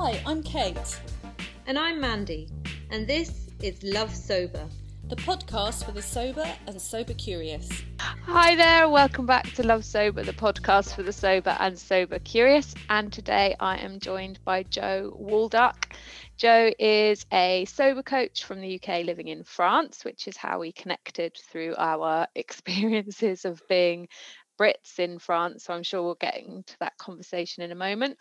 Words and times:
Hi, 0.00 0.22
I'm 0.24 0.44
Kate, 0.44 1.00
And 1.66 1.76
I'm 1.76 2.00
Mandy, 2.00 2.48
and 2.92 3.04
this 3.04 3.50
is 3.60 3.82
Love 3.82 4.14
Sober. 4.14 4.68
the 5.08 5.16
podcast 5.16 5.84
for 5.84 5.90
the 5.90 6.00
sober 6.00 6.46
and 6.68 6.80
sober 6.80 7.14
curious. 7.14 7.68
Hi 7.98 8.54
there, 8.54 8.88
welcome 8.88 9.26
back 9.26 9.50
to 9.54 9.64
Love 9.64 9.84
Sober, 9.84 10.22
the 10.22 10.32
podcast 10.32 10.94
for 10.94 11.02
the 11.02 11.12
sober 11.12 11.56
and 11.58 11.76
sober 11.76 12.20
curious. 12.20 12.76
And 12.88 13.12
today 13.12 13.56
I 13.58 13.78
am 13.78 13.98
joined 13.98 14.38
by 14.44 14.62
Joe 14.62 15.18
Walduck. 15.20 15.92
Joe 16.36 16.70
is 16.78 17.26
a 17.32 17.64
sober 17.64 18.04
coach 18.04 18.44
from 18.44 18.60
the 18.60 18.80
UK 18.80 19.04
living 19.04 19.26
in 19.26 19.42
France, 19.42 20.04
which 20.04 20.28
is 20.28 20.36
how 20.36 20.60
we 20.60 20.70
connected 20.70 21.36
through 21.50 21.74
our 21.76 22.28
experiences 22.36 23.44
of 23.44 23.60
being 23.68 24.06
Brits 24.58 24.98
in 24.98 25.18
France. 25.18 25.64
So 25.64 25.74
I'm 25.74 25.82
sure 25.82 26.02
we'll 26.02 26.14
get 26.14 26.36
into 26.36 26.76
that 26.80 26.96
conversation 26.98 27.62
in 27.62 27.72
a 27.72 27.76
moment. 27.76 28.18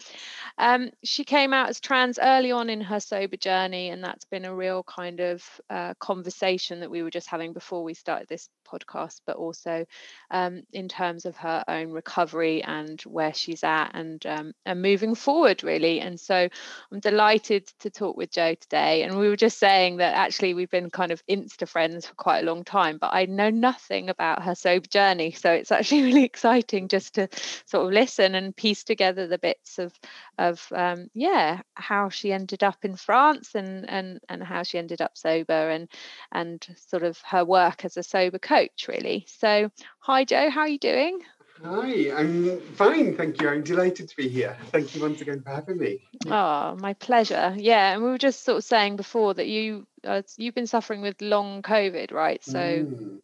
Um, 0.58 0.92
she 1.04 1.24
came 1.24 1.54
out 1.54 1.70
as 1.70 1.80
trans 1.80 2.20
early 2.22 2.52
on 2.52 2.70
in 2.70 2.82
her 2.82 3.00
sober 3.00 3.38
journey, 3.38 3.90
and 3.90 4.04
that's 4.04 4.26
been 4.26 4.46
a 4.46 4.56
real 4.56 4.84
kind 4.84 5.20
of 5.20 5.44
uh, 5.70 5.94
conversation 6.00 6.82
that 6.82 6.92
we 6.92 7.04
were 7.04 7.12
just 7.12 7.28
having 7.28 7.54
before 7.54 7.84
we 7.84 7.94
started 7.94 8.28
this 8.28 8.50
podcast, 8.72 9.22
but 9.26 9.38
also 9.38 9.86
um, 10.32 10.64
in 10.74 10.88
terms 10.88 11.26
of 11.26 11.38
her 11.38 11.64
own 11.68 11.92
recovery 11.92 12.64
and 12.64 13.02
where 13.02 13.34
she's 13.34 13.64
at 13.64 13.92
and 13.94 14.26
um, 14.26 14.54
and 14.66 14.82
moving 14.82 15.16
forward 15.16 15.64
really. 15.64 16.00
And 16.00 16.20
so 16.20 16.48
I'm 16.92 17.00
delighted 17.00 17.68
to 17.80 17.90
talk 17.90 18.18
with 18.18 18.32
Joe 18.32 18.56
today. 18.56 19.04
And 19.04 19.18
we 19.18 19.30
were 19.30 19.36
just 19.36 19.60
saying 19.60 19.98
that 19.98 20.16
actually 20.16 20.54
we've 20.54 20.70
been 20.70 20.90
kind 20.90 21.12
of 21.12 21.26
insta 21.28 21.68
friends 21.68 22.06
for 22.08 22.16
quite 22.16 22.44
a 22.44 22.46
long 22.46 22.64
time, 22.64 22.98
but 23.00 23.14
I 23.14 23.26
know 23.26 23.50
nothing 23.50 24.10
about 24.10 24.44
her 24.44 24.56
sober 24.56 24.88
journey, 24.88 25.32
so 25.32 25.52
it's 25.52 25.72
actually 25.72 26.04
really 26.08 26.24
exciting 26.24 26.88
just 26.88 27.16
to 27.16 27.28
sort 27.66 27.86
of 27.88 27.94
listen 27.94 28.36
and 28.36 28.56
piece 28.56 28.84
together 28.84 29.28
the 29.28 29.38
bits 29.38 29.80
of 29.80 29.94
of 30.38 30.66
um, 30.76 31.10
yeah 31.14 31.62
how 31.74 32.10
she 32.10 32.32
ended 32.32 32.64
up 32.64 32.78
in 32.84 32.96
France 32.96 33.56
and 33.56 33.90
and 33.90 34.20
and 34.30 34.44
how 34.44 34.64
she 34.64 34.78
ended 34.78 35.02
up 35.02 35.18
sober 35.18 35.70
and 35.70 35.90
and 36.32 36.66
sort 36.90 37.04
of 37.04 37.20
her 37.26 37.44
work 37.46 37.86
as 37.86 37.98
a 37.98 38.04
sober 38.04 38.40
coach 38.40 38.57
really. 38.88 39.26
So 39.28 39.72
hi 40.00 40.24
Joe, 40.24 40.50
how 40.50 40.62
are 40.62 40.68
you 40.68 40.80
doing? 40.80 41.20
Hi, 41.64 42.12
I'm 42.16 42.60
fine, 42.76 43.16
thank 43.16 43.42
you. 43.42 43.50
I'm 43.50 43.64
delighted 43.64 44.10
to 44.10 44.16
be 44.16 44.30
here. 44.30 44.56
Thank 44.72 44.96
you 44.96 45.02
once 45.02 45.22
again 45.22 45.42
for 45.42 45.50
having 45.50 45.78
me. 45.80 46.00
Oh, 46.30 46.76
my 46.80 46.94
pleasure. 46.94 47.54
Yeah, 47.58 47.94
and 47.94 48.04
we 48.04 48.10
were 48.10 48.18
just 48.18 48.44
sort 48.44 48.58
of 48.58 48.64
saying 48.64 48.96
before 48.96 49.34
that 49.34 49.48
you 49.48 49.86
uh, 50.04 50.22
you've 50.38 50.56
been 50.56 50.68
suffering 50.68 51.02
with 51.02 51.22
long 51.22 51.62
COVID, 51.62 52.12
right? 52.12 52.44
So 52.44 52.60
Mm. 52.60 53.20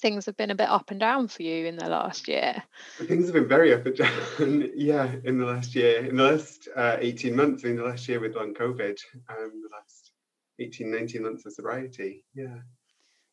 things 0.00 0.26
have 0.26 0.36
been 0.36 0.50
a 0.50 0.54
bit 0.54 0.68
up 0.68 0.90
and 0.90 1.00
down 1.00 1.28
for 1.28 1.42
you 1.42 1.66
in 1.66 1.76
the 1.76 1.88
last 1.88 2.28
year. 2.28 2.62
Things 2.98 3.26
have 3.26 3.34
been 3.34 3.48
very 3.48 3.74
up 3.74 3.86
and 3.86 3.96
down, 4.38 4.70
yeah, 4.76 5.10
in 5.24 5.38
the 5.38 5.46
last 5.46 5.74
year, 5.74 6.04
in 6.04 6.16
the 6.16 6.22
last 6.22 6.68
uh, 6.76 6.96
18 7.00 7.34
months, 7.34 7.64
in 7.64 7.76
the 7.76 7.84
last 7.84 8.08
year 8.08 8.20
with 8.20 8.34
long 8.34 8.54
COVID, 8.54 8.98
um, 9.28 9.62
the 9.62 9.70
last 9.72 10.12
18, 10.60 10.90
19 10.90 11.22
months 11.22 11.46
of 11.46 11.52
sobriety, 11.52 12.24
yeah. 12.34 12.58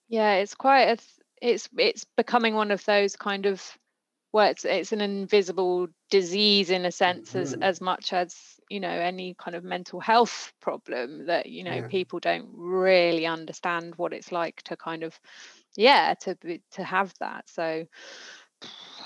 Yeah, 0.10 0.34
it's 0.36 0.56
quite 0.56 0.84
a 0.84 0.98
th- 0.98 1.10
it's 1.42 1.70
it's 1.78 2.06
becoming 2.18 2.56
one 2.56 2.72
of 2.72 2.86
those 2.86 3.16
kind 3.16 3.46
of 3.46 3.78
well, 4.34 4.50
it's 4.50 4.66
it's 4.66 4.94
an 4.94 5.02
invisible 5.02 5.88
disease 6.10 6.70
in 6.70 6.86
a 6.86 6.92
sense 6.92 7.36
as 7.36 7.54
Mhm. 7.54 7.62
as 7.62 7.82
much 7.82 8.14
as 8.14 8.60
you 8.70 8.80
know 8.80 8.90
any 8.90 9.36
kind 9.38 9.56
of 9.56 9.64
mental 9.64 10.00
health 10.00 10.54
problem 10.62 11.26
that 11.28 11.48
you 11.48 11.64
know 11.64 11.82
Yeah. 11.82 11.90
people 11.90 12.20
don't 12.20 12.50
really 12.54 13.26
understand 13.26 13.96
what 13.98 14.14
it's 14.14 14.32
like 14.32 14.62
to 14.64 14.78
kind 14.78 15.04
of 15.04 15.20
yeah 15.76 16.14
to 16.22 16.36
to 16.72 16.84
have 16.84 17.14
that. 17.20 17.50
So 17.50 17.86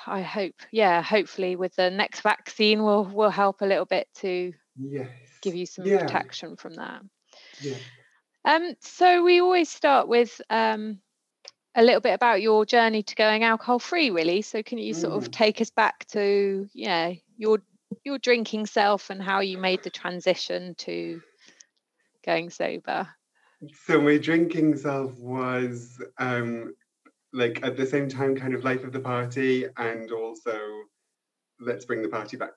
I 0.08 0.22
hope 0.22 0.56
yeah 0.72 1.02
hopefully 1.02 1.56
with 1.56 1.76
the 1.76 1.90
next 1.90 2.22
vaccine 2.22 2.84
will 2.84 3.04
will 3.06 3.30
help 3.30 3.62
a 3.62 3.66
little 3.66 3.86
bit 3.86 4.08
to 4.16 4.54
Yes. 4.78 5.42
give 5.42 5.56
you 5.56 5.66
some 5.66 5.92
Yeah. 5.92 5.98
protection 5.98 6.56
from 6.56 6.76
that. 6.76 7.02
Yeah. 7.60 7.80
Um, 8.46 8.76
so 8.80 9.24
we 9.24 9.42
always 9.42 9.70
start 9.70 10.08
with 10.08 10.40
um, 10.50 11.02
a 11.76 11.84
little 11.84 12.02
bit 12.02 12.14
about 12.14 12.42
your 12.42 12.66
journey 12.66 13.04
to 13.04 13.16
going 13.16 13.44
alcohol 13.44 13.80
free, 13.80 14.10
really. 14.10 14.42
So 14.42 14.64
can 14.64 14.78
you 14.78 14.94
sort 14.94 15.14
of 15.14 15.30
Mm. 15.30 15.32
take 15.32 15.62
us 15.62 15.70
back 15.70 16.06
to 16.08 16.70
yeah 16.74 17.14
your 17.38 17.62
your 18.04 18.18
drinking 18.18 18.66
self 18.66 19.10
and 19.10 19.22
how 19.22 19.42
you 19.42 19.58
made 19.58 19.84
the 19.84 19.90
transition 19.90 20.76
to 20.76 21.22
going 22.26 22.50
sober? 22.50 23.08
So 23.86 24.02
my 24.02 24.18
drinking 24.18 24.78
self 24.78 25.18
was 25.18 26.02
um, 26.18 26.76
like 27.34 27.64
at 27.64 27.78
the 27.78 27.86
same 27.86 28.10
time 28.10 28.36
kind 28.36 28.54
of 28.54 28.64
life 28.64 28.84
of 28.84 28.92
the 28.92 29.00
party 29.00 29.66
and 29.78 30.12
also 30.12 30.60
let's 31.60 31.86
bring 31.86 32.02
the 32.02 32.10
party 32.10 32.38
back 32.38 32.56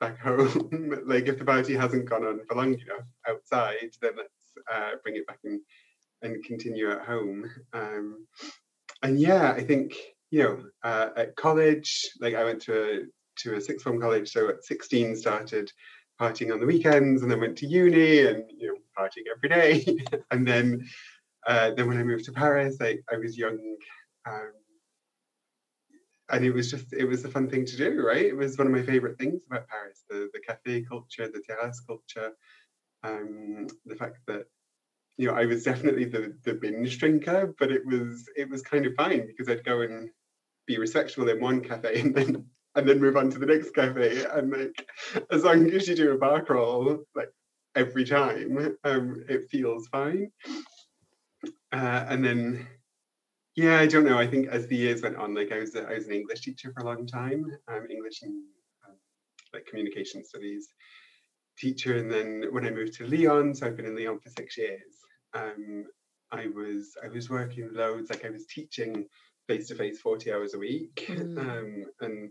back 0.00 0.18
home. 0.28 0.94
like 1.06 1.26
if 1.26 1.38
the 1.38 1.44
party 1.44 1.74
hasn't 1.74 2.08
gone 2.08 2.24
on 2.24 2.40
for 2.46 2.54
long 2.56 2.74
enough 2.74 3.06
outside, 3.28 3.90
then 4.00 4.12
let's 4.16 4.30
uh, 4.72 4.90
bring 5.02 5.16
it 5.16 5.26
back 5.26 5.38
and 5.44 5.60
and 6.22 6.42
continue 6.44 6.90
at 6.90 7.02
home. 7.02 7.50
Um, 7.72 8.26
and 9.06 9.20
yeah, 9.20 9.52
I 9.52 9.62
think 9.62 9.94
you 10.30 10.42
know 10.42 10.64
uh, 10.82 11.10
at 11.16 11.36
college, 11.36 12.10
like 12.20 12.34
I 12.34 12.44
went 12.44 12.60
to 12.62 12.74
a 12.82 13.00
to 13.42 13.54
a 13.54 13.60
sixth 13.60 13.84
form 13.84 14.00
college, 14.00 14.30
so 14.30 14.48
at 14.48 14.64
16 14.64 15.16
started 15.16 15.70
partying 16.20 16.52
on 16.52 16.58
the 16.58 16.66
weekends, 16.66 17.22
and 17.22 17.30
then 17.30 17.40
went 17.40 17.56
to 17.58 17.66
uni 17.66 18.26
and 18.26 18.50
you 18.58 18.68
know 18.68 18.78
partying 18.98 19.26
every 19.34 19.48
day, 19.48 19.98
and 20.32 20.46
then 20.46 20.84
uh, 21.46 21.70
then 21.76 21.86
when 21.86 21.98
I 21.98 22.02
moved 22.02 22.24
to 22.24 22.32
Paris, 22.32 22.76
I, 22.80 22.98
I 23.12 23.16
was 23.16 23.38
young. 23.38 23.58
Um, 24.28 24.52
and 26.30 26.44
it 26.44 26.50
was 26.50 26.68
just 26.68 26.92
it 26.92 27.04
was 27.04 27.24
a 27.24 27.28
fun 27.28 27.48
thing 27.48 27.64
to 27.64 27.76
do 27.76 28.02
right 28.04 28.26
it 28.26 28.36
was 28.36 28.58
one 28.58 28.66
of 28.66 28.72
my 28.72 28.82
favorite 28.82 29.16
things 29.16 29.46
about 29.46 29.68
paris 29.68 30.02
the 30.10 30.28
the 30.32 30.40
cafe 30.40 30.82
culture 30.82 31.28
the 31.28 31.40
terrace 31.48 31.78
culture 31.78 32.32
um 33.04 33.68
the 33.84 33.94
fact 33.94 34.18
that 34.26 34.46
you 35.16 35.26
know 35.26 35.34
i 35.34 35.46
was 35.46 35.64
definitely 35.64 36.04
the 36.04 36.36
the 36.44 36.54
binge 36.54 36.98
drinker 36.98 37.54
but 37.58 37.70
it 37.70 37.84
was 37.86 38.28
it 38.36 38.48
was 38.48 38.62
kind 38.62 38.86
of 38.86 38.94
fine 38.94 39.26
because 39.26 39.48
i'd 39.48 39.64
go 39.64 39.80
and 39.80 40.10
be 40.66 40.78
respectful 40.78 41.28
in 41.28 41.40
one 41.40 41.60
cafe 41.60 42.00
and 42.00 42.14
then 42.14 42.44
and 42.74 42.88
then 42.88 43.00
move 43.00 43.16
on 43.16 43.30
to 43.30 43.38
the 43.38 43.46
next 43.46 43.74
cafe 43.74 44.24
and 44.32 44.52
like 44.52 44.88
as 45.30 45.44
long 45.44 45.70
as 45.70 45.88
you 45.88 45.96
do 45.96 46.12
a 46.12 46.18
bar 46.18 46.44
crawl 46.44 46.98
like 47.14 47.30
every 47.74 48.04
time 48.04 48.76
um 48.84 49.24
it 49.28 49.48
feels 49.50 49.86
fine 49.88 50.30
uh, 51.72 52.04
and 52.08 52.24
then 52.24 52.66
yeah, 53.56 53.78
I 53.78 53.86
don't 53.86 54.04
know. 54.04 54.18
I 54.18 54.26
think 54.26 54.48
as 54.48 54.66
the 54.66 54.76
years 54.76 55.00
went 55.02 55.16
on, 55.16 55.34
like 55.34 55.50
I 55.50 55.58
was, 55.58 55.74
a, 55.74 55.88
I 55.88 55.94
was 55.94 56.06
an 56.06 56.12
English 56.12 56.42
teacher 56.42 56.70
for 56.72 56.80
a 56.80 56.84
long 56.84 57.06
time, 57.06 57.46
um, 57.68 57.86
English 57.90 58.20
and 58.22 58.42
um, 58.86 58.96
like 59.54 59.64
communication 59.64 60.22
studies 60.24 60.68
teacher, 61.56 61.96
and 61.96 62.12
then 62.12 62.44
when 62.50 62.66
I 62.66 62.70
moved 62.70 62.92
to 62.94 63.06
Lyon, 63.06 63.54
so 63.54 63.66
I've 63.66 63.76
been 63.76 63.86
in 63.86 63.96
Lyon 63.96 64.20
for 64.20 64.28
six 64.28 64.58
years. 64.58 65.05
Um, 65.34 65.84
I 66.32 66.46
was 66.48 66.96
I 67.04 67.08
was 67.08 67.30
working 67.30 67.70
loads, 67.72 68.10
like 68.10 68.24
I 68.24 68.30
was 68.30 68.46
teaching 68.46 69.06
face 69.46 69.68
to 69.68 69.74
face 69.74 70.00
forty 70.00 70.32
hours 70.32 70.54
a 70.54 70.58
week, 70.58 71.06
Mm. 71.08 71.38
um, 71.38 71.84
and 72.00 72.30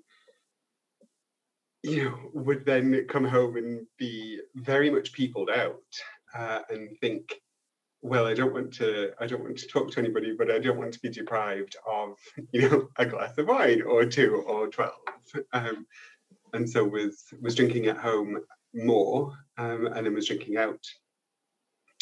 you 1.84 2.04
know 2.04 2.18
would 2.34 2.66
then 2.66 3.06
come 3.08 3.24
home 3.26 3.58
and 3.58 3.86
be 3.98 4.40
very 4.56 4.90
much 4.90 5.14
peopled 5.14 5.50
out 5.50 5.84
uh, 6.34 6.62
and 6.70 6.98
think 7.00 7.36
well 8.02 8.26
i 8.26 8.34
don't 8.34 8.54
want 8.54 8.74
to 8.74 9.12
i 9.20 9.26
don't 9.28 9.44
want 9.44 9.58
to 9.58 9.68
talk 9.68 9.92
to 9.92 10.00
anybody 10.00 10.34
but 10.38 10.50
i 10.52 10.60
don't 10.60 10.78
want 10.78 10.92
to 10.94 11.00
be 11.00 11.10
deprived 11.10 11.76
of 11.88 12.18
you 12.52 12.68
know 12.70 12.88
a 12.98 13.06
glass 13.06 13.38
of 13.38 13.48
wine 13.48 13.82
or 13.84 14.06
two 14.06 14.44
or 14.48 14.68
12 14.68 14.92
um, 15.54 15.86
and 16.54 16.70
so 16.70 16.84
was 16.84 17.26
was 17.42 17.56
drinking 17.56 17.86
at 17.88 17.98
home 17.98 18.40
more 18.74 19.32
um, 19.58 19.86
and 19.88 20.06
then 20.06 20.14
was 20.14 20.28
drinking 20.28 20.58
out 20.58 20.84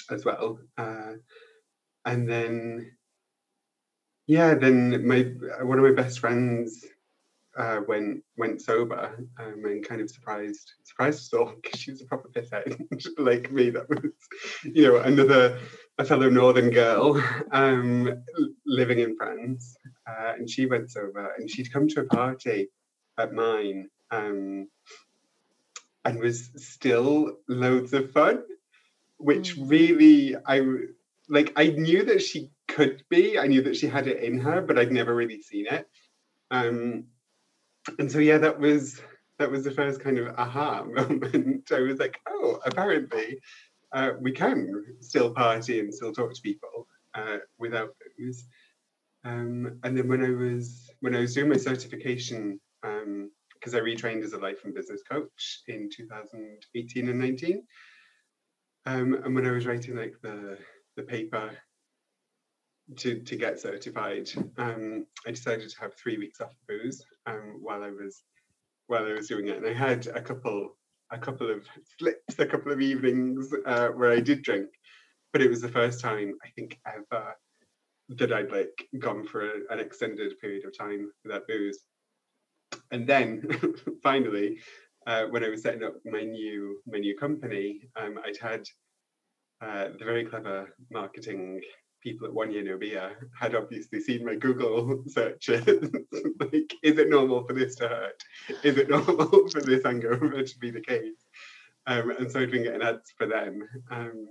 as 0.10 0.26
well 0.26 0.60
uh, 0.78 1.14
and 2.06 2.30
then 2.30 2.92
yeah 4.28 4.54
then 4.54 5.06
my 5.06 5.22
one 5.64 5.80
of 5.80 5.86
my 5.86 5.92
best 5.92 6.20
friends 6.20 6.86
uh, 7.58 7.82
went 7.88 8.24
went 8.38 8.62
sober 8.62 9.16
um, 9.40 9.66
and 9.66 9.88
kind 9.88 10.02
of 10.02 10.10
surprised 10.10 10.74
surprised 10.84 11.20
us 11.20 11.34
all 11.34 11.54
because 11.62 11.80
she 11.80 11.92
was 11.92 12.02
a 12.02 12.06
proper 12.06 12.30
pisshead 12.30 12.80
like 13.18 13.52
me 13.52 13.70
that 13.70 13.88
was 13.90 14.12
you 14.64 14.88
know 14.88 14.98
another 14.98 15.60
a 16.00 16.06
fellow 16.06 16.30
northern 16.30 16.72
girl 16.72 17.22
um, 17.52 18.24
living 18.66 19.00
in 19.00 19.16
France 19.16 19.78
uh, 20.10 20.34
and 20.38 20.50
she 20.50 20.66
went 20.66 20.90
sober 20.90 21.34
and 21.38 21.50
she'd 21.50 21.72
come 21.72 21.88
to 21.88 22.02
a 22.02 22.06
party 22.06 22.70
at 23.20 23.34
mine 23.34 23.88
um, 24.10 24.68
and 26.06 26.20
was 26.20 26.50
still 26.56 27.38
loads 27.48 27.94
of 27.94 28.12
fun 28.12 28.44
which 29.24 29.58
Mm. 29.58 29.70
really 29.70 30.36
I 30.46 30.62
like 31.30 31.54
I 31.56 31.68
knew 31.70 32.04
that 32.06 32.22
she 32.22 32.52
could 32.68 33.04
be. 33.10 33.40
I 33.40 33.48
knew 33.48 33.62
that 33.64 33.76
she 33.78 33.88
had 33.88 34.08
it 34.08 34.24
in 34.24 34.40
her 34.40 34.62
but 34.62 34.78
I'd 34.80 34.92
never 34.92 35.16
really 35.16 35.42
seen 35.42 35.68
it. 35.68 35.88
Um, 36.52 37.06
and 38.00 38.12
so 38.12 38.20
yeah 38.20 38.38
that 38.40 38.60
was 38.60 39.02
that 39.40 39.52
was 39.52 39.64
the 39.64 39.72
first 39.72 40.00
kind 40.02 40.18
of 40.20 40.36
aha 40.38 40.84
moment. 41.00 41.72
I 41.72 41.80
was 41.80 42.00
like 42.00 42.20
oh 42.28 42.60
apparently 42.66 43.40
uh, 43.94 44.12
we 44.20 44.32
can 44.32 44.58
still 45.02 45.34
party 45.34 45.80
and 45.80 45.94
still 45.94 46.14
talk 46.14 46.34
to 46.34 46.42
people 46.42 46.88
uh, 47.16 47.38
without 47.60 47.96
booze. 48.18 48.46
Um, 49.26 49.80
and 49.84 49.98
then 49.98 50.08
when 50.10 50.24
i 50.24 50.32
was 50.32 50.90
when 51.00 51.16
i 51.16 51.20
was 51.22 51.34
doing 51.34 51.50
my 51.50 51.58
certification 51.58 52.60
because 52.82 53.74
i 53.74 53.80
retrained 53.80 54.24
as 54.24 54.34
a 54.34 54.38
life 54.38 54.60
and 54.66 54.76
business 54.76 55.02
coach 55.10 55.62
in 55.68 55.90
2018 55.96 57.10
and 57.10 57.20
19 57.20 57.64
Um, 58.86 59.14
and 59.14 59.34
when 59.34 59.46
I 59.46 59.52
was 59.52 59.66
writing 59.66 59.96
like 59.96 60.16
the 60.22 60.58
the 60.96 61.04
paper 61.04 61.52
to 62.98 63.20
to 63.20 63.36
get 63.36 63.60
certified, 63.60 64.30
um, 64.58 65.06
I 65.26 65.32
decided 65.32 65.70
to 65.70 65.80
have 65.80 65.94
three 65.96 66.18
weeks 66.18 66.42
off 66.42 66.54
booze 66.68 67.04
um, 67.26 67.60
while 67.62 67.84
I 67.84 67.90
was 67.90 68.24
while 68.88 69.06
I 69.06 69.14
was 69.14 69.28
doing 69.28 69.48
it, 69.48 69.58
and 69.58 69.66
I 69.66 69.74
had 69.74 70.08
a 70.08 70.22
couple 70.22 70.76
a 71.12 71.18
couple 71.18 71.50
of 71.50 71.66
slips, 72.00 72.40
a 72.40 72.46
couple 72.46 72.72
of 72.72 72.82
evenings 72.82 73.54
uh, 73.66 73.90
where 73.90 74.12
I 74.12 74.20
did 74.20 74.42
drink, 74.42 74.70
but 75.32 75.42
it 75.42 75.50
was 75.50 75.62
the 75.62 75.70
first 75.70 76.02
time 76.02 76.36
I 76.44 76.50
think 76.50 76.80
ever 76.86 77.36
that 78.10 78.34
I'd 78.34 78.52
like 78.52 78.88
gone 79.00 79.26
for 79.26 79.48
a, 79.48 79.54
an 79.70 79.80
extended 79.80 80.40
period 80.40 80.66
of 80.66 80.78
time 80.78 81.12
without 81.24 81.48
booze. 81.48 81.80
And 82.92 83.08
then 83.08 83.48
finally, 84.04 84.60
uh, 85.08 85.26
when 85.26 85.44
I 85.44 85.50
was 85.50 85.62
setting 85.62 85.84
up 85.84 85.96
my 86.06 86.22
new 86.22 86.80
my 86.88 87.00
new 87.00 87.18
company, 87.18 87.82
um, 87.96 88.20
I'd 88.26 88.38
had 88.42 88.64
uh, 89.62 89.90
the 89.98 90.06
very 90.06 90.26
clever 90.26 90.76
marketing 90.92 91.62
people 92.02 92.28
at 92.28 92.34
One 92.34 92.52
Year 92.52 92.64
No 92.64 92.78
Beer 92.78 93.30
had 93.40 93.56
obviously 93.56 94.02
seen 94.02 94.26
my 94.26 94.36
Google 94.36 95.04
searches. 95.08 95.66
like, 96.40 96.74
is 96.84 96.98
it 96.98 97.10
normal 97.10 97.46
for 97.48 97.54
this 97.54 97.76
to 97.76 97.88
hurt? 97.88 98.22
Is 98.64 98.78
it 98.78 98.90
normal 98.90 99.48
for 99.50 99.62
this 99.62 99.84
hangover 99.84 100.44
to 100.44 100.60
be 100.60 100.70
the 100.70 100.82
case? 100.82 101.26
Um, 101.88 102.12
and 102.12 102.32
so 102.32 102.40
I'd 102.42 102.52
been 102.52 102.64
getting 102.64 102.82
ads 102.82 103.12
for 103.18 103.28
them. 103.28 103.68
Um, 103.92 104.28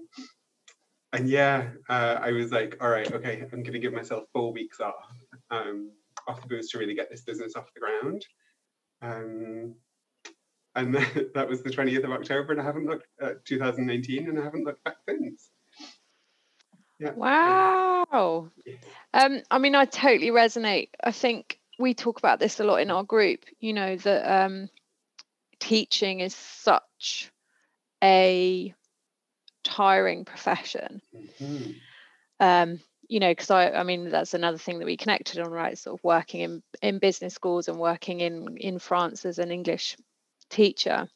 and 1.13 1.29
yeah, 1.29 1.71
uh, 1.89 2.19
I 2.21 2.33
was 2.33 2.53
like, 2.53 2.77
all 2.81 2.89
right, 2.89 3.11
okay, 3.13 3.43
I'm 3.43 3.63
going 3.63 3.73
to 3.73 3.79
give 3.79 3.93
myself 3.93 4.25
four 4.33 4.53
weeks 4.53 4.81
off, 4.81 4.95
um, 5.51 5.91
off 6.27 6.41
the 6.41 6.49
booze 6.49 6.71
to 6.71 6.79
really 6.79 6.95
get 6.95 7.11
this 7.11 7.23
business 7.23 7.55
off 7.55 7.73
the 7.75 7.81
ground. 7.81 8.25
And 10.75 10.95
that 11.35 11.49
was 11.49 11.63
the 11.63 11.71
20th 11.71 12.05
of 12.05 12.11
October, 12.11 12.53
and 12.53 12.61
I 12.61 12.65
haven't 12.65 12.87
looked 12.87 13.07
at 13.21 13.45
2019, 13.45 14.29
and 14.29 14.39
I 14.39 14.45
haven't 14.45 14.65
looked 14.65 14.85
back 14.85 14.97
since. 15.09 15.51
Yeah. 16.99 17.13
Wow. 17.13 18.51
Um, 19.13 19.43
I 19.51 19.59
mean, 19.59 19.75
I 19.75 19.85
totally 19.87 20.31
resonate. 20.31 20.91
I 21.03 21.11
think 21.11 21.59
we 21.79 21.95
talk 21.95 22.19
about 22.19 22.39
this 22.39 22.61
a 22.61 22.65
lot 22.65 22.77
in 22.77 22.91
our 22.91 23.03
group. 23.03 23.45
You 23.59 23.73
know 23.73 23.97
that 23.97 24.45
um, 24.45 24.69
teaching 25.59 26.21
is 26.21 26.35
such 26.35 27.31
a 28.03 28.73
tiring 29.65 30.25
profession. 30.25 31.03
Mm-hmm. 31.41 31.71
Um, 32.39 32.81
you 33.09 33.21
know, 33.21 33.31
because 33.31 33.51
I, 33.51 33.71
I 33.71 33.83
mean, 33.83 34.11
that's 34.11 34.35
another 34.35 34.59
thing 34.59 34.79
that 34.79 34.87
we 34.87 34.97
connected 34.97 35.41
on, 35.41 35.51
right? 35.51 35.77
Sort 35.77 35.99
of 35.99 36.05
working 36.05 36.41
in 36.41 36.63
in 36.83 36.99
business 36.99 37.35
schools 37.35 37.69
and 37.69 37.79
working 37.79 38.21
in 38.21 38.57
in 38.59 38.79
France 38.79 39.27
as 39.27 39.39
an 39.39 39.51
English 39.51 39.97
teacher, 40.53 41.09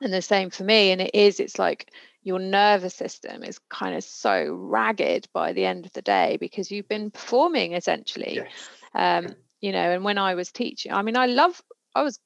and 0.00 0.12
the 0.12 0.22
same 0.22 0.50
for 0.50 0.64
me. 0.64 0.90
And 0.90 1.00
it 1.00 1.14
is, 1.14 1.40
it's 1.40 1.58
like 1.58 1.92
your 2.22 2.38
nervous 2.38 2.94
system 2.94 3.42
is 3.42 3.58
kind 3.70 3.94
of 3.94 4.02
so 4.02 4.52
ragged 4.52 5.28
by 5.32 5.52
the 5.52 5.64
end 5.64 5.86
of 5.86 5.92
the 5.92 6.02
day 6.02 6.36
because 6.40 6.70
you've 6.70 6.88
been 6.88 7.10
performing 7.10 7.72
essentially. 7.72 8.36
Yes. 8.36 8.68
Um, 8.94 9.34
you 9.60 9.72
know, 9.72 9.90
and 9.90 10.04
when 10.04 10.18
I 10.18 10.34
was 10.34 10.52
teaching, 10.52 10.92
I 10.92 11.02
mean, 11.02 11.16
I 11.16 11.26
love, 11.26 11.60
I 11.94 12.02
was 12.02 12.18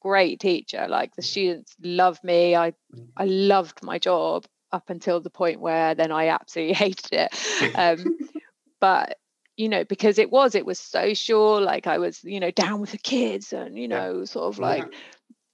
great 0.00 0.38
teacher 0.38 0.86
like 0.88 1.14
the 1.16 1.22
students 1.22 1.74
loved 1.82 2.22
me 2.22 2.54
i 2.54 2.72
i 3.16 3.24
loved 3.24 3.82
my 3.82 3.98
job 3.98 4.46
up 4.72 4.90
until 4.90 5.20
the 5.20 5.30
point 5.30 5.60
where 5.60 5.94
then 5.94 6.12
I 6.12 6.28
absolutely 6.28 6.74
hated 6.84 7.12
it. 7.12 7.76
Um, 7.76 8.18
but 8.80 9.18
you 9.56 9.70
know, 9.70 9.84
because 9.84 10.18
it 10.18 10.30
was, 10.30 10.54
it 10.54 10.66
was 10.66 10.78
social, 10.78 11.62
like 11.62 11.86
I 11.86 11.96
was, 11.96 12.22
you 12.22 12.40
know, 12.40 12.50
down 12.50 12.78
with 12.78 12.90
the 12.90 12.98
kids 12.98 13.54
and, 13.54 13.78
you 13.78 13.88
know, 13.88 14.26
sort 14.26 14.52
of 14.52 14.58
like 14.58 14.82
yeah. 14.82 14.98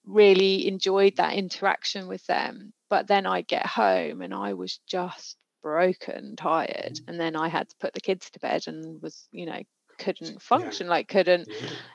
Really 0.07 0.67
enjoyed 0.67 1.17
that 1.17 1.35
interaction 1.35 2.09
with 2.09 2.25
them. 2.27 2.73
But 2.91 3.07
then 3.07 3.27
I 3.27 3.43
get 3.43 3.67
home 3.67 4.23
and 4.23 4.35
I 4.35 4.55
was 4.55 4.81
just 4.87 5.37
broken, 5.63 6.37
tired. 6.37 6.95
Mm. 6.95 7.09
And 7.09 7.21
then 7.21 7.37
I 7.37 7.49
had 7.49 7.69
to 7.69 7.77
put 7.81 7.95
the 7.95 8.01
kids 8.01 8.31
to 8.31 8.41
bed 8.41 8.65
and 8.67 9.01
was, 9.01 9.29
you 9.33 9.47
know, 9.47 9.63
couldn't 9.99 10.43
function, 10.43 10.87
yeah. 10.87 10.91
like 10.91 11.09
couldn't, 11.09 11.49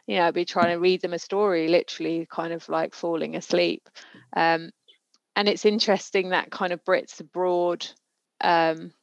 you 0.08 0.18
know, 0.18 0.32
be 0.32 0.46
trying 0.46 0.70
to 0.70 0.80
read 0.80 1.02
them 1.02 1.14
a 1.14 1.20
story, 1.20 1.68
literally 1.68 2.28
kind 2.32 2.54
of 2.54 2.68
like 2.70 2.96
falling 2.96 3.36
asleep. 3.36 3.90
Um, 4.36 4.72
and 5.36 5.48
it's 5.48 5.66
interesting 5.66 6.30
that 6.30 6.50
kind 6.50 6.74
of 6.74 6.84
Brits 6.84 7.20
abroad. 7.20 7.86
Um, 8.42 8.94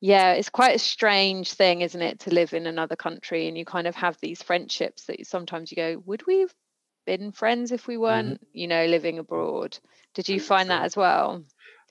yeah, 0.00 0.32
it's 0.32 0.50
quite 0.50 0.76
a 0.76 0.80
strange 0.80 1.52
thing, 1.52 1.80
isn't 1.80 2.02
it, 2.02 2.20
to 2.20 2.34
live 2.34 2.52
in 2.52 2.66
another 2.66 2.96
country 2.96 3.48
and 3.48 3.56
you 3.56 3.64
kind 3.64 3.86
of 3.86 3.94
have 3.94 4.18
these 4.20 4.42
friendships 4.42 5.04
that 5.04 5.24
sometimes 5.26 5.70
you 5.70 5.76
go, 5.76 6.02
would 6.04 6.26
we 6.26 6.40
have 6.40 6.54
been 7.04 7.32
friends 7.32 7.72
if 7.72 7.86
we 7.86 7.96
weren't, 7.96 8.34
mm-hmm. 8.34 8.58
you 8.58 8.66
know, 8.66 8.86
living 8.86 9.18
abroad? 9.18 9.78
Did 10.14 10.28
you 10.28 10.40
find 10.40 10.70
that 10.70 10.84
as 10.84 10.96
well? 10.96 11.44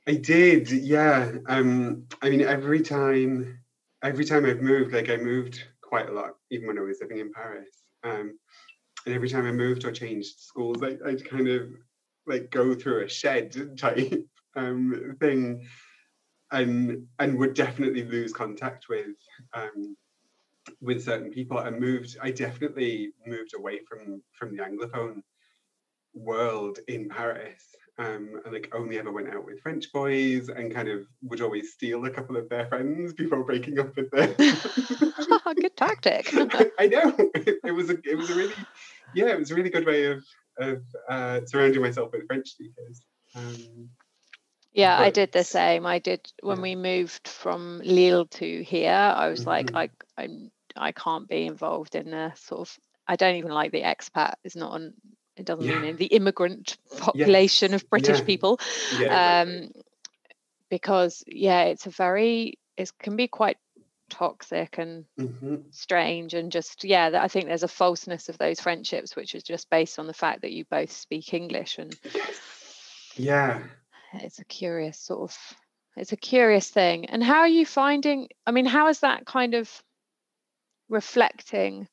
I 0.07 0.15
did, 0.15 0.69
yeah. 0.69 1.31
Um, 1.48 2.06
I 2.21 2.30
mean, 2.30 2.42
every 2.42 2.81
time, 2.81 3.60
every 4.04 4.25
time 4.25 4.45
I've 4.45 4.62
moved, 4.62 4.94
like 4.94 5.10
I 5.10 5.18
moved 5.18 5.63
quite 5.81 6.10
a 6.10 6.13
lot, 6.13 6.31
even 6.51 6.68
when 6.68 6.77
I 6.77 6.81
was 6.81 7.00
living 7.01 7.19
in 7.19 7.31
Paris. 7.31 7.69
Um, 8.04 8.38
and 9.06 9.15
every 9.15 9.30
time 9.30 9.45
I 9.45 9.51
moved 9.51 9.86
or 9.86 9.92
changed 9.92 10.39
schools, 10.39 10.81
I, 10.83 10.98
I'd 11.07 11.27
kind 11.30 11.48
of 11.48 11.69
like 12.25 12.50
go 12.50 12.74
through 12.74 13.04
a 13.04 13.10
shed 13.10 13.77
type 13.77 14.25
um, 14.56 15.15
thing 15.19 15.68
and 16.51 17.07
and 17.19 17.38
would 17.39 17.56
definitely 17.56 18.04
lose 18.04 18.31
contact 18.31 18.88
with 18.88 19.07
um, 19.54 19.98
with 20.81 21.04
certain 21.04 21.31
people 21.31 21.57
and 21.60 21.80
moved 21.80 22.18
i 22.21 22.31
definitely 22.31 23.12
moved 23.25 23.54
away 23.57 23.80
from 23.88 24.21
from 24.38 24.56
the 24.56 24.63
anglophone 24.63 25.21
world 26.13 26.80
in 26.88 27.10
paris 27.10 27.75
um, 28.00 28.42
and 28.44 28.54
like 28.54 28.71
only 28.74 28.98
ever 28.98 29.12
went 29.12 29.30
out 29.30 29.45
with 29.45 29.60
french 29.62 29.92
boys 29.94 30.50
and 30.50 30.74
kind 30.74 30.88
of 30.88 31.06
would 31.21 31.42
always 31.42 31.74
steal 31.74 32.06
a 32.06 32.10
couple 32.10 32.36
of 32.38 32.50
their 32.50 32.65
friends 32.68 33.13
before 33.13 33.44
breaking 33.44 33.80
up 33.80 33.95
with 33.95 34.10
them. 34.10 34.33
Good 35.56 35.77
tactic. 35.77 36.33
I 36.80 36.88
know. 36.88 37.15
It, 37.36 37.60
it 37.63 37.71
was 37.71 37.89
a 37.89 37.98
it 38.04 38.18
was 38.18 38.30
a 38.30 38.36
really 38.36 38.54
yeah 39.13 39.27
it 39.27 39.39
was 39.39 39.51
a 39.51 39.56
really 39.56 39.69
good 39.69 39.86
way 39.86 40.06
of 40.06 40.24
of 40.57 40.81
uh, 41.10 41.42
surrounding 41.45 41.81
myself 41.81 42.12
with 42.12 42.25
French 42.27 42.50
speakers. 42.50 43.01
Um, 43.36 43.89
yeah, 44.73 44.97
but, 44.97 45.03
I 45.03 45.09
did 45.11 45.31
the 45.31 45.43
same. 45.43 45.85
I 45.85 45.99
did 45.99 46.31
when 46.41 46.57
yeah. 46.57 46.63
we 46.63 46.75
moved 46.75 47.27
from 47.27 47.81
Lille 47.83 48.25
to 48.25 48.63
here. 48.63 48.91
I 48.91 49.29
was 49.29 49.41
mm-hmm. 49.41 49.49
like, 49.49 49.75
I, 49.75 49.89
I, 50.17 50.29
I 50.75 50.91
can't 50.91 51.27
be 51.27 51.45
involved 51.45 51.95
in 51.95 52.11
the 52.11 52.33
sort 52.35 52.61
of. 52.61 52.77
I 53.07 53.15
don't 53.15 53.35
even 53.35 53.51
like 53.51 53.71
the 53.71 53.81
expat. 53.81 54.35
It's 54.43 54.55
not 54.55 54.71
on. 54.71 54.93
It 55.35 55.45
doesn't 55.45 55.65
yeah. 55.65 55.79
mean 55.79 55.97
the 55.97 56.05
immigrant 56.05 56.77
population 56.97 57.71
yes. 57.71 57.81
of 57.81 57.89
British 57.89 58.19
yeah. 58.19 58.25
people. 58.25 58.59
um, 59.09 59.71
because 60.69 61.24
yeah, 61.27 61.63
it's 61.63 61.86
a 61.86 61.91
very. 61.91 62.57
It 62.75 62.91
can 62.98 63.15
be 63.15 63.27
quite 63.27 63.57
toxic 64.09 64.77
and 64.77 65.05
mm-hmm. 65.19 65.55
strange 65.71 66.36
and 66.36 66.51
just 66.51 66.83
yeah 66.83 67.09
i 67.19 67.27
think 67.27 67.48
there's 67.48 67.63
a 67.63 67.67
falseness 67.67 68.29
of 68.29 68.38
those 68.38 68.59
friendships 68.59 69.15
which 69.15 69.33
is 69.33 69.41
just 69.41 69.69
based 69.71 69.98
on 69.98 70.05
the 70.05 70.13
fact 70.13 70.41
that 70.41 70.51
you 70.51 70.65
both 70.69 70.91
speak 70.91 71.33
english 71.33 71.79
and 71.79 71.98
yeah 73.15 73.63
it's 74.13 74.39
a 74.39 74.46
curious 74.46 75.00
sort 75.00 75.32
of 75.32 75.38
it's 75.96 76.12
a 76.12 76.17
curious 76.17 76.70
thing. 76.70 77.05
And 77.05 77.24
how 77.24 77.39
are 77.39 77.48
you 77.48 77.65
finding 77.65 78.29
i 78.46 78.51
mean 78.51 78.65
how 78.65 78.88
is 78.88 79.00
that 79.01 79.25
kind 79.25 79.53
of 79.53 79.70
reflecting 80.89 81.88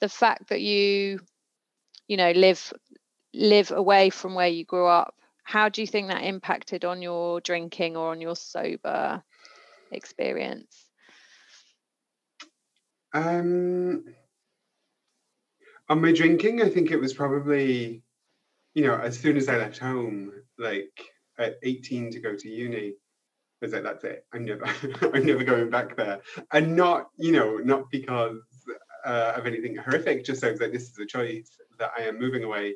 the 0.00 0.08
fact 0.08 0.48
that 0.48 0.60
you 0.60 1.20
you 2.06 2.16
know 2.16 2.30
live 2.32 2.72
live 3.34 3.70
away 3.70 4.10
from 4.10 4.34
where 4.34 4.48
you 4.48 4.64
grew 4.64 4.86
up? 4.86 5.14
How 5.44 5.68
do 5.68 5.80
you 5.80 5.86
think 5.86 6.08
that 6.08 6.24
impacted 6.24 6.84
on 6.84 7.00
your 7.00 7.40
drinking 7.40 7.96
or 7.96 8.10
on 8.10 8.20
your 8.20 8.36
sober 8.36 9.22
experience? 9.90 10.84
Um, 13.14 14.04
on 15.88 16.00
my 16.02 16.12
drinking, 16.12 16.60
I 16.60 16.68
think 16.68 16.90
it 16.90 16.98
was 16.98 17.14
probably, 17.14 18.02
you 18.74 18.86
know, 18.86 18.94
as 18.94 19.18
soon 19.18 19.38
as 19.38 19.48
I 19.48 19.56
left 19.56 19.78
home, 19.78 20.32
like 20.58 20.92
at 21.38 21.56
18 21.62 22.10
to 22.12 22.20
go 22.20 22.34
to 22.34 22.48
uni, 22.48 22.88
I 22.88 22.92
was 23.60 23.72
like, 23.72 23.82
that's 23.82 24.04
it. 24.04 24.24
I'm 24.32 24.44
never, 24.44 24.64
I'm 25.14 25.26
never 25.26 25.44
going 25.44 25.70
back 25.70 25.96
there. 25.96 26.20
And 26.52 26.76
not, 26.76 27.08
you 27.16 27.32
know, 27.32 27.56
not 27.58 27.90
because 27.90 28.38
uh, 29.04 29.32
of 29.36 29.46
anything 29.46 29.76
horrific, 29.76 30.24
just 30.24 30.40
so 30.40 30.52
that 30.52 30.72
this 30.72 30.90
is 30.90 30.98
a 30.98 31.06
choice 31.06 31.50
that 31.78 31.90
I 31.96 32.02
am 32.02 32.18
moving 32.18 32.44
away, 32.44 32.74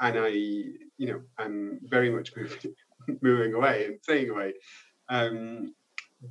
and 0.00 0.18
I, 0.18 0.28
you 0.28 1.06
know, 1.06 1.20
I'm 1.38 1.80
very 1.84 2.10
much 2.10 2.32
moving, 2.36 2.74
moving 3.22 3.54
away 3.54 3.86
and 3.86 3.98
staying 4.02 4.30
away. 4.30 4.54
Um, 5.08 5.74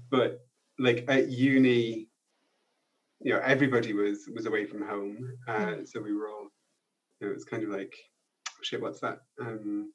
but 0.09 0.39
like 0.79 1.05
at 1.07 1.29
uni, 1.29 2.09
you 3.23 3.33
know 3.33 3.39
everybody 3.43 3.93
was 3.93 4.29
was 4.35 4.45
away 4.45 4.65
from 4.65 4.85
home 4.85 5.17
uh, 5.47 5.65
hmm. 5.65 5.85
so 5.85 6.01
we 6.01 6.13
were 6.13 6.27
all 6.27 6.49
you 7.19 7.27
know 7.27 7.31
it 7.31 7.35
was 7.35 7.45
kind 7.45 7.63
of 7.63 7.69
like 7.69 7.95
shit 8.61 8.81
what's 8.81 8.99
that 8.99 9.19
um 9.41 9.91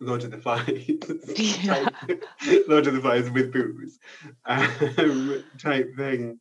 Lord 0.00 0.24
of 0.24 0.30
the 0.30 0.38
Flies 0.38 0.88
yeah. 1.64 1.88
Lord 2.68 2.86
of 2.86 2.94
the 2.94 3.00
Flies 3.00 3.30
with 3.30 3.52
booze 3.52 3.98
um, 4.44 5.44
type 5.58 5.94
thing 5.96 6.38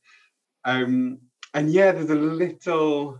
um 0.66 1.20
and 1.54 1.72
yeah 1.72 1.92
there's 1.92 2.10
a 2.10 2.16
little 2.16 3.20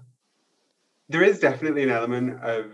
there 1.10 1.24
is 1.24 1.40
definitely 1.40 1.84
an 1.84 1.90
element 1.90 2.42
of 2.42 2.72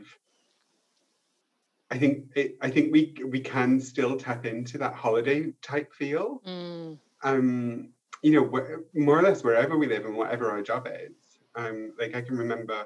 I 1.91 1.97
think 1.97 2.27
it, 2.35 2.57
I 2.61 2.69
think 2.69 2.93
we 2.93 3.13
we 3.27 3.41
can 3.41 3.79
still 3.81 4.15
tap 4.17 4.45
into 4.45 4.77
that 4.77 4.93
holiday 4.93 5.51
type 5.61 5.93
feel. 5.93 6.41
Mm. 6.47 6.97
Um, 7.21 7.89
you 8.23 8.31
know, 8.31 8.45
wh- 8.45 8.95
more 8.97 9.19
or 9.19 9.21
less 9.21 9.43
wherever 9.43 9.77
we 9.77 9.87
live 9.87 10.05
and 10.05 10.15
whatever 10.15 10.49
our 10.49 10.61
job 10.61 10.87
is. 10.87 11.11
Um, 11.55 11.93
like 11.99 12.15
I 12.15 12.21
can 12.21 12.37
remember 12.37 12.85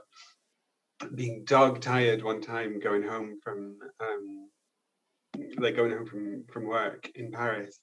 being 1.13 1.43
dog 1.45 1.81
tired 1.81 2.23
one 2.23 2.41
time 2.41 2.79
going 2.79 3.03
home 3.03 3.39
from 3.43 3.77
um, 3.99 4.49
like 5.57 5.75
going 5.75 5.91
home 5.91 6.05
from 6.05 6.43
from 6.51 6.65
work 6.65 7.09
in 7.15 7.31
Paris, 7.31 7.79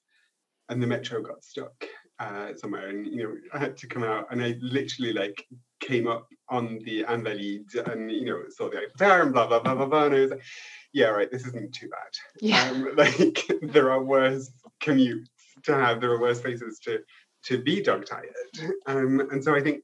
and 0.69 0.81
the 0.81 0.87
metro 0.87 1.21
got 1.21 1.43
stuck 1.43 1.85
uh, 2.19 2.53
somewhere, 2.55 2.89
and 2.89 3.07
you 3.07 3.23
know 3.23 3.35
I 3.53 3.59
had 3.59 3.77
to 3.77 3.87
come 3.87 4.03
out, 4.03 4.27
and 4.31 4.41
I 4.41 4.55
literally 4.61 5.13
like 5.13 5.45
came 5.79 6.07
up 6.07 6.27
on 6.49 6.79
the 6.85 7.03
Invalides 7.03 7.75
and 7.75 8.11
you 8.11 8.25
know 8.25 8.43
saw 8.49 8.69
the 8.69 8.77
Eiffel 8.77 8.97
Tower 8.97 9.23
and 9.23 9.33
blah 9.33 9.47
blah 9.47 9.59
blah 9.59 9.75
blah 9.75 9.85
blah, 9.85 10.05
and 10.05 10.15
I 10.15 10.19
was 10.19 10.31
like, 10.31 10.43
yeah, 10.93 11.07
right, 11.07 11.31
this 11.31 11.45
isn't 11.47 11.73
too 11.73 11.89
bad. 11.89 12.41
Yeah. 12.41 12.69
Um, 12.69 12.89
like 12.97 13.45
there 13.61 13.91
are 13.91 14.03
worse 14.03 14.51
commutes 14.81 15.27
to 15.63 15.75
have, 15.75 16.01
there 16.01 16.11
are 16.11 16.21
worse 16.21 16.41
places 16.41 16.79
to 16.79 16.99
to 17.45 17.61
be 17.61 17.81
dog 17.81 18.05
tired, 18.05 18.73
um, 18.87 19.19
and 19.31 19.43
so 19.43 19.55
I 19.55 19.61
think 19.61 19.83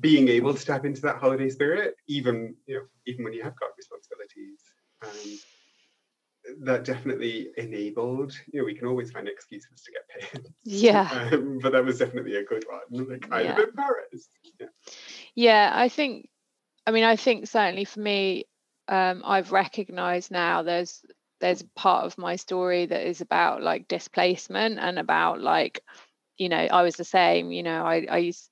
being 0.00 0.28
able 0.28 0.54
to 0.54 0.64
tap 0.64 0.84
into 0.84 1.00
that 1.00 1.16
holiday 1.16 1.48
spirit, 1.48 1.94
even 2.06 2.54
you 2.66 2.76
know, 2.76 2.82
even 3.06 3.24
when 3.24 3.32
you 3.32 3.42
have 3.42 3.58
got 3.58 3.70
responsibilities, 3.76 4.60
um, 5.02 5.38
that 6.60 6.84
definitely 6.84 7.48
enabled. 7.56 8.32
You 8.52 8.60
know, 8.60 8.64
we 8.66 8.74
can 8.74 8.86
always 8.86 9.10
find 9.10 9.28
excuses 9.28 9.82
to 9.82 9.92
get 9.92 10.32
paid. 10.32 10.46
Yeah. 10.64 11.08
Um, 11.32 11.58
but 11.62 11.72
that 11.72 11.84
was 11.84 11.98
definitely 11.98 12.36
a 12.36 12.44
good 12.44 12.64
one. 12.68 13.08
Like 13.08 13.28
live 13.28 13.44
Yeah. 13.44 13.60
in 13.60 13.72
Paris. 13.72 14.28
Yeah. 14.60 14.66
Yeah, 15.34 15.72
I 15.74 15.88
think, 15.88 16.28
I 16.86 16.90
mean, 16.90 17.04
I 17.04 17.16
think 17.16 17.46
certainly 17.46 17.84
for 17.84 18.00
me, 18.00 18.44
um, 18.88 19.22
I've 19.24 19.52
recognized 19.52 20.30
now 20.30 20.62
there's 20.62 21.04
there's 21.40 21.62
part 21.76 22.04
of 22.04 22.18
my 22.18 22.34
story 22.36 22.86
that 22.86 23.06
is 23.06 23.20
about 23.20 23.62
like 23.62 23.86
displacement 23.86 24.78
and 24.80 24.98
about 24.98 25.40
like, 25.40 25.84
you 26.36 26.48
know, 26.48 26.56
I 26.56 26.82
was 26.82 26.96
the 26.96 27.04
same, 27.04 27.52
you 27.52 27.62
know, 27.62 27.84
I, 27.84 28.06
I 28.10 28.18
used 28.18 28.50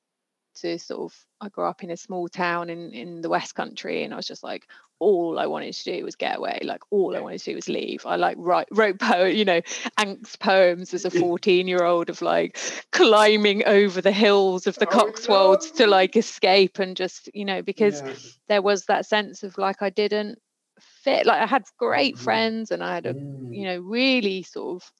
to 0.57 0.79
sort 0.79 1.13
of 1.13 1.27
I 1.41 1.49
grew 1.49 1.65
up 1.67 1.83
in 1.83 1.91
a 1.91 1.97
small 1.97 2.29
town 2.29 2.71
in 2.71 2.93
in 2.93 3.21
the 3.23 3.29
West 3.29 3.55
Country 3.55 4.05
and 4.05 4.13
I 4.13 4.17
was 4.17 4.27
just 4.27 4.43
like 4.45 4.67
all 4.99 5.39
I 5.39 5.47
wanted 5.47 5.75
to 5.75 5.85
do 5.85 6.05
was 6.05 6.17
get 6.17 6.39
away. 6.39 6.61
Like 6.63 6.81
all 6.91 7.17
I 7.17 7.21
wanted 7.21 7.39
to 7.41 7.51
do 7.51 7.55
was 7.57 7.69
leave. 7.69 8.05
I 8.07 8.17
like 8.17 8.37
write 8.39 8.69
wrote 8.73 8.99
poem, 9.01 9.35
you 9.37 9.45
know, 9.45 9.61
angst 9.99 10.41
poems 10.41 10.95
as 10.95 11.05
a 11.05 11.11
14 11.11 11.69
year 11.69 11.85
old 11.85 12.11
of 12.11 12.23
like 12.23 12.59
climbing 12.93 13.65
over 13.67 14.01
the 14.01 14.13
hills 14.13 14.67
of 14.67 14.79
the 14.79 14.87
Oh, 14.87 14.87
Cotswolds 14.87 15.71
to 15.73 15.87
like 15.87 16.17
escape 16.17 16.79
and 16.79 16.97
just, 16.97 17.29
you 17.35 17.45
know, 17.45 17.63
because 17.63 18.03
Yeah. 18.03 18.19
there 18.49 18.63
was 18.63 18.87
that 18.87 19.07
sense 19.07 19.43
of 19.43 19.57
like 19.59 19.83
I 19.83 19.91
didn't 19.91 20.39
fit. 20.81 21.27
Like 21.27 21.43
I 21.43 21.47
had 21.47 21.65
great 21.79 22.19
Mhm. 22.19 22.19
friends 22.19 22.71
and 22.71 22.83
I 22.83 22.95
had 22.95 23.07
a, 23.07 23.15
Mm. 23.15 23.51
you 23.51 23.65
know, 23.65 23.79
really 23.81 24.43
sort 24.43 24.83
of 24.83 24.93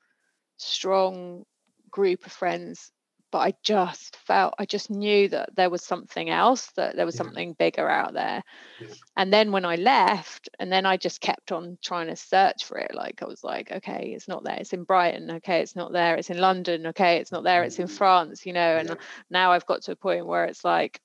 strong 0.59 1.45
group 1.91 2.27
of 2.27 2.33
friends 2.33 2.93
but 3.37 3.43
I 3.49 3.55
just 3.63 4.17
felt 4.17 4.55
I 4.59 4.65
just 4.65 4.91
knew 4.91 5.29
that 5.29 5.55
there 5.57 5.69
was 5.69 5.85
something 5.85 6.31
else 6.31 6.71
that 6.77 6.97
there 6.97 7.05
was 7.05 7.15
Yeah. 7.15 7.19
something 7.19 7.53
bigger 7.59 7.87
out 7.87 8.15
there 8.15 8.43
Yeah. 8.81 8.95
and 9.19 9.31
then 9.31 9.53
when 9.53 9.67
I 9.67 9.77
left 9.77 10.49
and 10.59 10.73
then 10.73 10.87
I 10.87 10.97
just 10.97 11.21
kept 11.21 11.53
on 11.53 11.77
trying 11.83 12.07
to 12.07 12.17
search 12.17 12.65
for 12.65 12.79
it 12.79 12.95
like 12.95 13.23
I 13.23 13.27
was 13.27 13.45
like 13.45 13.71
okay 13.71 14.13
it's 14.15 14.27
not 14.27 14.43
there 14.43 14.57
it's 14.57 14.73
in 14.73 14.85
Brighton 14.85 15.31
okay 15.33 15.61
it's 15.61 15.77
not 15.77 15.93
there 15.93 16.17
it's 16.17 16.31
in 16.31 16.39
London 16.39 16.87
okay 16.87 17.19
it's 17.19 17.31
not 17.31 17.45
there 17.45 17.63
it's 17.65 17.79
in 17.79 17.89
Mm. 17.89 17.91
France 17.91 18.47
you 18.47 18.55
know 18.55 18.79
and 18.79 18.89
Yeah. 18.89 18.95
now 19.31 19.53
I've 19.53 19.67
got 19.67 19.83
to 19.83 19.93
a 19.93 19.97
point 19.97 20.27
where 20.27 20.47
it's 20.47 20.65
like 20.65 20.99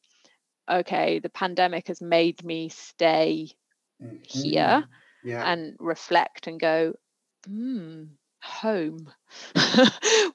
okay 0.71 1.19
the 1.19 1.29
pandemic 1.29 1.89
has 1.89 2.01
made 2.01 2.45
me 2.45 2.69
stay 2.69 3.49
here 4.23 4.85
Mhm. 4.85 4.87
Yeah. 5.23 5.43
and 5.45 5.75
reflect 5.79 6.47
and 6.47 6.59
go, 6.59 6.93
hmm, 7.45 8.05
home. 8.43 9.11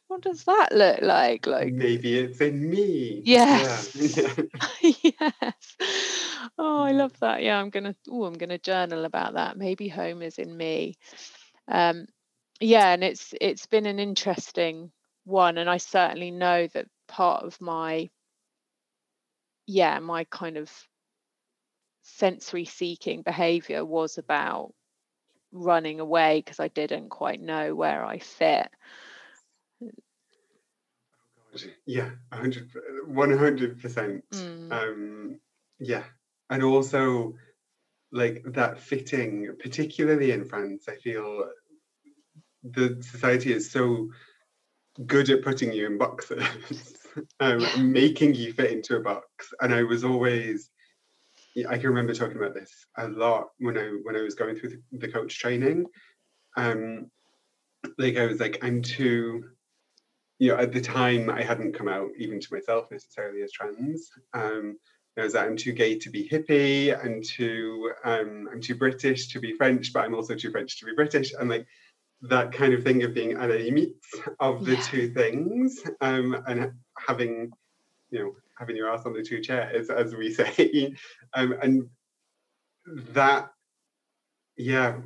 what 0.09 0.23
does 0.23 0.45
that 0.45 0.73
look 0.73 1.03
like? 1.03 1.47
Like, 1.47 1.75
Maybe 1.75 2.19
it's 2.19 2.41
in 2.41 2.69
me. 2.71 3.23
Yes. 3.25 3.97
Yeah. 4.17 4.33
Yes. 5.03 5.77
Oh, 6.59 6.81
I 6.83 6.93
love 6.93 7.19
that. 7.21 7.43
Yeah, 7.43 7.59
I'm 7.59 7.71
gonna. 7.71 7.95
Oh, 8.09 8.25
I'm 8.25 8.35
gonna 8.35 8.59
journal 8.59 9.05
about 9.05 9.35
that. 9.35 9.57
Maybe 9.57 9.89
home 9.89 10.23
is 10.23 10.39
in 10.39 10.57
me. 10.57 10.97
Um, 11.69 12.07
yeah, 12.61 12.93
and 12.93 13.05
it's 13.05 13.35
it's 13.41 13.67
been 13.67 13.87
an 13.87 13.99
interesting 13.99 14.93
one, 15.25 15.59
and 15.59 15.69
I 15.71 15.79
certainly 15.79 16.31
know 16.31 16.69
that 16.69 16.87
part 17.09 17.45
of 17.45 17.61
my, 17.61 18.11
yeah, 19.67 19.99
my 20.01 20.25
kind 20.25 20.57
of 20.57 20.71
sensory 22.03 22.65
seeking 22.65 23.23
behavior 23.23 23.85
was 23.85 24.17
about 24.17 24.75
running 25.57 26.01
away 26.01 26.43
because 26.45 26.61
I 26.61 26.69
didn't 26.69 27.09
quite 27.09 27.41
know 27.41 27.75
where 27.75 28.05
I 28.05 28.19
fit. 28.19 28.69
Yeah, 31.87 32.11
100 32.31 32.71
100%. 33.09 34.23
Mm. 34.33 34.73
Um, 34.73 35.41
yeah. 35.79 36.05
And 36.51 36.63
also, 36.63 37.35
like 38.13 38.43
that 38.47 38.79
fitting, 38.79 39.55
particularly 39.59 40.33
in 40.33 40.45
France, 40.45 40.85
I 40.89 40.97
feel 40.97 41.49
the 42.63 42.99
society 43.01 43.53
is 43.53 43.71
so 43.71 44.09
good 45.07 45.29
at 45.31 45.43
putting 45.43 45.73
you 45.73 45.87
in 45.87 45.99
boxes, 45.99 46.41
um, 47.41 47.93
making 47.93 48.35
you 48.35 48.53
fit 48.53 48.71
into 48.71 48.97
a 48.97 49.01
box. 49.01 49.53
And 49.61 49.75
I 49.75 49.83
was 49.83 50.05
always, 50.05 50.71
yeah, 51.57 51.71
I 51.71 51.79
can 51.79 51.89
remember 51.89 52.13
talking 52.13 52.37
about 52.37 52.53
this 52.53 52.87
a 52.99 53.09
lot 53.09 53.49
when 53.59 53.79
I 53.79 53.87
when 54.03 54.15
I 54.15 54.21
was 54.21 54.35
going 54.35 54.57
through 54.57 54.69
the, 54.69 54.83
the 54.99 55.09
coach 55.09 55.39
training. 55.39 55.87
Um, 56.55 57.11
like 57.97 58.19
I 58.19 58.27
was 58.27 58.41
like, 58.41 58.59
I'm 58.63 58.83
too, 58.83 59.43
you 60.39 60.49
know, 60.49 60.59
at 60.59 60.75
the 60.75 60.83
time 60.83 61.31
I 61.31 61.43
hadn't 61.43 61.73
come 61.73 61.89
out 61.89 62.11
even 62.19 62.41
to 62.41 62.55
myself 62.55 62.91
necessarily 62.91 63.41
as 63.43 63.53
trans. 63.53 64.11
Um, 64.35 64.77
I 65.19 65.23
was 65.23 65.33
like, 65.33 65.47
I'm 65.47 65.57
too 65.57 65.73
gay 65.73 65.99
to 65.99 66.11
be 66.11 66.29
hippie, 66.29 66.95
I'm 66.95 67.23
too, 67.23 67.91
um, 68.05 68.51
I'm 68.53 68.61
too 68.61 68.75
British 68.75 69.29
to 69.29 69.41
be 69.41 69.55
French, 69.55 69.95
but 69.95 70.05
I'm 70.05 70.15
also 70.15 70.35
too 70.35 70.51
French 70.51 70.79
to 70.81 70.85
be 70.85 70.93
British, 70.95 71.33
and 71.33 71.49
like 71.49 71.67
that 72.21 72.53
kind 72.53 72.75
of 72.75 72.85
thing 72.85 73.03
of 73.03 73.15
being 73.15 73.35
à 73.39 73.49
la 73.49 74.47
of 74.47 74.67
the 74.67 74.73
Yeah. 74.73 74.83
two 74.83 75.09
things, 75.15 75.83
um, 76.03 76.37
and 76.47 76.73
having, 76.99 77.51
you 78.11 78.19
know, 78.19 78.37
having 78.59 78.77
your 78.77 78.91
ass 78.91 79.05
on 79.07 79.13
the 79.13 79.23
two 79.23 79.41
chairs, 79.41 79.91
as 79.91 80.15
we 80.15 80.33
say, 80.41 80.95
um, 81.35 81.55
and 81.63 81.89
that, 83.15 83.51
yeah, 84.57 84.99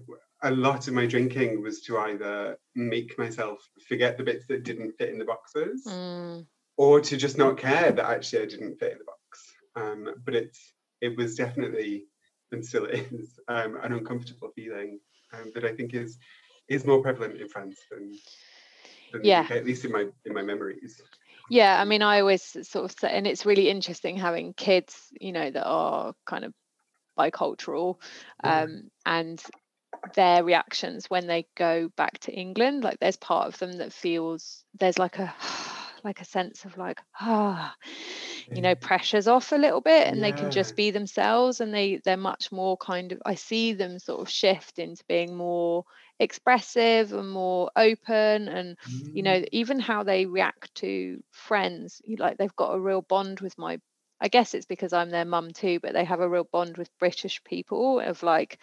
a 0.43 0.51
lot 0.51 0.89
of 0.89 0.95
my 0.95 1.07
drinking 1.07 1.63
was 1.63 1.81
to 1.83 1.99
either 1.99 2.59
make 2.75 3.19
myself 3.19 3.59
forget 3.89 4.17
the 4.17 4.25
bits 4.25 4.47
that 4.47 4.65
didn't 4.65 4.93
fit 4.99 5.11
in 5.11 5.19
the 5.19 5.25
boxes 5.25 5.85
Mm. 5.87 6.47
or 6.77 7.01
to 7.01 7.17
just 7.17 7.37
not 7.37 7.59
care 7.59 7.93
that 7.93 8.05
actually 8.11 8.43
I 8.43 8.47
didn't 8.47 8.79
fit 8.79 8.93
in 8.93 8.99
the 8.99 9.05
box. 9.05 9.53
Um, 9.77 10.15
but 10.25 10.35
it's 10.35 10.73
it 11.01 11.17
was 11.17 11.35
definitely 11.37 12.07
and 12.53 12.65
still 12.65 12.85
is 12.87 13.39
um, 13.49 13.77
an 13.83 13.93
uncomfortable 13.93 14.51
feeling 14.55 14.99
um, 15.33 15.51
that 15.55 15.65
I 15.65 15.75
think 15.75 15.95
is 15.95 16.19
is 16.69 16.85
more 16.87 17.03
prevalent 17.03 17.41
in 17.41 17.49
France 17.49 17.77
than, 17.91 18.13
than 19.13 19.25
Yeah. 19.25 19.43
UK, 19.43 19.51
at 19.53 19.67
least 19.67 19.85
in 19.85 19.93
my 19.93 20.07
in 20.25 20.33
my 20.35 20.43
memories. 20.43 21.03
Yeah, 21.51 21.81
I 21.81 21.85
mean, 21.85 22.03
I 22.03 22.21
always 22.21 22.43
sort 22.69 22.85
of 22.87 22.93
say, 22.99 23.11
and 23.11 23.27
it's 23.27 23.45
really 23.45 23.69
interesting 23.69 24.17
having 24.17 24.55
kids, 24.55 25.09
you 25.21 25.33
know, 25.33 25.51
that 25.51 25.67
are 25.67 26.15
kind 26.27 26.45
of 26.45 26.55
bicultural, 27.19 28.01
Yeah. 28.43 28.65
um, 28.65 28.91
and 29.07 29.43
their 30.15 30.45
reactions 30.45 31.07
when 31.11 31.27
they 31.29 31.49
go 31.57 31.89
back 31.97 32.19
to 32.21 32.33
England. 32.33 32.85
Like, 32.85 32.99
there's 33.01 33.17
part 33.17 33.49
of 33.49 33.59
them 33.59 33.75
that 33.75 33.93
feels 33.93 34.65
there's 34.79 34.99
like 34.99 35.19
a 35.19 35.35
like 36.05 36.21
a 36.23 36.27
sense 36.27 36.65
of 36.67 36.79
like 36.79 37.01
ah, 37.21 37.75
you 38.55 38.63
know, 38.63 38.75
pressures 38.77 39.29
off 39.29 39.53
a 39.53 39.57
little 39.57 39.81
bit, 39.83 40.09
and 40.09 40.23
they 40.25 40.33
can 40.35 40.51
just 40.51 40.77
be 40.77 40.91
themselves, 40.93 41.61
and 41.61 41.75
they 41.75 42.01
they're 42.05 42.17
much 42.19 42.53
more 42.53 42.77
kind 42.79 43.13
of. 43.13 43.23
I 43.27 43.37
see 43.37 43.75
them 43.75 43.99
sort 43.99 44.21
of 44.23 44.31
shift 44.31 44.79
into 44.79 45.05
being 45.09 45.37
more 45.37 45.85
expressive 46.21 47.13
and 47.13 47.31
more 47.31 47.71
open 47.77 48.49
and 48.49 48.77
you 49.15 49.23
Mm. 49.23 49.25
know 49.25 49.43
even 49.53 49.81
how 49.81 50.05
they 50.05 50.27
react 50.27 50.75
to 50.77 51.23
friends 51.33 52.03
like 52.19 52.39
they've 52.39 52.57
got 52.57 52.75
a 52.75 52.81
real 52.81 53.03
bond 53.03 53.41
with 53.41 53.59
my 53.59 53.79
i 54.21 54.29
guess 54.29 54.55
it's 54.55 54.67
because 54.67 54.93
i'm 54.93 55.11
their 55.11 55.25
mum 55.27 55.51
too 55.53 55.81
but 55.83 55.95
they 55.95 56.05
have 56.05 56.21
a 56.21 56.29
real 56.29 56.49
bond 56.53 56.77
with 56.79 56.91
british 57.01 57.43
people 57.45 58.01
of 58.01 58.23
like 58.23 58.59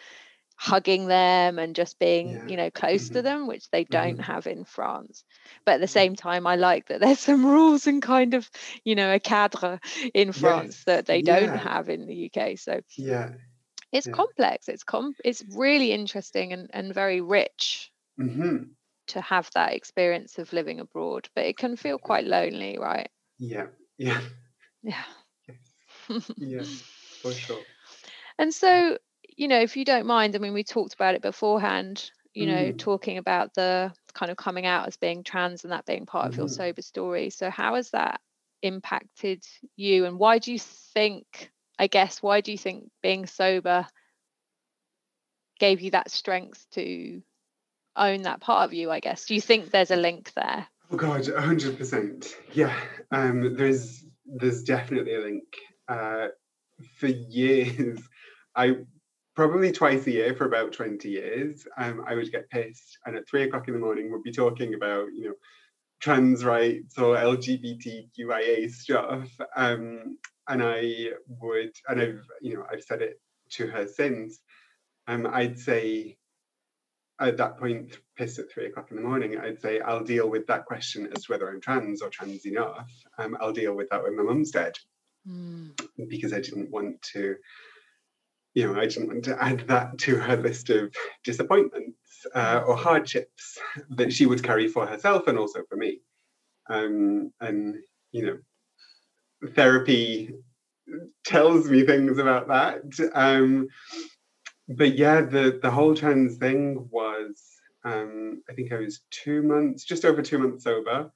hugging 0.58 1.08
them 1.08 1.60
and 1.60 1.76
just 1.76 2.00
being 2.00 2.42
Yeah. 2.42 2.46
you 2.46 2.58
know 2.58 2.70
close 2.72 3.10
to 3.12 3.22
Mhm. 3.22 3.24
them 3.24 3.48
which 3.48 3.70
they 3.72 3.84
don't 3.86 4.20
Mhm. 4.20 4.22
have 4.22 4.48
in 4.48 4.64
france 4.66 5.24
but 5.66 5.76
at 5.76 5.82
the 5.82 5.88
same 5.88 6.16
time 6.16 6.48
i 6.48 6.56
like 6.56 6.88
that 6.88 7.00
there's 7.02 7.20
some 7.20 7.46
rules 7.46 7.88
and 7.88 8.02
kind 8.02 8.34
of 8.34 8.50
you 8.84 8.96
know 8.96 9.14
a 9.14 9.20
cadre 9.20 9.80
in 10.14 10.32
france 10.32 10.84
that 10.86 11.06
Yes, 11.08 11.08
they 11.08 11.22
don't 11.22 11.56
have 11.56 11.90
in 11.90 12.06
the 12.08 12.32
uk 12.34 12.58
so 12.58 12.82
Yeah. 12.98 13.30
It's 13.98 14.08
Yeah. 14.08 14.22
complex 14.22 14.70
it's 14.70 14.84
com 14.84 15.16
it's 15.26 15.44
really 15.50 15.92
interesting 15.94 16.54
and, 16.54 16.70
and 16.74 16.94
very 16.94 17.22
rich 17.22 17.92
hmm 18.18 18.76
to 19.08 19.22
have 19.22 19.50
that 19.54 19.74
experience 19.74 20.38
of 20.40 20.54
living 20.54 20.80
abroad, 20.80 21.28
but 21.36 21.46
it 21.46 21.58
can 21.58 21.76
feel 21.76 21.98
quite 21.98 22.26
lonely, 22.26 22.78
right? 22.78 23.10
Yeah. 23.40 23.68
Yeah. 23.98 24.22
Yeah. 24.84 25.04
Yeah. 26.38 26.66
For 27.22 27.34
sure. 27.34 27.66
And 28.40 28.54
so, 28.54 28.98
you 29.38 29.48
know, 29.48 29.60
if 29.60 29.78
you 29.78 29.86
don't 29.86 30.06
mind, 30.08 30.36
I 30.36 30.40
mean, 30.40 30.54
we 30.54 30.64
talked 30.64 30.94
about 30.94 31.16
it 31.16 31.22
beforehand, 31.22 32.12
you 32.34 32.46
know, 32.46 32.72
Mm. 32.72 32.78
talking 32.78 33.18
about 33.18 33.54
the 33.54 33.94
kind 34.14 34.32
of 34.32 34.38
coming 34.38 34.66
out 34.66 34.88
as 34.88 34.98
being 34.98 35.24
trans 35.24 35.64
and 35.64 35.72
that 35.74 35.86
being 35.86 36.06
part 36.06 36.28
of 36.28 36.38
your 36.38 36.48
Mhm. 36.48 36.50
sober 36.50 36.82
story. 36.82 37.30
So, 37.30 37.50
how 37.50 37.76
has 37.76 37.92
that 37.92 38.22
impacted 38.62 39.44
you? 39.76 40.06
And 40.06 40.20
why 40.20 40.40
do 40.40 40.52
you 40.52 40.60
think, 40.60 41.52
I 41.80 41.88
guess, 41.88 42.22
why 42.22 42.42
do 42.42 42.52
you 42.52 42.58
think 42.58 42.90
being 43.02 43.26
sober 43.26 43.86
gave 45.60 45.82
you 45.82 45.92
that 45.92 46.12
strength 46.12 46.66
to 46.72 47.22
own 47.96 48.24
that 48.24 48.42
part 48.42 48.66
of 48.66 48.74
you? 48.74 48.92
I 48.92 49.00
guess. 49.00 49.26
Do 49.26 49.36
you 49.36 49.42
think 49.42 49.70
there's 49.70 49.92
a 49.92 49.96
link 49.96 50.32
there? 50.36 50.68
Oh 50.92 50.98
God, 50.98 51.28
hundred 51.28 51.78
percent. 51.78 52.36
Yeah, 52.54 52.74
um, 53.12 53.56
there's 53.56 54.06
there's 54.26 54.64
definitely 54.64 55.16
a 55.16 55.22
link. 55.22 55.44
Uh, 55.88 56.28
for 56.96 57.08
years, 57.08 58.00
I 58.56 58.78
probably 59.36 59.72
twice 59.72 60.08
a 60.08 60.12
year 60.12 60.36
for 60.36 60.46
about 60.46 60.74
twenty 60.74 61.10
years, 61.10 61.68
um, 61.78 62.04
I 62.08 62.16
would 62.16 62.32
get 62.32 62.50
pissed, 62.50 62.98
and 63.06 63.16
at 63.16 63.28
three 63.28 63.44
o'clock 63.44 63.68
in 63.68 63.74
the 63.74 63.80
morning, 63.80 64.12
we'd 64.12 64.24
be 64.24 64.32
talking 64.32 64.74
about 64.74 65.08
you 65.14 65.26
know 65.26 65.34
trans 66.00 66.46
rights 66.46 66.98
or 66.98 67.16
LGBTQIA 67.16 68.70
stuff, 68.70 69.30
um, 69.56 70.18
and 70.48 70.64
I 70.64 71.10
would, 71.28 71.72
and 71.88 72.02
I've 72.02 72.26
you 72.42 72.56
know 72.56 72.66
I've 72.72 72.84
said 72.84 73.02
it 73.02 73.20
to 73.52 73.68
her 73.68 73.88
since. 73.88 74.40
Um, 75.08 75.26
I'd 75.32 75.58
say 75.58 76.18
at 77.20 77.38
that 77.38 77.58
point, 77.58 77.98
piss 78.16 78.38
at 78.40 78.52
three 78.52 78.68
o'clock 78.68 78.92
in 78.92 78.98
the 78.98 79.04
morning, 79.04 79.38
I'd 79.38 79.62
say 79.62 79.80
I'll 79.80 80.04
deal 80.04 80.30
with 80.30 80.46
that 80.48 80.66
question 80.66 81.10
as 81.16 81.24
to 81.24 81.32
whether 81.32 81.50
I'm 81.50 81.62
trans 81.62 82.02
or 82.02 82.10
trans 82.10 82.46
enough. 82.46 82.92
Um, 83.18 83.38
I'll 83.42 83.54
deal 83.54 83.74
with 83.74 83.90
that 83.90 84.04
when 84.04 84.16
my 84.16 84.24
mum's 84.24 84.52
dead 84.52 84.74
because 86.08 86.34
I 86.34 86.40
didn't 86.40 86.70
want 86.70 87.02
to, 87.14 87.36
you 88.54 88.68
know, 88.68 88.80
I 88.80 88.86
didn't 88.86 89.08
want 89.08 89.26
to 89.26 89.44
add 89.44 89.68
that 89.68 89.98
to 90.00 90.16
her 90.18 90.38
list 90.38 90.70
of 90.70 90.94
disappointments 91.24 91.98
uh, 92.36 92.64
or 92.66 92.78
hardships 92.78 93.58
that 93.90 94.14
she 94.14 94.26
would 94.26 94.44
carry 94.44 94.68
for 94.68 94.86
herself 94.86 95.28
and 95.28 95.38
also 95.38 95.62
for 95.70 95.76
me. 95.76 96.02
Um, 96.70 97.32
and, 97.42 97.78
you 98.12 98.26
know, 98.26 98.38
therapy 99.54 100.34
tells 101.26 101.70
me 101.70 101.86
things 101.86 102.18
about 102.18 102.48
that. 102.48 102.82
Um, 103.14 103.68
but 104.68 104.98
yeah, 104.98 105.22
the 105.22 105.60
the 105.62 105.72
whole 105.72 105.96
trans 105.96 106.38
thing 106.38 106.88
was 106.92 107.42
um, 107.84 108.44
I 108.50 108.54
think 108.54 108.72
I 108.72 108.78
was 108.78 109.02
two 109.12 109.42
months, 109.42 109.84
just 109.86 110.06
over 110.06 110.22
two 110.22 110.40
months 110.40 110.64
sober, 110.64 111.12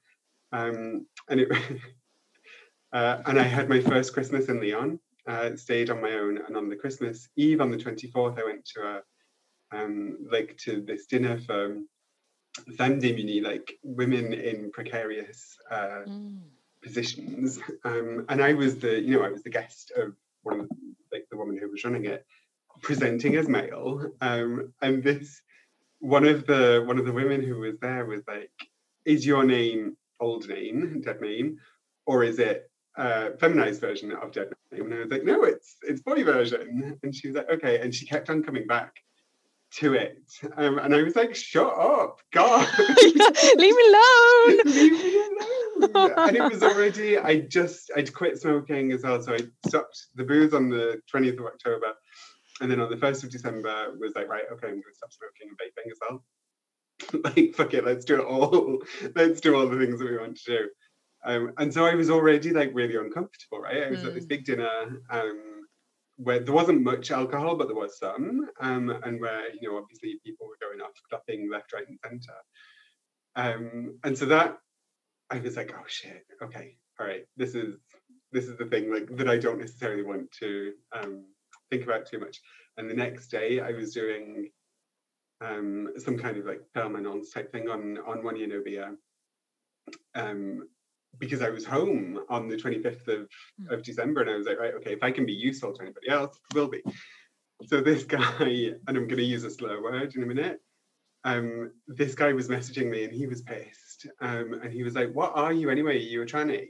um, 0.52 1.06
and 1.28 1.40
it 1.40 1.50
uh, 2.92 3.22
and 3.26 3.38
I 3.38 3.42
had 3.42 3.68
my 3.68 3.80
first 3.80 4.12
Christmas 4.12 4.48
in 4.48 4.60
Lyon. 4.60 4.98
Uh, 5.24 5.54
stayed 5.54 5.88
on 5.88 6.02
my 6.02 6.14
own, 6.14 6.38
and 6.38 6.56
on 6.56 6.68
the 6.68 6.74
Christmas 6.74 7.28
Eve, 7.36 7.60
on 7.60 7.70
the 7.70 7.78
twenty 7.78 8.08
fourth, 8.08 8.38
I 8.38 8.44
went 8.44 8.64
to 8.74 8.80
a 8.82 9.02
um, 9.76 10.18
like 10.30 10.56
to 10.64 10.80
this 10.80 11.06
dinner 11.06 11.38
for 11.38 11.78
femme 12.76 13.00
démunie, 13.00 13.42
like 13.42 13.78
women 13.84 14.32
in 14.32 14.70
precarious 14.72 15.56
uh, 15.70 16.00
Mm. 16.08 16.40
Positions, 16.82 17.58
um, 17.84 18.26
and 18.28 18.42
I 18.42 18.54
was 18.54 18.78
the 18.78 19.00
you 19.00 19.18
know 19.18 19.24
I 19.24 19.30
was 19.30 19.42
the 19.42 19.50
guest 19.50 19.92
of 19.96 20.14
one 20.42 20.60
of 20.60 20.68
the, 20.68 20.76
like 21.12 21.26
the 21.30 21.36
woman 21.36 21.56
who 21.58 21.70
was 21.70 21.84
running 21.84 22.06
it, 22.06 22.26
presenting 22.82 23.36
as 23.36 23.48
male, 23.48 24.10
um, 24.20 24.72
and 24.82 25.02
this 25.02 25.40
one 26.00 26.26
of 26.26 26.46
the 26.46 26.82
one 26.86 26.98
of 26.98 27.06
the 27.06 27.12
women 27.12 27.42
who 27.42 27.58
was 27.58 27.78
there 27.80 28.04
was 28.04 28.22
like, 28.26 28.50
"Is 29.04 29.24
your 29.26 29.44
name 29.44 29.96
old 30.20 30.48
name, 30.48 31.00
dead 31.04 31.20
name, 31.20 31.58
or 32.06 32.24
is 32.24 32.38
it 32.38 32.70
uh, 32.96 33.30
feminized 33.40 33.80
version 33.80 34.12
of 34.12 34.32
dead 34.32 34.48
name?" 34.70 34.86
And 34.86 34.94
I 34.94 34.98
was 35.00 35.10
like, 35.10 35.24
"No, 35.24 35.44
it's 35.44 35.76
it's 35.82 36.02
boy 36.02 36.24
version," 36.24 36.98
and 37.02 37.14
she 37.14 37.28
was 37.28 37.36
like, 37.36 37.50
"Okay," 37.50 37.80
and 37.80 37.94
she 37.94 38.06
kept 38.06 38.30
on 38.30 38.42
coming 38.42 38.66
back 38.66 38.94
to 39.78 39.94
it, 39.94 40.18
um, 40.56 40.78
and 40.78 40.94
I 40.94 41.02
was 41.02 41.16
like, 41.16 41.34
"Shut 41.34 41.72
up, 41.78 42.18
God." 42.32 42.68
Leave 42.78 43.74
me 43.76 43.84
alone. 43.88 44.60
Leave 44.66 44.92
me 44.92 45.16
alone. 45.16 46.12
and 46.18 46.36
it 46.36 46.50
was 46.52 46.62
already, 46.70 47.18
I 47.18 47.40
just, 47.40 47.90
I'd 47.96 48.12
quit 48.12 48.38
smoking 48.40 48.92
as 48.92 49.02
well. 49.02 49.22
So 49.22 49.34
I 49.34 49.40
stopped 49.66 50.06
the 50.14 50.24
booze 50.24 50.52
on 50.54 50.68
the 50.68 51.00
20th 51.14 51.38
of 51.38 51.46
October. 51.46 51.92
And 52.60 52.70
then 52.70 52.80
on 52.80 52.90
the 52.90 52.96
1st 52.96 53.24
of 53.24 53.30
December 53.30 53.94
was 53.98 54.12
like, 54.14 54.28
right, 54.28 54.44
okay, 54.52 54.66
I'm 54.68 54.74
going 54.74 54.82
to 54.82 54.94
stop 54.94 55.10
smoking 55.12 55.48
and 55.48 55.58
vaping 55.58 55.90
as 55.90 55.98
well. 56.00 57.32
like, 57.34 57.54
fuck 57.56 57.74
it, 57.74 57.84
let's 57.84 58.04
do 58.04 58.20
it 58.20 58.24
all. 58.24 58.78
let's 59.16 59.40
do 59.40 59.56
all 59.56 59.66
the 59.68 59.78
things 59.78 59.98
that 59.98 60.08
we 60.10 60.18
want 60.18 60.36
to 60.36 60.44
do. 60.58 60.68
Um, 61.24 61.52
and 61.58 61.72
so 61.72 61.84
I 61.84 61.94
was 61.94 62.10
already 62.10 62.50
like 62.52 62.70
really 62.74 62.96
uncomfortable, 62.96 63.58
right? 63.60 63.84
I 63.84 63.90
was 63.90 64.04
at 64.04 64.14
this 64.14 64.24
Mm. 64.26 64.28
big 64.28 64.44
dinner 64.44 64.68
um, 65.10 65.40
where 66.16 66.40
there 66.40 66.54
wasn't 66.54 66.82
much 66.82 67.10
alcohol, 67.10 67.56
but 67.56 67.68
there 67.68 67.76
was 67.76 67.98
some. 67.98 68.48
Um, 68.60 68.90
and 69.04 69.20
where, 69.20 69.52
you 69.54 69.68
know, 69.68 69.78
obviously 69.78 70.20
people 70.24 70.46
were 70.46 70.66
going 70.66 70.80
off, 70.80 70.92
clapping 71.08 71.50
left, 71.50 71.72
right, 71.72 71.86
and 71.88 71.98
centre. 72.04 72.40
Um, 73.34 73.98
and 74.04 74.16
so 74.16 74.26
that 74.26 74.58
I 75.30 75.38
was 75.38 75.56
like, 75.56 75.72
oh 75.74 75.84
shit, 75.86 76.24
okay, 76.42 76.76
all 77.00 77.06
right, 77.06 77.22
this 77.36 77.54
is 77.54 77.76
this 78.32 78.46
is 78.46 78.56
the 78.56 78.66
thing 78.66 78.92
like 78.92 79.14
that 79.16 79.28
I 79.28 79.38
don't 79.38 79.58
necessarily 79.58 80.02
want 80.02 80.30
to 80.40 80.72
um, 80.92 81.24
think 81.70 81.84
about 81.84 82.06
too 82.06 82.18
much. 82.18 82.40
And 82.76 82.88
the 82.88 82.94
next 82.94 83.28
day, 83.28 83.60
I 83.60 83.72
was 83.72 83.94
doing 83.94 84.50
um, 85.40 85.88
some 85.98 86.18
kind 86.18 86.36
of 86.36 86.44
like 86.44 86.60
permanence 86.74 87.30
type 87.30 87.50
thing 87.52 87.68
on 87.68 87.98
on 88.06 88.22
one 88.22 88.36
Unobia, 88.36 88.94
um, 90.14 90.68
because 91.18 91.42
I 91.42 91.50
was 91.50 91.64
home 91.64 92.20
on 92.28 92.48
the 92.48 92.56
25th 92.56 93.08
of, 93.08 93.28
of 93.70 93.82
December, 93.82 94.22
and 94.22 94.30
I 94.30 94.36
was 94.36 94.46
like, 94.46 94.58
right, 94.58 94.74
okay, 94.74 94.92
if 94.92 95.02
I 95.02 95.10
can 95.10 95.26
be 95.26 95.32
useful 95.32 95.72
to 95.72 95.82
anybody 95.82 96.08
else, 96.08 96.38
will 96.54 96.68
be. 96.68 96.82
So 97.66 97.80
this 97.80 98.04
guy, 98.18 98.72
and 98.86 98.96
I'm 98.96 99.06
going 99.06 99.16
to 99.16 99.22
use 99.22 99.44
a 99.44 99.50
slur 99.50 99.82
word 99.82 100.14
in 100.14 100.22
a 100.22 100.26
minute. 100.26 100.60
Um, 101.24 101.72
this 101.86 102.14
guy 102.14 102.32
was 102.32 102.48
messaging 102.48 102.90
me, 102.90 103.04
and 103.04 103.12
he 103.12 103.26
was 103.26 103.42
pissed, 103.42 104.06
um, 104.20 104.54
and 104.62 104.72
he 104.72 104.82
was 104.82 104.94
like, 104.94 105.12
"What 105.12 105.32
are 105.36 105.52
you 105.52 105.70
anyway? 105.70 105.96
Are 105.96 106.00
you 106.00 106.22
a 106.22 106.26
tranny?" 106.26 106.68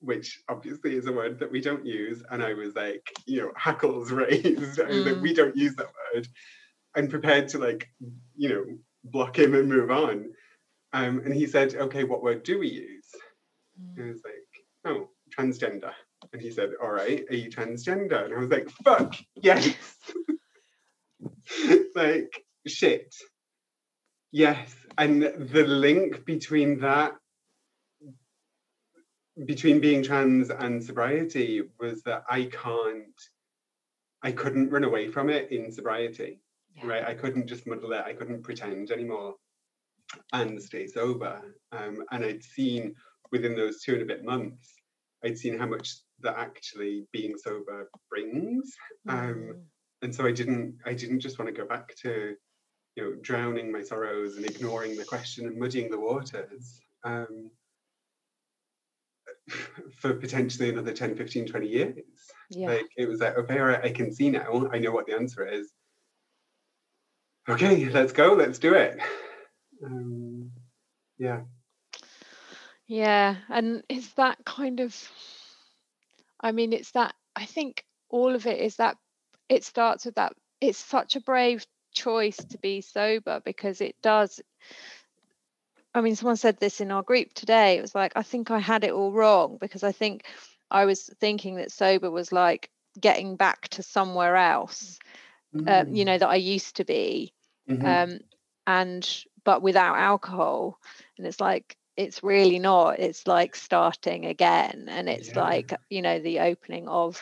Which 0.00 0.40
obviously 0.48 0.94
is 0.94 1.06
a 1.06 1.12
word 1.12 1.38
that 1.40 1.52
we 1.52 1.60
don't 1.60 1.84
use, 1.84 2.22
and 2.30 2.42
I 2.42 2.54
was 2.54 2.74
like, 2.74 3.06
you 3.26 3.42
know, 3.42 3.52
hackles 3.56 4.10
raised. 4.22 4.80
I 4.80 4.86
was 4.86 5.06
like, 5.06 5.16
Mm. 5.16 5.20
"We 5.20 5.34
don't 5.34 5.56
use 5.56 5.74
that 5.76 5.92
word." 6.14 6.28
I'm 6.96 7.08
prepared 7.08 7.48
to 7.48 7.58
like, 7.58 7.90
you 8.36 8.48
know, 8.48 8.64
block 9.04 9.38
him 9.38 9.54
and 9.54 9.68
move 9.68 9.90
on. 9.90 10.32
Um, 10.96 11.18
and 11.26 11.34
he 11.34 11.46
said, 11.46 11.74
"Okay, 11.74 12.04
what 12.04 12.22
word 12.22 12.42
do 12.42 12.58
we 12.58 12.68
use?" 12.68 13.08
And 13.96 14.06
I 14.06 14.08
was 14.08 14.22
like, 14.24 14.48
"Oh, 14.86 15.10
transgender." 15.36 15.92
And 16.32 16.40
he 16.40 16.50
said, 16.50 16.70
"All 16.82 16.90
right, 16.90 17.22
are 17.28 17.36
you 17.36 17.50
transgender?" 17.50 18.24
And 18.24 18.34
I 18.34 18.38
was 18.38 18.48
like, 18.48 18.70
"Fuck 18.82 19.14
yes!" 19.42 19.74
like 21.94 22.42
shit. 22.66 23.14
Yes, 24.32 24.74
and 24.96 25.22
the 25.22 25.64
link 25.66 26.24
between 26.24 26.80
that, 26.80 27.12
between 29.44 29.80
being 29.80 30.02
trans 30.02 30.48
and 30.48 30.82
sobriety, 30.82 31.62
was 31.78 32.02
that 32.04 32.24
I 32.28 32.44
can't, 32.44 33.20
I 34.22 34.32
couldn't 34.32 34.70
run 34.70 34.84
away 34.84 35.08
from 35.08 35.28
it 35.28 35.52
in 35.52 35.70
sobriety 35.70 36.40
Yeah. 36.74 36.86
right? 36.86 37.04
I 37.04 37.12
couldn't 37.14 37.48
just 37.48 37.66
muddle 37.66 37.92
it. 37.92 38.02
I 38.02 38.14
couldn't 38.14 38.42
pretend 38.44 38.90
anymore 38.90 39.36
and 40.32 40.62
stay 40.62 40.86
sober. 40.86 41.40
Um, 41.72 42.04
and 42.10 42.24
I'd 42.24 42.42
seen 42.42 42.94
within 43.32 43.56
those 43.56 43.82
two 43.82 43.94
and 43.94 44.02
a 44.02 44.06
bit 44.06 44.24
months, 44.24 44.74
I'd 45.24 45.38
seen 45.38 45.58
how 45.58 45.66
much 45.66 45.96
that 46.20 46.38
actually 46.38 47.06
being 47.12 47.36
sober 47.36 47.90
brings. 48.10 48.74
Um, 49.08 49.18
Mm. 49.18 49.62
and 50.02 50.14
so 50.14 50.26
I 50.26 50.32
didn't, 50.32 50.78
I 50.84 50.94
didn't 50.94 51.20
just 51.20 51.38
want 51.38 51.54
to 51.54 51.60
go 51.60 51.66
back 51.66 51.94
to, 52.02 52.36
you 52.96 53.02
know, 53.02 53.14
drowning 53.22 53.72
my 53.72 53.82
sorrows 53.82 54.36
and 54.36 54.46
ignoring 54.46 54.96
the 54.96 55.04
question 55.04 55.46
and 55.46 55.58
muddying 55.58 55.90
the 55.90 56.00
waters. 56.00 56.80
Um, 57.04 57.50
for 60.00 60.14
potentially 60.14 60.70
another 60.70 60.92
10 60.92 61.16
15 61.16 61.46
20 61.46 61.68
years 61.68 61.98
yeah. 62.50 62.68
like 62.68 62.86
it 62.96 63.08
was 63.08 63.20
like 63.20 63.36
okay 63.36 63.58
all 63.58 63.66
right 63.66 63.84
i 63.84 63.90
can 63.90 64.12
see 64.12 64.28
now 64.30 64.68
i 64.72 64.78
know 64.78 64.90
what 64.90 65.06
the 65.06 65.14
answer 65.14 65.46
is 65.46 65.72
okay 67.48 67.88
let's 67.90 68.12
go 68.12 68.34
let's 68.34 68.58
do 68.58 68.74
it 68.74 68.98
um, 69.84 70.50
yeah 71.18 71.42
Yeah, 72.86 73.36
and 73.48 73.82
it's 73.88 74.12
that 74.14 74.44
kind 74.44 74.80
of, 74.80 74.94
I 76.40 76.52
mean, 76.52 76.72
it's 76.72 76.92
that, 76.92 77.14
I 77.34 77.44
think 77.44 77.84
all 78.08 78.34
of 78.34 78.46
it 78.46 78.60
is 78.60 78.76
that 78.76 78.96
it 79.48 79.64
starts 79.64 80.04
with 80.06 80.16
that, 80.16 80.32
it's 80.60 80.78
such 80.78 81.16
a 81.16 81.20
brave 81.20 81.66
choice 81.92 82.36
to 82.44 82.58
be 82.58 82.80
sober 82.80 83.40
because 83.44 83.80
it 83.80 83.96
does. 84.02 84.40
I 85.94 86.00
mean, 86.00 86.14
someone 86.16 86.36
said 86.36 86.58
this 86.58 86.80
in 86.80 86.90
our 86.90 87.02
group 87.02 87.32
today. 87.34 87.76
It 87.78 87.80
was 87.82 87.94
like, 87.94 88.12
I 88.16 88.22
think 88.22 88.50
I 88.50 88.58
had 88.58 88.84
it 88.84 88.92
all 88.92 89.12
wrong 89.12 89.58
because 89.60 89.82
I 89.82 89.92
think 89.92 90.24
I 90.70 90.84
was 90.84 91.06
thinking 91.20 91.56
that 91.56 91.72
sober 91.72 92.10
was 92.10 92.32
like 92.32 92.70
getting 93.00 93.36
back 93.36 93.68
to 93.70 93.82
somewhere 93.82 94.36
else, 94.36 94.98
uh, 95.66 95.84
you 95.90 96.04
know, 96.04 96.18
that 96.18 96.28
I 96.28 96.36
used 96.36 96.76
to 96.76 96.84
be 96.84 97.32
Mhm. 97.66 97.78
um 97.84 98.20
and 98.66 99.24
but 99.46 99.62
without 99.62 99.96
alcohol 99.96 100.78
and 101.16 101.26
it's 101.26 101.40
like 101.40 101.76
it's 101.96 102.22
really 102.22 102.58
not 102.58 102.98
it's 102.98 103.26
like 103.26 103.56
starting 103.56 104.26
again 104.26 104.86
and 104.90 105.08
it's 105.08 105.30
Yeah. 105.34 105.40
like 105.42 105.72
you 105.88 106.02
know 106.02 106.18
the 106.18 106.40
opening 106.40 106.88
of 106.88 107.18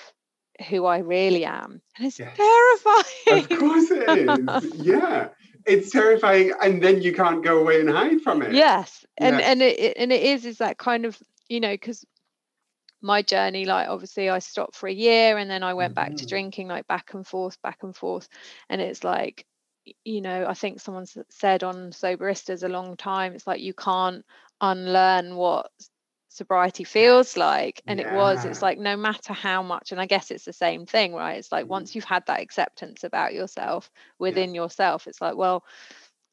who 0.69 0.85
I 0.87 0.99
really 0.99 1.45
am. 1.45 1.81
And 1.97 2.07
it's 2.07 2.19
Yes. 2.19 2.37
terrifying. 2.37 3.45
Of 3.45 3.59
course 3.59 3.91
it 3.91 4.09
is. 4.09 4.65
yeah. 4.77 5.29
It's 5.67 5.91
terrifying. 5.91 6.53
And 6.63 6.81
then 6.83 7.03
you 7.03 7.13
can't 7.13 7.43
go 7.43 7.59
away 7.59 7.81
and 7.81 7.91
hide 7.91 8.21
from 8.23 8.43
it. 8.43 8.53
yes 8.53 9.05
and 9.19 9.37
Yeah. 9.41 9.51
and 9.51 9.63
it 9.63 9.97
and 9.97 10.13
it 10.13 10.23
is 10.23 10.45
is 10.45 10.59
that 10.59 10.79
kind 10.79 11.05
of 11.07 11.21
you 11.49 11.61
know 11.61 11.73
because 11.73 12.05
my 13.03 13.21
journey 13.21 13.65
like 13.67 13.89
obviously 13.89 14.31
i 14.31 14.39
stopped 14.39 14.75
for 14.77 14.89
a 14.89 14.93
year 14.93 15.37
and 15.37 15.51
then 15.51 15.63
i 15.63 15.75
went 15.75 15.95
back 15.95 16.17
to 16.17 16.25
Mhm. 16.25 16.29
drinking 16.29 16.69
like 16.69 16.87
back 16.87 17.13
and 17.15 17.27
forth 17.27 17.61
back 17.63 17.83
and 17.83 17.95
forth 17.95 18.29
and 18.71 18.81
it's 18.81 19.05
like 19.05 19.45
you 20.05 20.20
know 20.20 20.47
i 20.47 20.55
think 20.55 20.81
someone 20.81 21.07
said 21.31 21.62
on 21.62 21.90
soberistas 21.92 22.62
a 22.64 22.68
long 22.68 22.97
time 22.97 23.35
it's 23.35 23.47
like 23.47 23.61
you 23.61 23.75
can't 23.75 24.25
unlearn 24.61 25.37
what 25.37 25.70
sobriety 26.29 26.85
feels 26.85 27.37
like 27.37 27.81
and 27.87 28.01
it 28.01 28.11
was 28.11 28.44
it's 28.44 28.62
like 28.62 28.79
no 28.79 28.97
matter 28.97 29.33
how 29.33 29.62
much 29.62 29.92
and 29.92 30.01
i 30.01 30.07
guess 30.07 30.31
it's 30.31 30.44
the 30.44 30.53
same 30.53 30.85
thing 30.87 31.14
right 31.14 31.38
it's 31.38 31.53
like 31.53 31.68
Mhm. 31.68 31.68
once 31.68 31.94
you've 31.94 32.05
had 32.05 32.25
that 32.27 32.40
acceptance 32.40 33.05
about 33.05 33.35
yourself 33.35 33.90
within 34.18 34.55
yourself 34.55 35.07
it's 35.07 35.20
like 35.20 35.37
well 35.37 35.64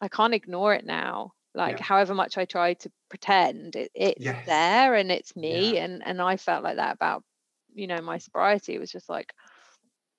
i 0.02 0.08
can't 0.08 0.34
ignore 0.34 0.74
it 0.74 0.86
now 0.86 1.32
like 1.54 1.78
Yeah. 1.78 1.80
however 1.80 2.14
much 2.14 2.38
i 2.38 2.46
try 2.46 2.74
to 2.74 2.92
pretend 3.10 3.76
it, 3.76 3.92
it's 3.94 4.34
Yes. 4.34 4.46
there 4.46 4.96
and 4.96 5.12
it's 5.12 5.36
me 5.36 5.78
Yeah. 5.78 5.78
and 5.78 6.02
and 6.06 6.22
i 6.22 6.36
felt 6.38 6.64
like 6.64 6.78
that 6.78 6.94
about 6.96 7.24
you 7.74 7.88
know 7.88 8.02
my 8.02 8.18
sobriety 8.18 8.76
it 8.76 8.80
was 8.80 8.92
just 8.92 9.10
like 9.10 9.34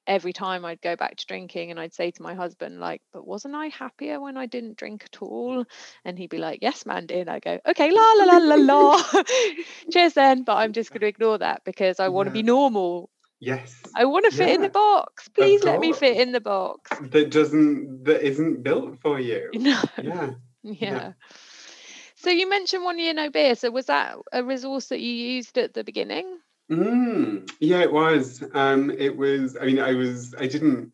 every 0.06 0.32
time 0.32 0.64
i'd 0.64 0.80
go 0.80 0.96
back 0.96 1.16
to 1.16 1.26
drinking 1.26 1.70
and 1.70 1.78
i'd 1.80 1.94
say 1.94 2.10
to 2.10 2.22
my 2.22 2.34
husband 2.34 2.80
like 2.80 3.00
but 3.12 3.26
wasn't 3.26 3.54
i 3.54 3.66
happier 3.66 4.20
when 4.20 4.36
i 4.36 4.46
didn't 4.46 4.76
drink 4.76 5.04
at 5.12 5.22
all 5.22 5.64
and 6.04 6.18
he'd 6.18 6.30
be 6.30 6.38
like 6.38 6.58
yes 6.62 6.84
mandy 6.86 7.20
and 7.20 7.30
i 7.30 7.38
go 7.38 7.58
okay 7.66 7.90
la 7.90 8.12
la 8.18 8.24
la 8.24 8.38
la 8.38 8.54
la 8.56 9.02
cheers 9.92 10.14
then 10.14 10.42
but 10.42 10.56
i'm 10.56 10.72
just 10.72 10.90
going 10.90 11.00
to 11.00 11.06
ignore 11.06 11.38
that 11.38 11.62
because 11.64 12.00
i 12.00 12.08
want 12.08 12.26
to 12.26 12.32
be 12.32 12.42
normal 12.42 13.08
Yes. 13.40 13.74
i 13.96 14.04
want 14.04 14.24
to 14.24 14.30
fit 14.30 14.50
in 14.50 14.60
the 14.60 14.68
box 14.68 15.28
please 15.28 15.64
let 15.64 15.80
me 15.80 15.92
fit 15.92 16.16
in 16.16 16.32
the 16.32 16.40
box 16.40 16.90
That 17.10 17.30
doesn't 17.30 18.04
that 18.04 18.22
isn't 18.22 18.62
built 18.62 18.98
for 19.00 19.18
you. 19.20 19.50
no 19.54 19.80
Yeah. 20.00 20.30
yeah. 20.62 21.12
So 22.16 22.30
you 22.30 22.48
mentioned 22.48 22.84
one 22.84 22.98
year 23.00 23.14
no 23.14 23.30
beer. 23.30 23.56
So 23.56 23.70
was 23.70 23.86
that 23.86 24.16
a 24.32 24.44
resource 24.44 24.86
that 24.88 25.00
you 25.00 25.10
used 25.12 25.58
at 25.58 25.74
the 25.74 25.82
beginning? 25.82 26.38
Mm, 26.72 27.50
yeah, 27.60 27.80
it 27.80 27.92
was. 27.92 28.42
Um, 28.54 28.90
it 28.90 29.16
was. 29.16 29.56
I 29.60 29.66
mean, 29.66 29.78
I 29.78 29.92
was. 29.92 30.34
I 30.38 30.46
didn't. 30.46 30.92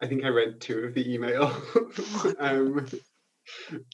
I 0.00 0.06
think 0.06 0.24
I 0.24 0.28
read 0.28 0.60
two 0.60 0.80
of 0.80 0.94
the 0.94 1.04
emails, 1.04 2.36
um, 2.40 2.86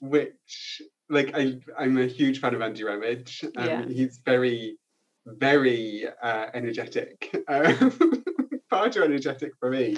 which, 0.00 0.82
like, 1.10 1.32
I 1.36 1.58
I'm 1.78 1.98
a 1.98 2.06
huge 2.06 2.40
fan 2.40 2.54
of 2.54 2.62
Andy 2.62 2.84
Ramage. 2.84 3.44
Um, 3.56 3.66
Yeah. 3.66 3.86
He's 3.86 4.18
very, 4.24 4.78
very 5.26 6.06
uh, 6.22 6.46
energetic. 6.54 7.34
Um, 7.46 8.22
far 8.70 8.88
too 8.88 9.02
energetic 9.04 9.52
for 9.60 9.70
me. 9.70 9.96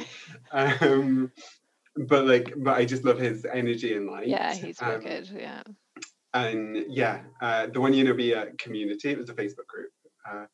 Um, 0.51 1.31
but 1.97 2.27
like, 2.27 2.53
but 2.57 2.77
I 2.77 2.85
just 2.85 3.05
love 3.05 3.19
his 3.19 3.45
energy 3.45 3.95
and 3.95 4.07
light. 4.09 4.27
Yeah, 4.27 4.53
he's 4.55 4.83
Um, 4.83 4.99
wicked. 4.99 5.31
Yeah. 5.31 5.63
and 6.35 6.85
yeah, 6.89 7.21
uh, 7.41 7.67
the 7.69 7.81
one 7.81 7.93
year 7.95 8.07
no 8.07 8.15
beer 8.15 8.53
community. 8.59 9.11
It 9.11 9.19
was 9.19 9.31
a 9.31 9.35
Facebook 9.35 9.67
group 9.69 9.91
uh, 10.29 10.47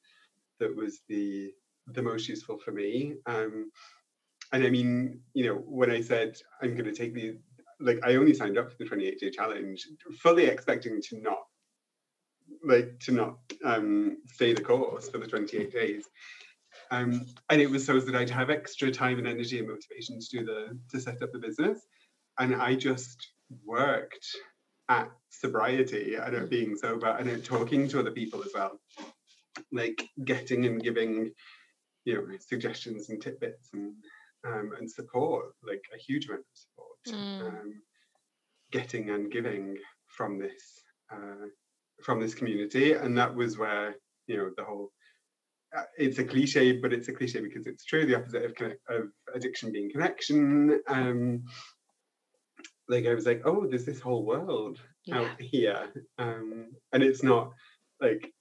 that 0.61 0.75
was 0.75 1.01
the 1.09 1.53
the 1.89 2.03
most 2.03 2.29
useful 2.29 2.59
for 2.59 2.73
me. 2.73 3.15
Um, 3.27 3.71
and 4.53 4.65
I 4.65 4.71
mean, 4.71 5.21
you 5.35 5.47
know, 5.47 5.55
when 5.55 5.91
I 5.91 6.01
said 6.01 6.37
I'm 6.63 6.73
going 6.73 6.85
to 6.85 6.93
take 6.93 7.15
the 7.15 7.39
like 7.81 8.01
I 8.05 8.17
only 8.17 8.35
signed 8.35 8.59
up 8.59 8.71
for 8.71 8.77
the 8.79 8.85
28 8.85 9.21
day 9.21 9.31
challenge, 9.31 9.87
fully 10.21 10.47
expecting 10.47 11.01
to 11.03 11.21
not, 11.21 11.45
like, 12.65 12.99
to 13.01 13.13
not 13.13 13.39
um, 13.65 14.19
stay 14.27 14.53
the 14.53 14.63
course 14.63 15.09
for 15.09 15.19
the 15.19 15.27
28 15.27 15.73
days. 15.73 16.05
Um, 16.91 17.27
and 17.51 17.61
it 17.61 17.71
was 17.71 17.85
so 17.85 18.01
that 18.01 18.15
I'd 18.15 18.31
have 18.31 18.51
extra 18.51 18.91
time 18.91 19.19
and 19.19 19.27
energy 19.27 19.59
and 19.59 19.69
motivation 19.69 20.19
to 20.21 20.27
do 20.31 20.45
the 20.45 20.79
to 20.91 21.01
set 21.01 21.23
up 21.23 21.33
the 21.33 21.39
business. 21.39 21.81
And 22.39 22.55
I 22.55 22.75
just 22.75 23.29
worked 23.65 24.27
at 24.89 25.11
sobriety 25.29 26.15
and 26.15 26.35
at 26.35 26.51
being 26.51 26.77
sober 26.77 27.09
and 27.09 27.29
at 27.29 27.45
talking 27.45 27.89
to 27.89 28.01
other 28.01 28.11
people 28.11 28.43
as 28.43 28.51
well. 28.55 28.81
Like 29.73 30.09
getting 30.25 30.67
and 30.67 30.83
giving, 30.83 31.33
you 32.05 32.15
know, 32.15 32.27
suggestions 32.41 33.11
and 33.11 33.21
tidbits 33.21 33.69
and 33.73 33.95
um, 34.47 34.71
and 34.79 34.91
support, 34.91 35.47
like 35.67 35.83
a 35.95 35.99
huge 35.99 36.27
amount 36.27 36.41
of 36.41 36.47
support. 36.55 36.89
Mm. 37.09 37.49
Um, 37.49 37.73
getting 38.71 39.11
and 39.11 39.31
giving 39.31 39.77
from 40.07 40.39
this 40.39 40.63
uh, 41.13 41.47
from 42.03 42.21
this 42.21 42.35
community, 42.35 42.93
and 42.93 43.17
that 43.19 43.35
was 43.35 43.59
where 43.59 43.95
you 44.27 44.37
know 44.37 44.51
the 44.57 44.65
whole. 44.65 44.91
Uh, 45.77 45.83
it's 45.99 46.19
a 46.19 46.25
cliche, 46.25 46.73
but 46.73 46.95
it's 46.95 47.09
a 47.09 47.13
cliche 47.13 47.41
because 47.41 47.67
it's 47.67 47.85
true. 47.85 48.07
The 48.07 48.17
opposite 48.17 48.45
of, 48.45 48.55
connect, 48.55 48.81
of 48.89 49.09
addiction 49.35 49.71
being 49.71 49.91
connection. 49.91 50.81
Um, 50.89 51.45
like 52.89 53.07
I 53.07 53.15
was 53.15 53.27
like, 53.27 53.43
oh, 53.45 53.67
there's 53.67 53.85
this 53.85 54.01
whole 54.01 54.25
world 54.25 54.81
Yeah. 55.05 55.21
out 55.21 55.41
here, 55.41 55.93
um, 56.19 56.71
and 56.93 57.03
it's 57.03 57.23
not 57.23 57.53
like 58.01 58.33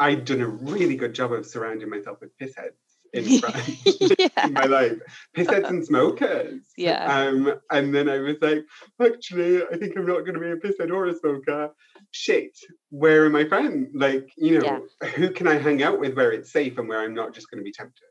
I'd 0.00 0.24
done 0.24 0.40
a 0.40 0.48
really 0.48 0.96
good 0.96 1.14
job 1.14 1.32
of 1.32 1.46
surrounding 1.46 1.90
myself 1.90 2.18
with 2.20 2.36
pissheads 2.38 2.72
in, 3.12 3.24
yeah. 4.18 4.46
in 4.46 4.52
my 4.52 4.64
life, 4.64 4.98
pissheads 5.36 5.68
and 5.68 5.84
smokers. 5.84 6.62
Yeah. 6.76 7.04
Um, 7.04 7.54
and 7.70 7.94
then 7.94 8.08
I 8.08 8.18
was 8.18 8.36
like, 8.40 8.64
actually, 9.00 9.62
I 9.62 9.76
think 9.76 9.96
I'm 9.96 10.06
not 10.06 10.20
going 10.20 10.34
to 10.34 10.40
be 10.40 10.50
a 10.50 10.56
pisshead 10.56 10.90
or 10.90 11.06
a 11.06 11.14
smoker. 11.14 11.70
Shit, 12.12 12.56
where 12.90 13.26
are 13.26 13.30
my 13.30 13.44
friends? 13.44 13.90
Like, 13.94 14.30
you 14.36 14.60
know, 14.60 14.86
who 15.14 15.30
can 15.30 15.46
I 15.46 15.58
hang 15.58 15.82
out 15.82 16.00
with 16.00 16.16
where 16.16 16.32
it's 16.32 16.52
safe 16.52 16.78
and 16.78 16.88
where 16.88 17.00
I'm 17.00 17.14
not 17.14 17.34
just 17.34 17.50
going 17.50 17.58
to 17.58 17.64
be 17.64 17.72
tempted? 17.72 18.02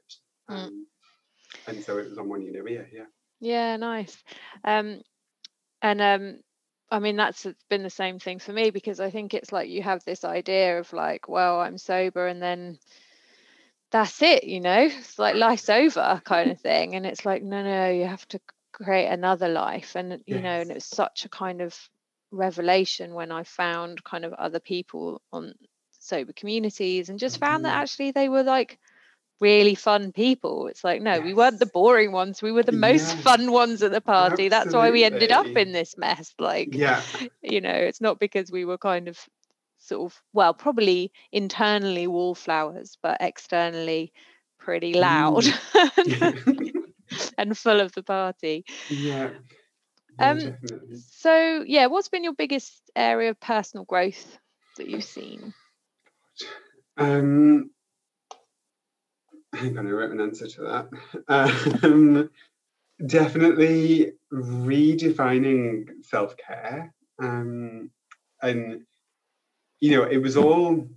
Mm. 0.50 0.56
Um, 0.56 0.88
and 1.68 1.84
so 1.84 1.98
it 1.98 2.10
was 2.10 2.18
on 2.18 2.30
one 2.30 2.42
year, 2.42 2.68
yeah, 2.68 2.82
yeah. 2.94 3.06
Yeah, 3.42 3.78
nice. 3.78 4.18
Um, 4.64 5.02
and 5.82 6.02
um, 6.02 6.40
I 6.92 7.00
mean 7.00 7.16
that's 7.16 7.46
it's 7.48 7.64
been 7.64 7.82
the 7.84 7.90
same 7.90 8.20
thing 8.20 8.38
for 8.40 8.54
me 8.54 8.70
because 8.70 9.00
I 9.00 9.10
think 9.10 9.34
it's 9.34 9.52
like 9.52 9.70
you 9.70 9.82
have 9.84 10.04
this 10.06 10.24
idea 10.24 10.80
of 10.80 10.92
like, 10.94 11.28
well, 11.28 11.60
I'm 11.60 11.78
sober, 11.80 12.28
and 12.28 12.42
then 12.42 12.80
that's 13.92 14.22
it, 14.22 14.44
you 14.44 14.60
know, 14.62 14.82
it's 14.82 15.18
like 15.18 15.36
life's 15.36 15.70
over 15.70 16.22
kind 16.24 16.52
of 16.52 16.60
thing, 16.62 16.96
and 16.96 17.06
it's 17.06 17.26
like, 17.26 17.42
no, 17.44 17.64
no, 17.64 17.90
you 17.90 18.06
have 18.06 18.28
to 18.30 18.40
create 18.72 19.08
another 19.08 19.48
life, 19.50 19.96
and 19.96 20.22
you 20.28 20.42
know, 20.42 20.62
and 20.62 20.70
Yes. 20.70 20.72
it 20.72 20.76
was 20.76 20.86
such 20.86 21.26
a 21.26 21.30
kind 21.30 21.62
of 21.62 21.76
revelation 22.32 23.14
when 23.16 23.32
I 23.32 23.44
found 23.44 24.04
kind 24.04 24.26
of 24.26 24.34
other 24.34 24.60
people 24.60 25.22
on 25.34 25.54
sober 25.92 26.34
communities 26.34 27.10
and 27.10 27.18
just 27.20 27.40
found 27.40 27.66
that 27.66 27.74
Mhm. 27.74 27.82
actually 27.82 28.12
they 28.12 28.30
were 28.30 28.44
like 28.44 28.80
really 29.40 29.76
fun 29.76 30.12
people. 30.12 30.68
It's 30.68 30.84
like, 30.84 31.02
no, 31.02 31.22
we 31.22 31.34
weren't 31.34 31.60
the 31.60 31.66
boring 31.66 32.12
ones. 32.12 32.42
We 32.42 32.52
were 32.52 32.64
the 32.64 32.72
most 32.72 33.16
fun 33.16 33.52
ones 33.52 33.82
at 33.84 33.92
the 33.92 34.02
party. 34.02 34.50
That's 34.50 34.74
why 34.74 34.92
we 34.92 35.04
ended 35.04 35.32
up 35.32 35.50
in 35.56 35.72
this 35.72 35.98
mess. 35.98 36.34
Like, 36.40 36.80
Yeah, 36.80 37.02
you 37.42 37.62
know, 37.62 37.74
it's 37.74 38.02
not 38.02 38.20
because 38.20 38.52
we 38.52 38.66
were 38.66 38.78
kind 38.78 39.08
of 39.08 39.20
sort 39.80 40.12
of, 40.12 40.22
well, 40.34 40.54
probably 40.54 41.12
internally 41.32 42.08
wallflowers, 42.08 42.98
but 43.02 43.18
externally 43.22 44.12
pretty 44.60 44.94
loud 44.94 45.46
and 47.38 47.58
full 47.58 47.80
of 47.80 47.92
the 47.94 48.04
party. 48.04 48.66
yeah. 48.90 49.32
Yeah, 50.20 50.34
Um, 50.34 50.52
definitely. 50.52 51.04
So, 51.12 51.64
yeah, 51.68 51.88
what's 51.88 52.10
been 52.10 52.24
your 52.24 52.34
biggest 52.34 52.90
area 52.96 53.30
of 53.32 53.40
personal 53.40 53.86
growth 53.86 54.38
that 54.78 54.88
you've 54.88 55.04
seen? 55.04 55.54
Um, 56.98 57.72
hang 59.54 59.78
on, 59.78 59.88
I 59.88 59.92
wrote 59.92 60.12
an 60.12 60.22
answer 60.22 60.48
to 60.48 60.62
that. 60.62 61.84
Um, 61.84 62.30
definitely 63.06 64.14
redefining 64.32 65.88
self 66.04 66.36
care. 66.38 66.94
Um, 67.22 67.92
and, 68.42 68.82
you 69.80 69.98
know, 69.98 70.04
it 70.04 70.18
was 70.18 70.38
all, 70.38 70.88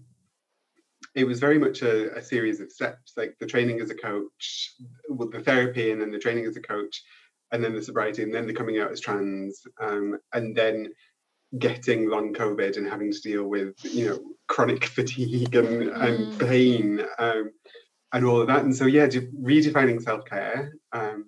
it 1.14 1.24
was 1.24 1.40
very 1.40 1.58
much 1.58 1.82
a, 1.82 2.16
a 2.16 2.22
series 2.22 2.60
of 2.60 2.70
steps 2.72 3.12
like 3.16 3.36
the 3.38 3.46
training 3.46 3.80
as 3.80 3.90
a 3.90 3.94
coach, 3.94 4.74
with 5.08 5.32
the 5.32 5.40
therapy, 5.40 5.90
and 5.90 6.00
then 6.00 6.10
the 6.10 6.18
training 6.18 6.46
as 6.46 6.56
a 6.56 6.60
coach, 6.62 7.02
and 7.50 7.62
then 7.62 7.74
the 7.74 7.82
sobriety, 7.82 8.22
and 8.22 8.34
then 8.34 8.46
the 8.46 8.54
coming 8.54 8.78
out 8.78 8.90
as 8.92 9.00
trans, 9.00 9.62
um, 9.80 10.18
and 10.32 10.56
then 10.56 10.92
getting 11.58 12.08
long 12.08 12.32
COVID 12.32 12.78
and 12.78 12.86
having 12.86 13.12
to 13.12 13.20
deal 13.20 13.44
with, 13.44 13.74
you 13.84 14.08
know, 14.08 14.20
chronic 14.48 14.84
fatigue 14.96 15.54
and, 15.54 15.82
and 15.88 16.32
Mm. 16.32 16.38
pain 16.48 17.04
um, 17.18 17.50
and 18.12 18.24
all 18.24 18.40
of 18.40 18.46
that. 18.48 18.64
And 18.64 18.74
so, 18.74 18.86
yeah, 18.86 19.06
de- 19.06 19.28
redefining 19.28 20.00
self 20.02 20.24
care. 20.24 20.72
Um, 20.92 21.26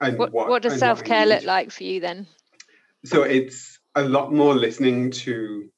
and 0.00 0.18
What, 0.18 0.32
what, 0.32 0.48
what 0.48 0.62
does 0.62 0.72
and 0.74 0.80
what 0.82 0.86
I 0.86 0.94
self 0.94 1.04
care 1.04 1.26
look 1.26 1.44
like 1.44 1.70
for 1.70 1.84
you 1.84 2.00
then? 2.00 2.26
So 3.04 3.22
it's 3.22 3.78
a 3.94 4.02
lot 4.02 4.32
more 4.32 4.54
listening 4.54 5.10
to. 5.12 5.68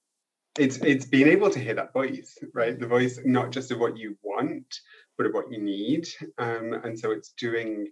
It's 0.59 0.79
it's 0.79 1.05
being 1.05 1.29
able 1.29 1.51
to 1.51 1.59
hear 1.59 1.75
that 1.75 1.93
voice, 1.93 2.39
right? 2.55 2.79
The 2.79 2.87
voice 2.87 3.19
not 3.25 3.51
just 3.51 3.71
of 3.73 3.79
what 3.79 3.99
you 3.99 4.17
want, 4.23 4.81
but 5.19 5.27
of 5.27 5.35
what 5.35 5.51
you 5.53 5.59
need. 5.61 6.09
Um, 6.39 6.73
and 6.83 6.99
so 6.99 7.11
it's 7.11 7.33
doing 7.39 7.89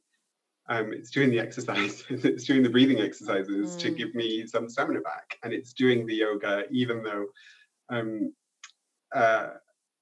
um, 0.68 0.92
it's 0.94 1.10
doing 1.10 1.30
the 1.30 1.40
exercises, 1.40 2.04
it's 2.08 2.44
doing 2.44 2.62
the 2.62 2.70
breathing 2.70 3.00
exercises 3.00 3.76
to 3.76 3.90
Mm. 3.90 3.96
give 3.98 4.14
me 4.14 4.46
some 4.46 4.68
stamina 4.70 5.00
back, 5.02 5.36
and 5.42 5.52
it's 5.52 5.74
doing 5.74 6.06
the 6.06 6.14
yoga, 6.14 6.64
even 6.70 7.02
though 7.02 7.26
um, 7.90 8.32
uh, 9.14 9.48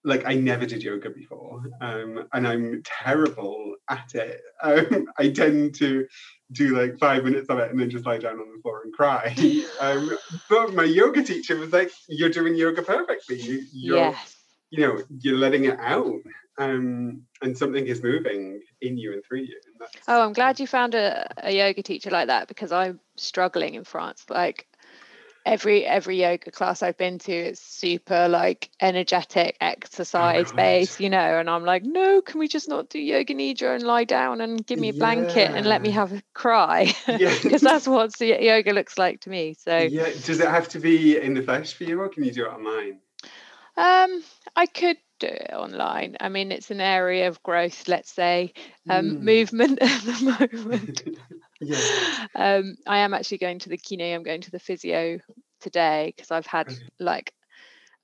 like 0.04 0.24
I 0.26 0.34
never 0.34 0.66
did 0.66 0.82
yoga 0.82 1.10
before, 1.10 1.62
um, 1.80 2.26
and 2.32 2.46
I'm 2.46 2.82
terrible 2.84 3.74
at 3.88 4.14
it. 4.14 4.40
Um, 4.62 5.06
I 5.18 5.28
tend 5.30 5.74
to 5.76 6.06
do 6.52 6.78
like 6.78 6.96
five 6.96 7.24
minutes 7.24 7.48
of 7.48 7.58
it 7.58 7.72
and 7.72 7.80
then 7.80 7.90
just 7.90 8.06
lie 8.06 8.18
down 8.18 8.38
on 8.38 8.52
the 8.54 8.62
floor 8.62 8.82
and 8.84 8.92
cry. 8.92 9.34
Um, 9.80 10.16
but 10.48 10.72
my 10.74 10.84
yoga 10.84 11.22
teacher 11.24 11.56
was 11.56 11.72
like, 11.72 11.90
"You're 12.08 12.30
doing 12.30 12.54
yoga 12.54 12.82
perfectly. 12.82 13.40
You, 13.40 13.64
you're, 13.72 13.96
yes. 13.96 14.36
you 14.70 14.86
know, 14.86 15.02
you're 15.18 15.38
letting 15.38 15.64
it 15.64 15.78
out, 15.80 16.20
um, 16.58 17.22
and 17.40 17.58
something 17.58 17.84
is 17.86 18.02
moving 18.02 18.60
in 18.80 18.96
you 18.96 19.12
and 19.14 19.24
through 19.24 19.40
you." 19.40 19.60
And 19.80 19.88
Oh, 20.06 20.22
I'm 20.22 20.32
glad 20.32 20.60
you 20.60 20.68
found 20.68 20.94
a, 20.94 21.28
a 21.38 21.50
yoga 21.50 21.82
teacher 21.82 22.10
like 22.10 22.28
that 22.28 22.46
because 22.46 22.70
I'm 22.70 23.00
struggling 23.16 23.74
in 23.74 23.82
France. 23.82 24.24
Like 24.30 24.68
every 25.44 25.84
every 25.84 26.20
yoga 26.20 26.50
class 26.50 26.82
I've 26.82 26.96
been 26.96 27.18
to 27.20 27.32
is 27.32 27.58
super 27.60 28.28
like 28.28 28.70
energetic 28.80 29.56
exercise 29.60 30.50
God. 30.50 30.56
based, 30.56 31.00
you 31.00 31.10
know, 31.10 31.18
and 31.38 31.50
I'm 31.50 31.64
like, 31.64 31.82
no, 31.84 32.20
can 32.22 32.38
we 32.38 32.48
just 32.48 32.68
not 32.68 32.88
do 32.88 32.98
yoga 32.98 33.34
nidra 33.34 33.74
and 33.74 33.82
lie 33.82 34.04
down 34.04 34.40
and 34.40 34.64
give 34.66 34.78
me 34.78 34.90
a 34.90 34.94
blanket 34.94 35.50
and 35.54 35.66
let 35.66 35.82
me 35.82 35.90
have 35.90 36.12
a 36.12 36.22
cry? 36.34 36.94
Yeah. 37.08 37.34
because 37.42 37.62
that's 37.62 37.86
what 37.86 38.18
yoga 38.20 38.72
looks 38.72 38.98
like 38.98 39.20
to 39.20 39.30
me. 39.30 39.54
So 39.58 39.76
yeah. 39.76 40.10
Does 40.24 40.40
it 40.40 40.48
have 40.48 40.68
to 40.70 40.78
be 40.80 41.18
in 41.18 41.34
the 41.34 41.42
flesh 41.42 41.74
for 41.74 41.84
you, 41.84 42.00
or 42.00 42.08
can 42.08 42.24
you 42.24 42.32
do 42.32 42.46
it 42.46 42.48
online? 42.52 42.98
um 43.76 44.22
I 44.54 44.66
could 44.66 44.98
do 45.18 45.28
it 45.28 45.52
online. 45.52 46.16
I 46.20 46.28
mean 46.28 46.52
it's 46.52 46.70
an 46.70 46.80
area 46.80 47.28
of 47.28 47.42
growth, 47.42 47.88
let's 47.88 48.12
say, 48.12 48.52
um 48.88 49.12
Mm. 49.12 49.20
movement 49.22 49.78
at 49.82 50.02
the 50.02 50.48
moment. 50.52 51.02
yeah. 51.62 52.26
um, 52.34 52.76
I 52.86 52.98
am 52.98 53.14
actually 53.14 53.38
going 53.38 53.58
to 53.60 53.68
the 53.68 53.76
kine. 53.78 54.00
I'm 54.14 54.22
going 54.22 54.42
to 54.42 54.50
the 54.50 54.58
physio 54.58 55.18
today 55.60 56.12
because 56.14 56.30
I've 56.30 56.46
had 56.46 56.68
Okay. 56.68 56.80
like 56.98 57.32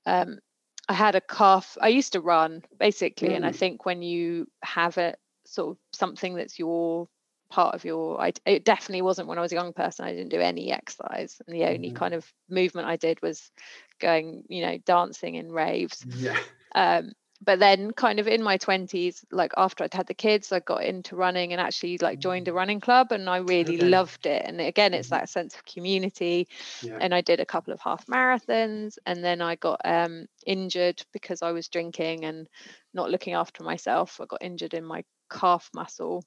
um, 0.05 0.39
I 0.87 0.93
had 0.93 1.15
a 1.15 1.21
calf. 1.21 1.77
I 1.81 1.89
used 1.89 2.13
to 2.13 2.21
run 2.21 2.63
basically, 2.79 3.33
and 3.33 3.45
I 3.45 3.51
Mm. 3.51 3.55
think 3.55 3.85
when 3.85 4.01
you 4.01 4.47
have 4.63 4.97
it 4.97 5.19
sort 5.45 5.71
of 5.71 5.77
something 5.93 6.35
that's 6.35 6.59
your 6.59 7.07
part 7.49 7.73
of 7.73 7.83
your 7.83 8.21
I, 8.21 8.33
it 8.45 8.63
definitely 8.63 9.01
wasn't 9.01 9.27
when 9.27 9.39
I 9.39 9.41
was 9.41 9.51
a 9.51 9.55
young 9.55 9.73
person 9.73 10.05
I 10.05 10.13
didn't 10.13 10.29
do 10.29 10.39
any 10.39 10.71
exercise 10.71 11.41
and 11.47 11.55
the 11.55 11.65
only 11.65 11.89
Mhm. 11.89 11.95
kind 11.95 12.13
of 12.13 12.31
movement 12.47 12.87
I 12.87 12.95
did 12.95 13.21
was 13.23 13.51
going 13.99 14.43
you 14.49 14.61
know 14.61 14.77
dancing 14.85 15.33
in 15.33 15.51
raves 15.51 16.05
Yeah. 16.05 16.37
um 16.75 17.13
but 17.41 17.59
then 17.59 17.91
kind 17.91 18.19
of 18.19 18.27
in 18.27 18.43
my 18.43 18.57
20s 18.57 19.23
like 19.31 19.51
after 19.57 19.83
i'd 19.83 19.93
had 19.93 20.07
the 20.07 20.13
kids 20.13 20.51
i 20.51 20.59
got 20.59 20.83
into 20.83 21.15
running 21.15 21.51
and 21.51 21.61
actually 21.61 21.97
like 21.99 22.19
joined 22.19 22.47
a 22.47 22.53
running 22.53 22.79
club 22.79 23.11
and 23.11 23.29
i 23.29 23.37
really 23.37 23.77
Okay. 23.77 23.89
loved 23.89 24.25
it 24.25 24.43
and 24.45 24.59
again 24.59 24.93
it's 24.93 25.07
Mhm. 25.07 25.11
that 25.11 25.29
sense 25.29 25.55
of 25.55 25.65
community 25.65 26.47
Yeah. 26.83 26.97
and 27.01 27.13
i 27.13 27.21
did 27.21 27.39
a 27.39 27.45
couple 27.45 27.73
of 27.73 27.79
half 27.79 28.05
marathons 28.07 28.97
and 29.05 29.23
then 29.23 29.41
i 29.41 29.55
got 29.55 29.79
um 29.85 30.25
injured 30.45 31.01
because 31.13 31.41
i 31.41 31.51
was 31.51 31.67
drinking 31.69 32.25
and 32.25 32.47
not 32.93 33.09
looking 33.09 33.33
after 33.33 33.63
myself 33.63 34.19
i 34.21 34.25
got 34.25 34.41
injured 34.41 34.73
in 34.73 34.83
my 34.83 35.03
calf 35.29 35.69
muscle 35.73 36.23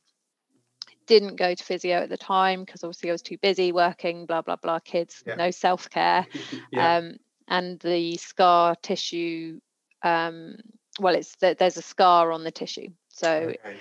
didn't 1.07 1.37
go 1.37 1.55
to 1.55 1.65
physio 1.65 1.99
at 1.99 2.09
the 2.09 2.17
time 2.17 2.65
because 2.65 2.85
obviously 2.85 3.11
i 3.11 3.13
was 3.13 3.23
too 3.23 3.37
busy 3.39 3.73
working 3.73 4.25
blah 4.27 4.41
blah 4.41 4.57
blah 4.57 4.79
kids 4.79 5.23
Yeah. 5.27 5.35
no 5.37 5.51
self-care 5.51 6.27
yeah. 6.73 6.97
um, 6.99 7.17
and 7.49 7.79
the 7.81 8.17
scar 8.17 8.75
tissue 8.83 9.59
um, 10.03 10.57
well 11.01 11.15
it's 11.15 11.37
th- 11.37 11.59
there's 11.59 11.77
a 11.77 11.83
scar 11.83 12.33
on 12.33 12.45
the 12.45 12.51
tissue 12.51 12.89
so 13.09 13.53
okay. 13.65 13.77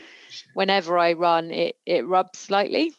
whenever 0.54 0.98
i 0.98 1.14
run 1.14 1.52
it 1.52 1.76
it 1.86 2.06
rubs 2.08 2.40
slightly 2.40 2.94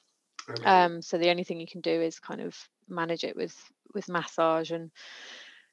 Okay. 0.48 0.64
um, 0.64 1.02
so 1.02 1.18
the 1.18 1.30
only 1.30 1.44
thing 1.44 1.60
you 1.60 1.66
can 1.66 1.80
do 1.80 1.90
is 2.00 2.18
kind 2.18 2.40
of 2.40 2.56
manage 2.88 3.24
it 3.24 3.36
with 3.36 3.56
with 3.94 4.08
massage 4.08 4.70
and 4.70 4.90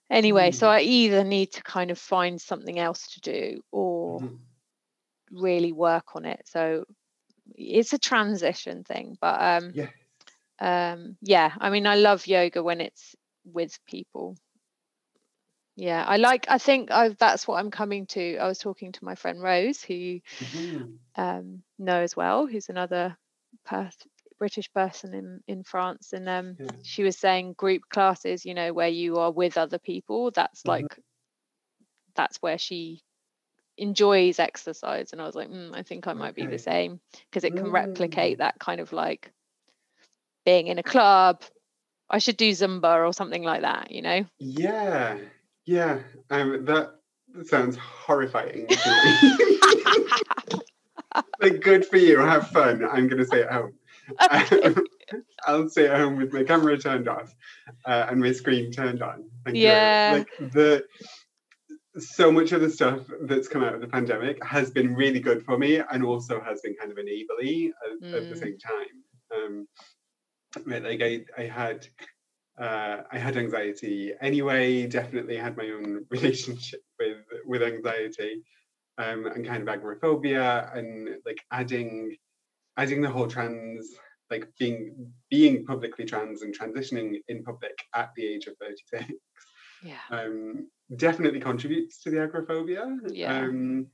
anyway 0.09 0.51
so 0.51 0.67
Mm. 0.67 0.73
i 0.73 0.81
either 0.81 1.23
need 1.23 1.51
to 1.51 1.63
kind 1.63 1.91
of 1.91 1.97
find 1.97 2.41
something 2.41 2.79
else 2.79 3.07
to 3.13 3.21
do 3.21 3.61
or 3.71 4.21
Mhm. 4.21 4.39
really 5.31 5.71
work 5.71 6.15
on 6.15 6.25
it 6.25 6.41
so 6.45 6.83
it's 7.55 7.93
a 7.93 7.97
transition 7.99 8.83
thing 8.83 9.17
but 9.21 9.41
um 9.41 9.73
Yes. 9.73 9.93
um 10.59 11.17
yeah 11.21 11.51
i 11.59 11.69
mean 11.69 11.85
i 11.87 11.95
love 11.95 12.27
yoga 12.27 12.61
when 12.63 12.81
it's 12.81 13.15
with 13.45 13.77
people 13.85 14.35
yeah 15.79 16.03
i 16.07 16.17
like 16.17 16.45
i 16.49 16.57
think 16.57 16.91
i 16.91 17.09
that's 17.09 17.47
what 17.47 17.57
i'm 17.57 17.71
coming 17.71 18.05
to 18.05 18.37
i 18.37 18.47
was 18.47 18.59
talking 18.59 18.91
to 18.91 19.05
my 19.05 19.15
friend 19.15 19.41
rose 19.41 19.81
who 19.81 19.93
you 19.93 20.21
Mhm. 20.41 20.97
um 21.15 21.63
know 21.77 22.01
as 22.01 22.15
well 22.17 22.45
who's 22.47 22.69
another 22.69 23.17
pers- 23.65 24.07
british 24.37 24.71
person 24.73 25.13
in 25.13 25.39
in 25.47 25.63
france 25.63 26.11
and 26.13 26.27
um 26.27 26.57
Yeah. 26.59 26.67
she 26.83 27.03
was 27.03 27.17
saying 27.17 27.53
group 27.53 27.83
classes 27.89 28.45
you 28.45 28.53
know 28.53 28.73
where 28.73 28.89
you 28.89 29.17
are 29.17 29.31
with 29.31 29.57
other 29.57 29.79
people 29.79 30.31
that's 30.31 30.63
Mhm. 30.63 30.69
like 30.69 30.99
that's 32.15 32.41
where 32.41 32.57
she 32.57 33.01
enjoys 33.77 34.39
exercise 34.39 35.13
and 35.13 35.21
i 35.21 35.25
was 35.25 35.35
like 35.35 35.49
mm, 35.49 35.73
i 35.73 35.83
think 35.83 36.07
i 36.07 36.13
might 36.13 36.35
be 36.35 36.45
the 36.45 36.57
same 36.59 36.99
because 37.29 37.45
it 37.45 37.55
can 37.55 37.71
replicate 37.71 38.35
Mm. 38.35 38.39
that 38.39 38.59
kind 38.59 38.81
of 38.81 38.91
like 38.91 39.31
being 40.45 40.67
in 40.67 40.77
a 40.79 40.83
club 40.83 41.41
i 42.09 42.17
should 42.19 42.37
do 42.37 42.51
zumba 42.51 43.07
or 43.07 43.13
something 43.13 43.43
like 43.43 43.61
that 43.61 43.91
you 43.91 44.01
know 44.01 44.25
Yeah. 44.39 45.17
Yeah. 45.69 45.99
Um, 46.31 46.65
that 46.65 46.95
sounds 47.43 47.77
horrifying. 47.77 48.67
like, 51.39 51.61
good 51.61 51.85
for 51.85 51.97
you. 51.97 52.17
Have 52.17 52.47
fun. 52.47 52.83
I'm 52.83 53.07
going 53.07 53.19
to 53.19 53.25
stay 53.25 53.43
at 53.43 53.51
home. 53.51 53.73
Um, 54.31 54.83
I'll 55.45 55.69
stay 55.69 55.87
at 55.87 55.99
home 55.99 56.17
with 56.17 56.33
my 56.33 56.43
camera 56.43 56.75
turned 56.75 57.07
off 57.07 57.35
uh, 57.85 58.07
and 58.09 58.19
my 58.19 58.31
screen 58.31 58.71
turned 58.71 59.03
on. 59.03 59.29
Thank 59.45 59.57
you. 59.57 59.67
Yeah. 59.67 60.15
Like 60.17 60.51
the 60.53 60.85
so 61.99 62.31
much 62.31 62.51
of 62.51 62.61
the 62.61 62.69
stuff 62.71 63.01
that's 63.21 63.47
come 63.47 63.63
out 63.63 63.75
of 63.75 63.81
the 63.81 63.87
pandemic 63.87 64.43
has 64.43 64.71
been 64.71 64.95
really 64.95 65.19
good 65.19 65.45
for 65.45 65.55
me 65.55 65.83
and 65.91 66.03
also 66.03 66.41
has 66.41 66.61
been 66.61 66.73
kind 66.79 66.91
of 66.91 66.97
enably 66.97 67.69
at, 67.85 68.13
at 68.15 68.27
the 68.29 68.35
Mm. 68.35 68.39
same 68.39 68.57
time. 68.57 69.03
Um, 69.35 69.67
like 70.65 71.03
I, 71.03 71.25
I 71.37 71.43
had 71.43 71.85
uh, 72.59 73.03
I 73.11 73.17
had 73.17 73.37
anxiety 73.37 74.13
anyway. 74.21 74.85
Definitely 74.87 75.37
had 75.37 75.57
my 75.57 75.69
own 75.69 76.05
relationship 76.11 76.81
with 76.99 77.23
with 77.45 77.63
anxiety 77.63 78.41
um, 78.97 79.25
and 79.27 79.45
kind 79.45 79.61
of 79.61 79.69
agoraphobia, 79.69 80.69
and 80.73 81.09
like 81.25 81.41
adding 81.51 82.15
adding 82.77 83.01
the 83.01 83.09
whole 83.09 83.27
trans, 83.27 83.89
like 84.29 84.47
being 84.59 85.11
being 85.29 85.65
publicly 85.65 86.05
trans 86.05 86.41
and 86.41 86.57
transitioning 86.57 87.21
in 87.27 87.43
public 87.43 87.77
at 87.95 88.09
the 88.15 88.25
age 88.25 88.47
of 88.47 88.55
thirty 88.57 88.83
six, 88.93 89.13
yeah 89.83 89.99
um, 90.11 90.67
definitely 90.95 91.39
contributes 91.39 92.01
to 92.03 92.09
the 92.09 92.21
agoraphobia. 92.21 92.97
Yeah. 93.07 93.39
Um, 93.39 93.87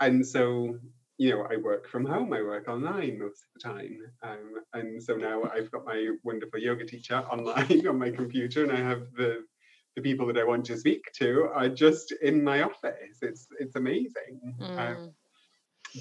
and 0.00 0.26
so 0.26 0.78
you 1.18 1.30
know, 1.30 1.42
I 1.50 1.56
work 1.56 1.88
from 1.88 2.04
home, 2.06 2.32
I 2.32 2.42
work 2.42 2.68
online 2.68 3.18
most 3.18 3.44
of 3.44 3.50
the 3.54 3.60
time. 3.60 3.98
Um, 4.22 4.54
and 4.74 5.02
so 5.02 5.16
now 5.16 5.44
I've 5.44 5.70
got 5.72 5.84
my 5.84 6.10
wonderful 6.24 6.60
yoga 6.60 6.86
teacher 6.86 7.16
online 7.32 7.86
on 7.86 7.98
my 7.98 8.10
computer, 8.10 8.62
and 8.64 8.72
I 8.72 8.80
have 8.80 9.12
the 9.14 9.44
the 9.96 10.02
people 10.02 10.26
that 10.28 10.38
I 10.38 10.44
want 10.44 10.64
to 10.66 10.76
speak 10.78 11.02
to 11.14 11.50
are 11.54 11.68
just 11.68 12.12
in 12.22 12.44
my 12.44 12.62
office. 12.62 13.18
It's 13.22 13.48
it's 13.58 13.76
amazing. 13.76 14.70
Um, 14.76 14.98
Mm. 14.98 15.14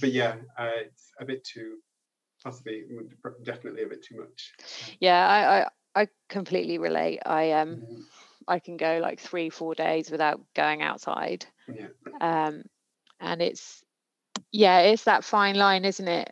but 0.02 0.12
yeah, 0.12 0.38
uh, 0.58 0.72
it's 0.86 1.12
a 1.20 1.26
bit 1.26 1.44
too, 1.44 1.78
possibly, 2.44 2.84
definitely 3.44 3.84
a 3.84 3.88
bit 3.88 4.04
too 4.04 4.18
much. 4.18 4.54
yeah 5.00 5.28
I, 5.28 5.62
I 5.62 6.02
i 6.04 6.08
completely 6.30 6.78
relate 6.78 7.20
i 7.26 7.52
um 7.54 7.82
Mhm. 7.82 8.06
i 8.48 8.60
can 8.60 8.78
go 8.78 9.00
like 9.02 9.20
three 9.20 9.50
four 9.50 9.76
days 9.76 10.12
without 10.12 10.42
going 10.56 10.82
outside 10.82 11.46
Yeah. 11.68 11.88
um 12.22 12.64
and 13.20 13.42
it's 13.42 13.84
yeah 14.52 14.80
it's 14.80 15.04
that 15.04 15.24
fine 15.24 15.56
line 15.56 15.86
isn't 15.86 16.08
it 16.08 16.32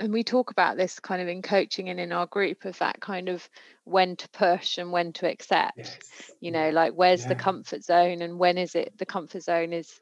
and 0.00 0.12
we 0.12 0.24
talk 0.24 0.50
about 0.50 0.76
this 0.76 0.98
kind 0.98 1.22
of 1.22 1.28
in 1.28 1.40
coaching 1.40 1.88
and 1.88 2.00
in 2.00 2.12
our 2.12 2.26
group 2.26 2.64
of 2.64 2.76
that 2.78 3.00
kind 3.00 3.28
of 3.28 3.48
when 3.84 4.16
to 4.16 4.28
push 4.30 4.78
and 4.78 4.90
when 4.92 5.12
to 5.12 5.28
accept 5.30 5.76
Yes. 5.78 5.98
you 6.40 6.50
know 6.50 6.70
like 6.70 6.92
where's 6.94 7.26
the 7.26 7.34
comfort 7.36 7.84
zone 7.84 8.22
and 8.22 8.38
when 8.38 8.58
is 8.58 8.74
it 8.74 8.92
the 8.98 9.06
comfort 9.06 9.42
zone 9.42 9.72
is 9.72 10.00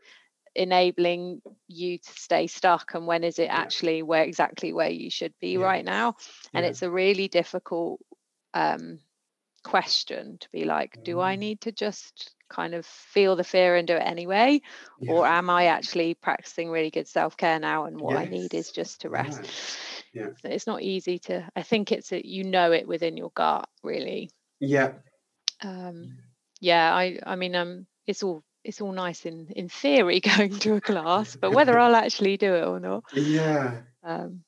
enabling 0.54 1.40
you 1.68 1.98
to 1.98 2.10
stay 2.12 2.46
stuck 2.46 2.94
and 2.94 3.06
when 3.06 3.24
is 3.24 3.38
it 3.38 3.44
Yeah. 3.44 3.56
actually 3.60 4.02
where 4.02 4.24
exactly 4.24 4.72
where 4.72 4.90
you 4.90 5.10
should 5.10 5.34
be 5.40 5.56
right 5.56 5.84
now 5.84 6.14
and 6.54 6.64
Yeah. 6.64 6.70
it's 6.70 6.82
a 6.82 6.90
really 6.90 7.28
difficult 7.28 8.00
um 8.54 8.98
question 9.64 10.38
to 10.38 10.48
be 10.52 10.64
like 10.64 10.98
do 11.04 11.20
i 11.20 11.34
Mm. 11.34 11.38
need 11.38 11.60
to 11.62 11.72
just 11.72 12.32
kind 12.48 12.74
of 12.74 12.84
feel 12.84 13.34
the 13.36 13.44
fear 13.44 13.76
and 13.76 13.86
do 13.88 13.94
it 13.94 14.02
anyway 14.04 14.60
or 15.06 15.26
am 15.26 15.48
i 15.50 15.66
actually 15.66 16.14
practicing 16.14 16.70
really 16.70 16.90
good 16.90 17.08
self-care 17.08 17.58
now 17.58 17.84
and 17.86 17.98
what 18.00 18.16
i 18.16 18.26
need 18.26 18.54
is 18.54 18.70
just 18.70 19.00
to 19.00 19.08
rest 19.08 19.46
Yeah. 20.12 20.28
So 20.42 20.48
it's 20.48 20.66
not 20.66 20.82
easy 20.82 21.18
to 21.20 21.48
i 21.56 21.62
think 21.62 21.92
it's 21.92 22.12
a, 22.12 22.26
you 22.26 22.44
know 22.44 22.72
it 22.72 22.86
within 22.86 23.16
your 23.16 23.30
gut 23.34 23.68
really 23.82 24.30
Yeah. 24.60 24.92
um 25.62 26.10
yeah 26.60 26.94
i 26.94 27.18
i 27.26 27.36
mean 27.36 27.54
um 27.54 27.86
it's 28.06 28.22
all 28.22 28.42
it's 28.64 28.80
all 28.80 28.92
nice 28.92 29.24
in 29.26 29.48
in 29.56 29.68
theory 29.68 30.20
going 30.36 30.58
to 30.60 30.74
a 30.74 30.80
class 30.80 31.36
but 31.40 31.52
whether 31.52 31.78
i'll 31.78 31.94
actually 31.96 32.36
do 32.36 32.54
it 32.54 32.64
or 32.66 32.80
not 32.80 33.04
Yeah. 33.14 33.82
um 34.02 34.42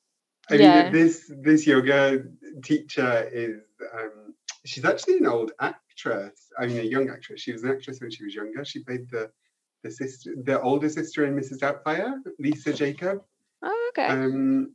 I 0.51 0.57
Yeah. 0.59 0.83
mean, 0.83 0.93
this 0.93 1.31
this 1.43 1.67
yoga 1.67 2.23
teacher 2.63 3.29
is 3.33 3.61
um, 3.95 4.24
she's 4.65 4.85
actually 4.85 5.19
an 5.19 5.27
old 5.27 5.53
actress. 5.61 6.51
I 6.59 6.67
mean, 6.67 6.79
a 6.79 6.83
young 6.83 7.11
actress. 7.11 7.41
She 7.41 7.53
was 7.53 7.63
an 7.63 7.71
actress 7.71 8.01
when 8.01 8.11
she 8.11 8.25
was 8.25 8.35
younger. 8.35 8.65
She 8.65 8.83
played 8.83 9.09
the 9.11 9.31
the 9.83 9.91
sister, 9.91 10.35
the 10.45 10.61
older 10.63 10.89
sister 10.89 11.27
in 11.27 11.37
Mrs. 11.37 11.59
Doubtfire, 11.59 12.15
Lisa 12.39 12.73
Jakub. 12.73 13.21
Oh, 13.63 13.91
okay. 13.91 14.07
Um, 14.07 14.75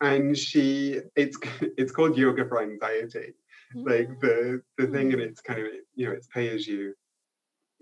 and 0.00 0.36
she, 0.38 1.00
it's 1.16 1.36
it's 1.60 1.92
called 1.92 2.16
yoga 2.16 2.46
for 2.46 2.62
anxiety. 2.62 3.34
Like 3.74 4.20
the 4.20 4.62
the 4.78 4.86
thing, 4.86 5.12
and 5.12 5.20
it's 5.20 5.40
kind 5.40 5.60
of 5.60 5.66
you 5.96 6.06
know 6.06 6.12
it's 6.12 6.28
pay 6.28 6.48
as 6.54 6.66
you 6.66 6.94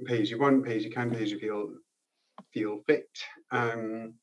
pay 0.07 0.23
as 0.23 0.31
you 0.31 0.39
want, 0.39 0.65
pay 0.65 0.77
as 0.77 0.85
you 0.85 0.91
can, 0.91 1.11
pay 1.11 1.23
as 1.23 1.31
you 1.31 1.39
feel 1.39 1.75
feel 2.53 2.83
fit. 2.87 3.11
Um, 3.51 4.15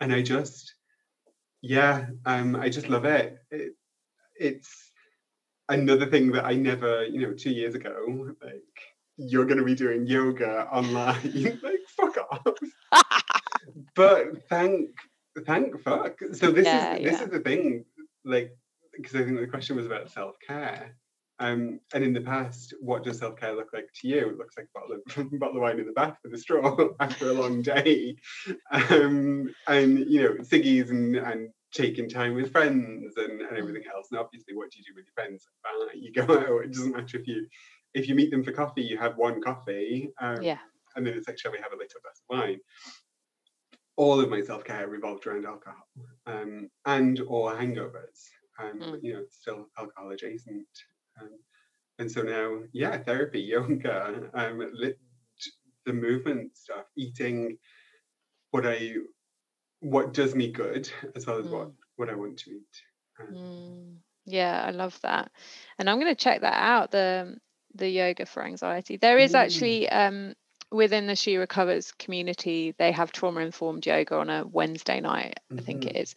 and 0.00 0.12
I 0.12 0.22
just, 0.22 0.74
yeah, 1.60 2.06
um, 2.24 2.56
I 2.56 2.68
just 2.68 2.88
love 2.88 3.04
it. 3.04 3.38
it. 3.50 3.72
It's 4.38 4.85
another 5.68 6.06
thing 6.06 6.32
that 6.32 6.44
I 6.44 6.54
never, 6.54 7.04
you 7.06 7.20
know, 7.22 7.32
two 7.32 7.50
years 7.50 7.74
ago, 7.74 8.34
like 8.42 8.62
you're 9.16 9.46
going 9.46 9.58
to 9.58 9.64
be 9.64 9.74
doing 9.74 10.06
yoga 10.06 10.66
online, 10.70 11.32
like 11.62 11.80
fuck 11.96 12.16
off. 12.30 13.02
but 13.94 14.48
thank, 14.48 14.90
thank 15.46 15.80
fuck. 15.82 16.18
So 16.32 16.50
this 16.50 16.66
Yeah, 16.66 16.94
is 16.96 17.04
this 17.04 17.12
yeah. 17.20 17.24
is 17.24 17.30
the 17.30 17.40
thing, 17.40 17.84
like 18.24 18.50
because 18.96 19.14
I 19.14 19.24
think 19.24 19.38
the 19.40 19.46
question 19.46 19.76
was 19.76 19.86
about 19.86 20.10
self 20.10 20.36
care. 20.46 20.96
Um, 21.38 21.80
and 21.92 22.02
in 22.02 22.14
the 22.14 22.22
past, 22.22 22.72
what 22.80 23.04
does 23.04 23.18
self 23.18 23.36
care 23.36 23.54
look 23.54 23.68
like 23.74 23.88
to 24.00 24.08
you? 24.08 24.30
It 24.30 24.38
looks 24.38 24.56
like 24.56 24.68
a 24.74 24.78
bottle 24.78 24.96
of, 24.96 25.30
bottle 25.38 25.56
of 25.56 25.62
wine 25.62 25.78
in 25.78 25.86
the 25.86 25.92
bath 25.92 26.16
with 26.24 26.32
a 26.32 26.38
straw 26.38 26.88
after 27.00 27.28
a 27.28 27.34
long 27.34 27.60
day, 27.60 28.16
um, 28.70 29.54
and 29.68 29.98
you 29.98 30.22
know, 30.22 30.34
ciggies 30.42 30.88
and 30.90 31.16
and 31.16 31.50
taking 31.72 32.08
time 32.08 32.34
with 32.34 32.52
friends 32.52 33.16
and, 33.16 33.40
and 33.40 33.58
everything 33.58 33.82
else. 33.94 34.08
And 34.10 34.20
obviously, 34.20 34.54
what 34.54 34.70
do 34.70 34.78
you 34.78 34.84
do 34.84 34.94
with 34.96 35.06
your 35.06 35.14
friends? 35.14 35.46
Uh, 35.64 35.86
you 35.94 36.12
go 36.12 36.22
out. 36.38 36.64
It 36.64 36.72
doesn't 36.72 36.92
matter 36.96 37.18
if 37.18 37.26
you 37.26 37.46
if 37.94 38.08
you 38.08 38.14
meet 38.14 38.30
them 38.30 38.44
for 38.44 38.52
coffee, 38.52 38.82
you 38.82 38.98
have 38.98 39.16
one 39.16 39.40
coffee, 39.40 40.10
um, 40.20 40.42
yeah. 40.42 40.58
and 40.96 41.06
then 41.06 41.14
it's 41.14 41.26
like, 41.26 41.38
shall 41.38 41.52
we 41.52 41.58
have 41.58 41.72
a 41.72 41.76
little 41.76 42.00
glass 42.02 42.20
of 42.28 42.36
wine? 42.38 42.58
All 43.96 44.20
of 44.20 44.28
my 44.28 44.42
self 44.42 44.64
care 44.64 44.88
revolved 44.88 45.26
around 45.26 45.46
alcohol 45.46 45.86
um, 46.26 46.68
and 46.84 47.20
or 47.26 47.52
hangovers. 47.54 48.20
Um, 48.58 48.80
Mm. 48.80 48.90
but, 48.92 49.04
You 49.04 49.14
know, 49.14 49.20
it's 49.20 49.36
still 49.38 49.68
alcohol 49.78 50.10
adjacent. 50.10 50.66
Um, 51.20 51.38
and 51.98 52.10
so 52.10 52.22
now, 52.22 52.60
yeah, 52.72 52.98
therapy, 52.98 53.40
yoga, 53.54 54.30
um, 54.34 54.58
lit, 54.74 54.98
the 55.86 55.92
movement 55.92 56.56
stuff, 56.56 56.86
eating 56.96 57.58
what 58.50 58.66
I 58.66 58.94
what 59.80 60.12
does 60.14 60.34
me 60.34 60.50
good 60.50 60.90
as 61.14 61.26
well 61.26 61.38
as 61.38 61.46
what 61.46 61.68
Mm. 61.68 61.72
what 61.96 62.10
I 62.10 62.14
want 62.14 62.38
to 62.38 62.50
eat. 62.50 62.82
Um, 63.20 63.34
Mm, 63.36 63.96
yeah, 64.26 64.62
I 64.66 64.70
love 64.70 64.98
that. 65.02 65.30
And 65.78 65.88
I'm 65.88 66.00
going 66.00 66.14
to 66.14 66.22
check 66.24 66.40
that 66.42 66.54
out 66.54 66.90
the 66.90 67.38
the 67.74 67.88
yoga 67.88 68.24
for 68.26 68.42
anxiety. 68.44 68.96
There 68.96 69.18
is 69.18 69.32
Mm. 69.32 69.36
actually 69.36 69.88
um 69.88 70.34
within 70.72 71.06
the 71.06 71.14
She 71.16 71.36
Recovers 71.36 71.92
community, 71.92 72.74
they 72.78 72.90
have 72.92 73.12
trauma 73.12 73.40
informed 73.40 73.86
yoga 73.86 74.16
on 74.16 74.30
a 74.30 74.44
Wednesday 74.46 75.00
night, 75.00 75.38
I 75.56 75.60
think 75.62 75.86
it 75.86 75.96
is. 75.96 76.14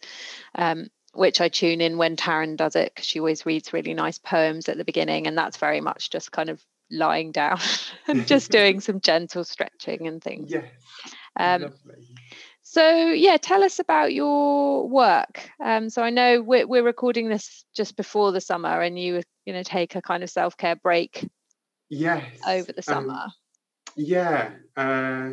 Um 0.54 0.88
which 1.12 1.40
I 1.40 1.48
tune 1.48 1.80
in 1.80 1.98
when 1.98 2.16
Taryn 2.16 2.56
does 2.56 2.76
it 2.76 2.92
because 2.94 3.04
she 3.06 3.18
always 3.18 3.44
reads 3.44 3.72
really 3.72 3.94
nice 3.94 4.18
poems 4.18 4.68
at 4.68 4.76
the 4.76 4.84
beginning 4.84 5.26
and 5.26 5.36
that's 5.36 5.56
very 5.56 5.80
much 5.80 6.10
just 6.10 6.30
kind 6.30 6.48
of 6.48 6.64
lying 6.90 7.32
down 7.32 7.58
and 8.06 8.26
just 8.28 8.50
doing 8.52 8.80
some 8.86 9.00
gentle 9.00 9.42
stretching 9.44 10.06
and 10.06 10.22
things. 10.22 10.50
Yes, 10.52 10.64
Um 11.36 11.62
lovely. 11.62 12.04
So 12.70 13.08
yeah, 13.08 13.36
tell 13.36 13.64
us 13.64 13.80
about 13.80 14.12
your 14.12 14.88
work. 14.88 15.50
Um, 15.60 15.90
so 15.90 16.02
I 16.02 16.10
know 16.10 16.40
we're 16.40 16.68
we're 16.68 16.84
recording 16.84 17.28
this 17.28 17.64
just 17.74 17.96
before 17.96 18.30
the 18.30 18.40
summer, 18.40 18.80
and 18.80 18.96
you 18.96 19.14
were 19.14 19.22
going 19.44 19.60
to 19.60 19.68
take 19.68 19.96
a 19.96 20.02
kind 20.02 20.22
of 20.22 20.30
self 20.30 20.56
care 20.56 20.76
break 20.76 21.28
Yes. 21.88 22.22
over 22.46 22.72
the 22.72 22.78
um, 22.78 22.82
summer. 22.82 23.26
Yeah, 23.96 24.50
uh, 24.76 25.30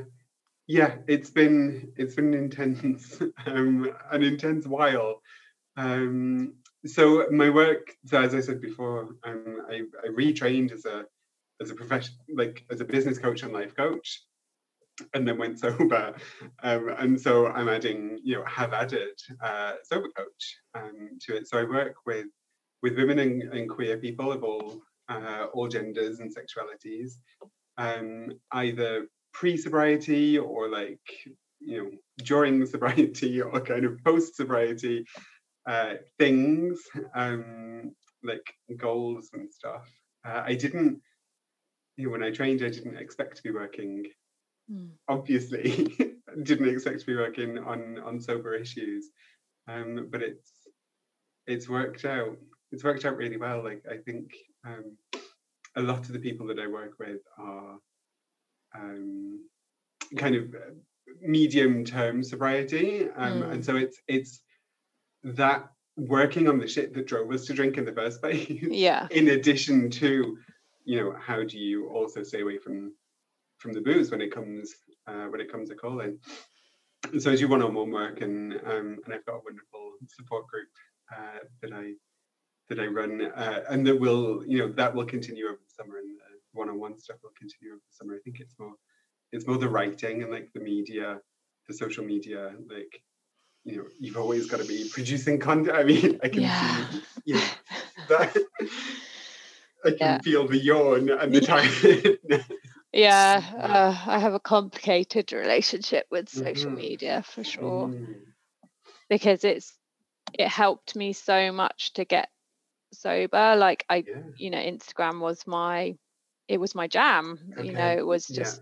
yeah. 0.66 0.96
It's 1.08 1.30
been 1.30 1.92
it's 1.96 2.16
been 2.16 2.34
an 2.34 2.46
intense 2.46 3.22
um, 3.46 3.94
an 4.10 4.24
intense 4.24 4.66
while. 4.66 5.22
Um, 5.76 6.56
so 6.88 7.28
my 7.30 7.52
work, 7.52 7.96
so 8.06 8.20
as 8.20 8.34
I 8.34 8.40
said 8.40 8.62
before, 8.62 9.10
um, 9.24 9.62
I, 9.70 9.82
I 10.04 10.08
retrained 10.10 10.72
as 10.72 10.86
a 10.86 11.06
as 11.62 11.70
a 11.70 11.76
profession, 11.76 12.16
like 12.36 12.66
as 12.72 12.82
a 12.82 12.86
business 12.86 13.20
coach 13.20 13.44
and 13.44 13.54
life 13.54 13.76
coach, 13.76 14.24
and 15.14 15.28
then 15.28 15.38
went 15.38 15.60
sober. 15.60 16.16
Um, 16.64 16.90
and 16.98 17.20
so 17.20 17.48
I'm 17.48 17.70
adding, 17.70 18.20
you 18.24 18.36
know, 18.36 18.46
have 18.46 18.74
added 18.74 19.20
uh, 19.44 19.74
sober 19.84 20.10
coach 20.16 20.58
um, 20.76 21.18
to 21.22 21.36
it. 21.38 21.48
So 21.48 21.60
I 21.60 21.64
work 21.64 21.96
with 22.06 22.28
with 22.84 22.96
women 22.96 23.20
and, 23.20 23.42
and 23.42 23.70
queer 23.70 23.98
people 23.98 24.32
of 24.32 24.44
all 24.44 24.82
uh, 25.10 25.48
all 25.54 25.68
genders 25.68 26.20
and 26.20 26.34
sexualities, 26.34 27.14
um, 27.78 28.32
either 28.52 29.08
pre-sobriety 29.34 30.38
or 30.38 30.70
like 30.70 31.00
you 31.60 31.84
know 31.84 31.92
during 32.24 32.66
sobriety 32.66 33.42
or 33.42 33.60
kind 33.62 33.86
of 33.86 34.04
post-sobriety 34.04 35.06
uh, 35.68 35.96
things 36.18 36.80
um, 37.14 37.92
like 38.24 38.54
goals 38.78 39.30
and 39.34 39.52
stuff. 39.52 39.88
Uh, 40.26 40.42
I 40.46 40.56
didn't, 40.56 41.02
you 41.98 42.06
know, 42.06 42.12
when 42.12 42.24
I 42.24 42.32
trained, 42.32 42.64
I 42.64 42.70
didn't 42.70 42.98
expect 42.98 43.38
to 43.38 43.44
be 43.44 43.52
working. 43.52 44.06
Mm. 44.72 44.90
Obviously, 45.08 45.88
didn't 46.44 46.70
expect 46.70 47.00
to 47.02 47.06
be 47.06 47.16
working 47.16 47.58
on 47.60 48.00
on 48.00 48.20
sober 48.20 48.54
issues, 48.56 49.10
um, 49.68 50.08
but 50.12 50.22
it's 50.22 50.52
it's 51.46 51.70
worked 51.70 52.04
out. 52.06 52.38
It's 52.72 52.84
worked 52.84 53.06
out 53.06 53.16
really 53.18 53.38
well. 53.38 53.64
Like 53.64 53.84
I 53.90 53.98
think 53.98 54.32
um, 54.66 54.98
a 55.76 55.82
lot 55.82 56.00
of 56.00 56.12
the 56.14 56.20
people 56.20 56.48
that 56.48 56.60
I 56.60 56.68
work 56.68 56.94
with 57.00 57.22
are 57.38 57.78
um, 58.76 59.40
kind 60.18 60.36
of 60.36 60.54
uh, 60.54 60.74
medium 61.22 61.86
term 61.86 62.24
sobriety, 62.24 63.10
um, 63.16 63.42
Mm. 63.44 63.52
and 63.54 63.66
so 63.66 63.76
it's 63.78 64.02
it's 64.08 64.42
that 65.24 65.70
working 65.96 66.48
on 66.48 66.60
the 66.60 66.68
shit 66.68 66.94
that 66.94 67.08
drove 67.08 67.32
us 67.32 67.46
to 67.46 67.54
drink 67.54 67.78
in 67.78 67.86
the 67.86 67.94
first 67.94 68.22
place. 68.22 68.50
Yeah, 68.50 69.08
in 69.12 69.30
addition 69.30 69.90
to, 69.92 70.38
you 70.84 71.00
know, 71.00 71.16
how 71.20 71.44
do 71.44 71.58
you 71.58 71.88
also 71.88 72.22
stay 72.24 72.42
away 72.42 72.58
from 72.58 72.94
from 73.58 73.74
the 73.74 73.82
booze 73.82 74.12
when 74.12 74.22
it 74.22 74.32
comes 74.32 74.74
uh, 75.08 75.26
when 75.26 75.42
it 75.42 75.52
comes 75.52 75.70
to 75.70 75.76
calling? 75.76 76.20
And 77.12 77.22
so 77.22 77.32
I 77.32 77.36
do 77.36 77.48
one-on-one 77.48 77.92
work, 77.92 78.22
and 78.22 78.54
um, 78.66 79.00
and 79.06 79.14
I've 79.14 79.26
got 79.26 79.36
a 79.36 79.42
wonderful 79.46 79.94
support 80.08 80.48
group 80.48 80.68
uh, 81.16 81.40
that 81.62 81.74
I 81.74 81.94
that 82.70 82.80
I 82.80 82.88
run, 82.88 83.22
uh, 83.22 83.64
and 83.70 83.86
that 83.88 84.00
will 84.00 84.44
you 84.46 84.60
know 84.60 84.70
that 84.74 84.94
will 84.94 85.06
continue 85.06 85.46
over 85.46 85.58
the 85.58 85.84
summer, 85.84 85.98
and 85.98 86.10
the 86.10 86.60
one-on-one 86.60 86.98
stuff 87.00 87.18
will 87.24 87.32
continue 87.38 87.74
over 87.74 87.82
the 87.88 87.96
summer. 87.96 88.16
I 88.16 88.20
think 88.24 88.40
it's 88.40 88.56
more 88.60 88.74
it's 89.32 89.48
more 89.48 89.58
the 89.58 89.70
writing 89.70 90.24
and 90.24 90.32
like 90.32 90.52
the 90.54 90.60
media, 90.60 91.20
the 91.68 91.74
social 91.74 92.04
media, 92.04 92.54
like 92.70 93.02
you 93.64 93.78
know 93.78 93.86
you've 94.00 94.18
always 94.18 94.48
got 94.48 94.60
to 94.60 94.66
be 94.66 94.90
producing 94.92 95.40
content. 95.40 95.78
I 95.78 95.84
mean, 95.84 96.20
I 96.24 96.30
can 96.30 96.44
Yeah. 96.44 96.86
see 96.92 97.02
yeah 97.26 97.42
that 98.10 98.36
I 99.86 99.90
can 99.90 99.98
Yeah. 100.00 100.22
feel 100.22 100.48
the 100.48 100.58
yawn 100.58 101.10
and 101.10 101.34
the 101.34 101.42
tiredness. 101.42 102.46
yeah. 102.94 103.42
Uh, 103.58 104.10
I 104.12 104.20
have 104.20 104.34
a 104.34 104.40
complicated 104.40 105.32
relationship 105.34 106.08
with 106.12 106.30
social 106.30 106.72
Mhm. 106.72 106.76
media 106.76 107.24
for 107.24 107.44
sure 107.44 107.92
Mm, 107.92 107.94
because 109.10 109.44
it's 109.44 109.78
it 110.34 110.48
helped 110.48 110.96
me 110.96 111.14
so 111.14 111.52
much 111.52 111.94
to 111.94 112.06
get 112.06 112.30
sober. 112.94 113.56
Like 113.58 113.86
I, 113.90 114.06
yeah. 114.06 114.14
you 114.38 114.50
know, 114.52 114.58
Instagram 114.60 115.20
was 115.20 115.46
my 115.48 115.96
it 116.48 116.60
was 116.60 116.76
my 116.76 116.88
jam. 116.88 117.40
You 117.58 117.74
know, 117.74 117.98
it 117.98 118.06
was 118.06 118.30
Yeah. 118.30 118.36
just 118.36 118.62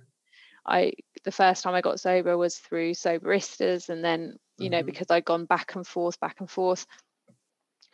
I 0.66 0.94
the 1.24 1.32
first 1.32 1.64
time 1.64 1.76
I 1.76 1.82
got 1.82 2.00
sober 2.00 2.38
was 2.38 2.58
through 2.58 2.94
soberistas 2.94 3.90
and 3.90 4.04
then 4.04 4.38
you 4.58 4.70
know 4.70 4.84
Mhm. 4.84 4.86
because 4.86 5.08
I'd 5.10 5.26
gone 5.26 5.46
back 5.46 5.76
and 5.76 5.88
forth 5.88 6.20
back 6.20 6.38
and 6.40 6.50
forth 6.50 6.86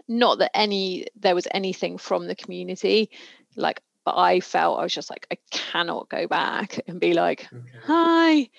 not 0.07 0.39
that 0.39 0.51
any 0.55 1.05
there 1.15 1.35
was 1.35 1.47
anything 1.51 1.97
from 1.97 2.27
the 2.27 2.35
community 2.35 3.09
like 3.55 3.81
but 4.05 4.17
I 4.17 4.39
felt 4.39 4.79
I 4.79 4.83
was 4.83 4.93
just 4.93 5.09
like 5.09 5.27
I 5.31 5.37
cannot 5.51 6.09
go 6.09 6.27
back 6.27 6.79
and 6.87 6.99
be 6.99 7.13
like 7.13 7.47
Okay. 7.53 7.77
hi 7.83 8.49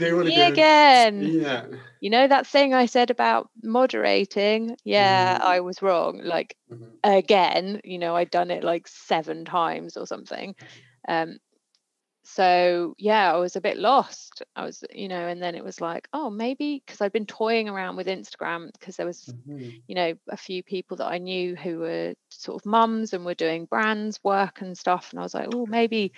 want 0.00 0.26
me 0.26 0.40
again 0.42 1.32
Yeah. 1.32 1.66
you 2.00 2.10
know 2.10 2.26
that 2.28 2.46
thing 2.46 2.74
I 2.74 2.86
said 2.86 3.10
about 3.10 3.50
moderating 3.62 4.76
yeah 4.84 5.38
Mm. 5.38 5.44
I 5.44 5.60
was 5.60 5.82
wrong 5.82 6.20
like 6.24 6.56
Mhm. 6.70 6.98
again 7.04 7.80
you 7.84 7.98
know 7.98 8.16
I'd 8.16 8.30
done 8.30 8.50
it 8.50 8.64
like 8.64 8.88
seven 8.88 9.44
times 9.44 9.96
or 9.96 10.06
something 10.06 10.54
um 11.08 11.38
so 12.24 12.94
yeah 12.98 13.32
i 13.32 13.36
was 13.36 13.56
a 13.56 13.60
bit 13.60 13.76
lost. 13.76 14.42
I 14.54 14.64
was 14.64 14.84
you 14.92 15.08
know 15.08 15.26
and 15.26 15.42
then 15.42 15.54
it 15.54 15.64
was 15.64 15.80
like 15.80 16.08
oh 16.12 16.30
maybe 16.30 16.82
because 16.84 17.00
i'd 17.00 17.12
been 17.12 17.26
toying 17.26 17.68
around 17.68 17.96
with 17.96 18.06
instagram 18.06 18.70
because 18.72 18.96
there 18.96 19.06
was 19.06 19.34
Mhm. 19.48 19.82
you 19.88 19.94
know 19.94 20.14
a 20.28 20.36
few 20.36 20.62
people 20.62 20.96
that 20.98 21.06
i 21.08 21.18
knew 21.18 21.56
who 21.56 21.80
were 21.80 22.14
sort 22.30 22.62
of 22.62 22.66
mums 22.66 23.12
and 23.12 23.24
were 23.24 23.34
doing 23.34 23.64
brands 23.66 24.22
work 24.22 24.60
and 24.60 24.78
stuff 24.78 25.10
and 25.10 25.18
i 25.18 25.22
was 25.22 25.34
like 25.34 25.48
oh 25.52 25.66
maybe 25.66 26.12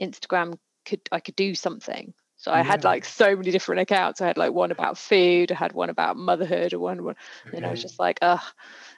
instagram 0.00 0.58
could 0.84 1.00
i 1.12 1.20
could 1.20 1.36
do 1.36 1.54
something. 1.54 2.12
So 2.38 2.52
i 2.52 2.62
had 2.62 2.84
like 2.84 3.04
so 3.04 3.34
many 3.34 3.50
different 3.50 3.80
accounts. 3.80 4.20
I 4.20 4.26
had 4.26 4.36
like 4.36 4.52
one 4.52 4.70
about 4.70 4.98
food 4.98 5.50
i 5.52 5.54
had 5.54 5.72
one 5.72 5.90
about 5.90 6.16
motherhood 6.16 6.72
and 6.72 6.82
one, 6.82 7.02
one 7.04 7.16
and 7.52 7.64
i 7.64 7.70
was 7.70 7.80
just 7.82 7.98
like 7.98 8.18
oh 8.20 8.42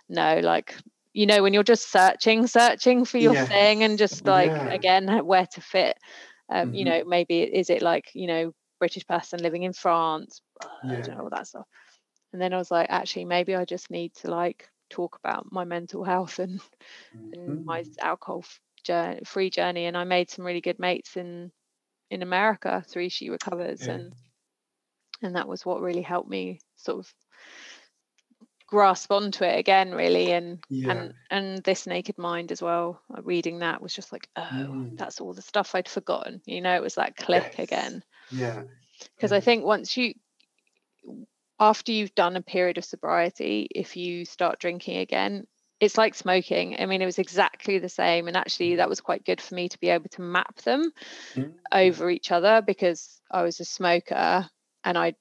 no 0.08 0.40
like 0.40 0.74
you 1.12 1.26
know 1.26 1.42
when 1.42 1.54
you're 1.54 1.62
just 1.62 1.90
searching 1.90 2.46
searching 2.46 3.04
for 3.04 3.18
your 3.18 3.34
thing 3.46 3.82
and 3.84 3.98
just 3.98 4.26
like 4.26 4.50
yeah. 4.50 4.68
again 4.70 5.24
where 5.26 5.46
to 5.46 5.60
fit 5.60 5.96
um 6.50 6.70
you 6.72 6.84
Mhm. 6.84 6.86
know 6.86 7.04
maybe 7.06 7.42
is 7.42 7.70
it 7.70 7.82
like 7.82 8.10
you 8.14 8.26
know 8.26 8.52
British 8.80 9.06
person 9.06 9.42
living 9.42 9.62
in 9.64 9.72
France, 9.72 10.40
uh, 10.62 10.66
I 10.98 11.00
don't 11.02 11.16
know 11.18 11.24
all 11.24 11.30
that 11.30 11.46
stuff. 11.48 11.66
And 12.32 12.40
then 12.42 12.52
I 12.54 12.58
was 12.58 12.70
like, 12.70 12.88
actually, 12.90 13.24
maybe 13.26 13.54
I 13.54 13.64
just 13.64 13.90
need 13.90 14.14
to 14.16 14.30
like 14.30 14.68
talk 14.90 15.16
about 15.18 15.50
my 15.52 15.64
mental 15.64 16.04
health 16.12 16.38
and 16.40 16.60
and 17.32 17.60
my 17.66 17.84
Mhm. 17.84 17.98
alcohol 18.00 18.44
journey, 18.84 19.20
free 19.24 19.50
journey. 19.50 19.86
And 19.86 19.96
I 19.96 20.04
made 20.04 20.30
some 20.30 20.44
really 20.46 20.60
good 20.62 20.78
mates 20.80 21.16
in 21.16 21.52
in 22.10 22.22
America 22.22 22.84
through 22.88 23.10
She 23.10 23.30
Recovers, 23.30 23.88
Yeah. 23.88 23.88
and 23.88 24.14
and 25.22 25.36
that 25.36 25.48
was 25.48 25.64
what 25.64 25.80
really 25.80 26.02
helped 26.02 26.28
me 26.28 26.60
sort 26.76 26.98
of 26.98 27.14
grasp 28.68 29.10
onto 29.10 29.44
it 29.44 29.58
again, 29.58 29.92
really. 29.92 30.32
And 30.32 30.60
Yeah. 30.70 30.92
and 30.92 31.14
and 31.30 31.64
this 31.64 31.86
Naked 31.86 32.18
Mind 32.18 32.52
as 32.52 32.62
well. 32.62 33.02
Reading 33.22 33.60
that 33.60 33.82
was 33.82 33.94
just 33.94 34.12
like, 34.12 34.28
oh, 34.36 34.42
Mm. 34.42 34.96
that's 34.96 35.20
all 35.20 35.34
the 35.34 35.42
stuff 35.42 35.74
I'd 35.74 35.88
forgotten. 35.88 36.40
You 36.46 36.60
know, 36.60 36.74
it 36.76 36.82
was 36.82 36.94
that 36.96 37.16
click 37.16 37.54
Yes. 37.58 37.70
again 37.70 38.04
Yeah. 38.30 38.62
because 39.16 39.32
I 39.32 39.40
think 39.40 39.64
once 39.64 39.96
you 39.96 40.14
after 41.60 41.92
you've 41.92 42.14
done 42.14 42.36
a 42.36 42.42
period 42.42 42.78
of 42.78 42.84
sobriety 42.84 43.68
if 43.74 43.96
you 43.96 44.24
start 44.24 44.60
drinking 44.60 44.98
again 44.98 45.46
it's 45.80 45.98
like 45.98 46.14
smoking 46.14 46.76
i 46.80 46.86
mean 46.86 47.02
it 47.02 47.06
was 47.06 47.18
exactly 47.18 47.78
the 47.78 47.88
same 47.88 48.28
and 48.28 48.36
actually 48.36 48.76
that 48.76 48.88
was 48.88 49.00
quite 49.00 49.24
good 49.24 49.40
for 49.40 49.54
me 49.54 49.68
to 49.68 49.78
be 49.80 49.88
able 49.88 50.08
to 50.08 50.22
map 50.22 50.56
them 50.62 50.92
Mm. 51.34 51.54
over 51.72 52.10
each 52.10 52.30
other 52.32 52.62
because 52.66 53.20
i 53.30 53.42
was 53.42 53.60
a 53.60 53.64
smoker 53.64 54.48
and 54.84 54.98
i'd 54.98 55.16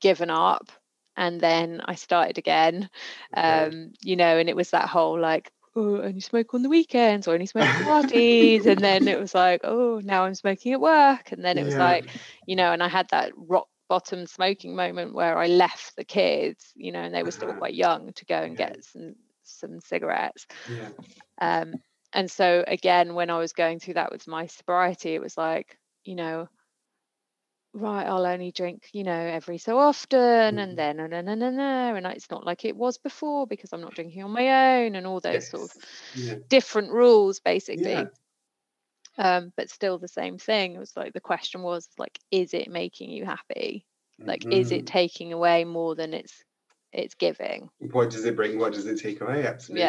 given 0.00 0.30
up 0.30 0.70
and 1.16 1.40
then 1.40 1.80
i 1.84 1.94
started 1.94 2.38
again 2.38 2.88
Okay. 3.32 3.72
um 3.72 3.92
you 4.02 4.16
know 4.16 4.38
and 4.38 4.48
it 4.48 4.56
was 4.56 4.70
that 4.70 4.88
whole 4.88 5.18
like 5.20 5.50
oh 5.76 6.00
only 6.02 6.20
smoke 6.20 6.54
on 6.54 6.62
the 6.62 6.68
weekends 6.68 7.26
or 7.28 7.34
only 7.34 7.46
smoke 7.46 7.70
at 7.72 7.80
parties 7.80 8.66
and 8.66 8.82
then 8.82 9.08
it 9.08 9.18
was 9.18 9.34
like 9.34 9.60
oh 9.64 10.00
now 10.04 10.24
i'm 10.24 10.34
smoking 10.34 10.72
at 10.72 10.80
work 10.80 11.32
and 11.32 11.44
then 11.44 11.58
it 11.58 11.64
was 11.64 11.78
Yeah. 11.78 11.78
like 11.78 12.08
you 12.46 12.56
know 12.56 12.72
and 12.72 12.82
i 12.82 12.88
had 12.88 13.08
that 13.10 13.32
rock 13.36 13.68
bottom 13.88 14.26
smoking 14.26 14.74
moment 14.74 15.14
where 15.14 15.36
i 15.38 15.46
left 15.46 15.96
the 15.96 16.04
kids 16.04 16.72
you 16.74 16.92
know 16.92 17.00
and 17.00 17.14
they 17.14 17.22
were 17.22 17.30
still 17.30 17.52
Uh-huh. 17.52 17.54
quite 17.54 17.74
young 17.74 18.12
to 18.14 18.24
go 18.24 18.36
and 18.36 18.56
Yeah. 18.56 18.56
get 18.56 18.76
some 18.82 19.14
some 19.44 19.80
cigarettes 19.80 20.46
Yeah. 20.66 20.90
um 21.40 21.80
and 22.12 22.30
so 22.30 22.64
again 22.66 23.14
when 23.14 23.30
i 23.30 23.38
was 23.38 23.52
going 23.52 23.78
through 23.78 23.94
that 23.94 24.12
with 24.12 24.26
my 24.26 24.46
sobriety 24.46 25.14
it 25.14 25.20
was 25.22 25.36
like 25.36 25.78
you 26.04 26.14
know 26.14 26.48
right 27.74 28.06
i'll 28.06 28.26
only 28.26 28.52
drink 28.52 28.88
you 28.92 29.02
know 29.02 29.12
every 29.18 29.56
so 29.58 29.78
often 29.78 30.56
Mhm. 30.56 30.58
and 30.58 30.76
then 30.78 30.96
no 30.98 31.06
no 31.06 31.20
no 31.22 31.34
no 31.34 31.94
and 31.94 32.06
it's 32.06 32.30
not 32.30 32.44
like 32.44 32.64
it 32.64 32.76
was 32.76 32.98
before 32.98 33.46
because 33.46 33.72
i'm 33.72 33.80
not 33.80 33.94
drinking 33.94 34.22
on 34.22 34.30
my 34.30 34.82
own 34.84 34.94
and 34.94 35.06
all 35.06 35.20
those 35.20 35.48
sort 35.48 35.70
of 35.70 35.76
Yeah. 36.14 36.36
different 36.48 36.90
rules 36.92 37.40
basically 37.40 37.92
Yeah. 37.94 38.08
um 39.18 39.52
but 39.56 39.70
still 39.70 39.98
the 39.98 40.08
same 40.08 40.38
thing 40.38 40.74
it 40.74 40.78
was 40.78 40.96
like 40.96 41.12
the 41.12 41.20
question 41.20 41.62
was 41.62 41.88
like 41.98 42.18
is 42.30 42.54
it 42.54 42.68
making 42.68 43.10
you 43.10 43.24
happy 43.24 43.86
like 44.26 44.44
is 44.50 44.70
it 44.70 44.82
Mhm. 44.82 44.86
taking 44.86 45.32
away 45.32 45.64
more 45.64 45.94
than 45.94 46.14
it's 46.14 46.44
it's 46.92 47.14
giving 47.14 47.70
What 47.78 48.10
does 48.10 48.24
it 48.26 48.36
bring? 48.36 48.58
What 48.58 48.74
does 48.74 48.86
it 48.86 48.98
take 49.00 49.20
away? 49.22 49.46
Absolutely. 49.46 49.84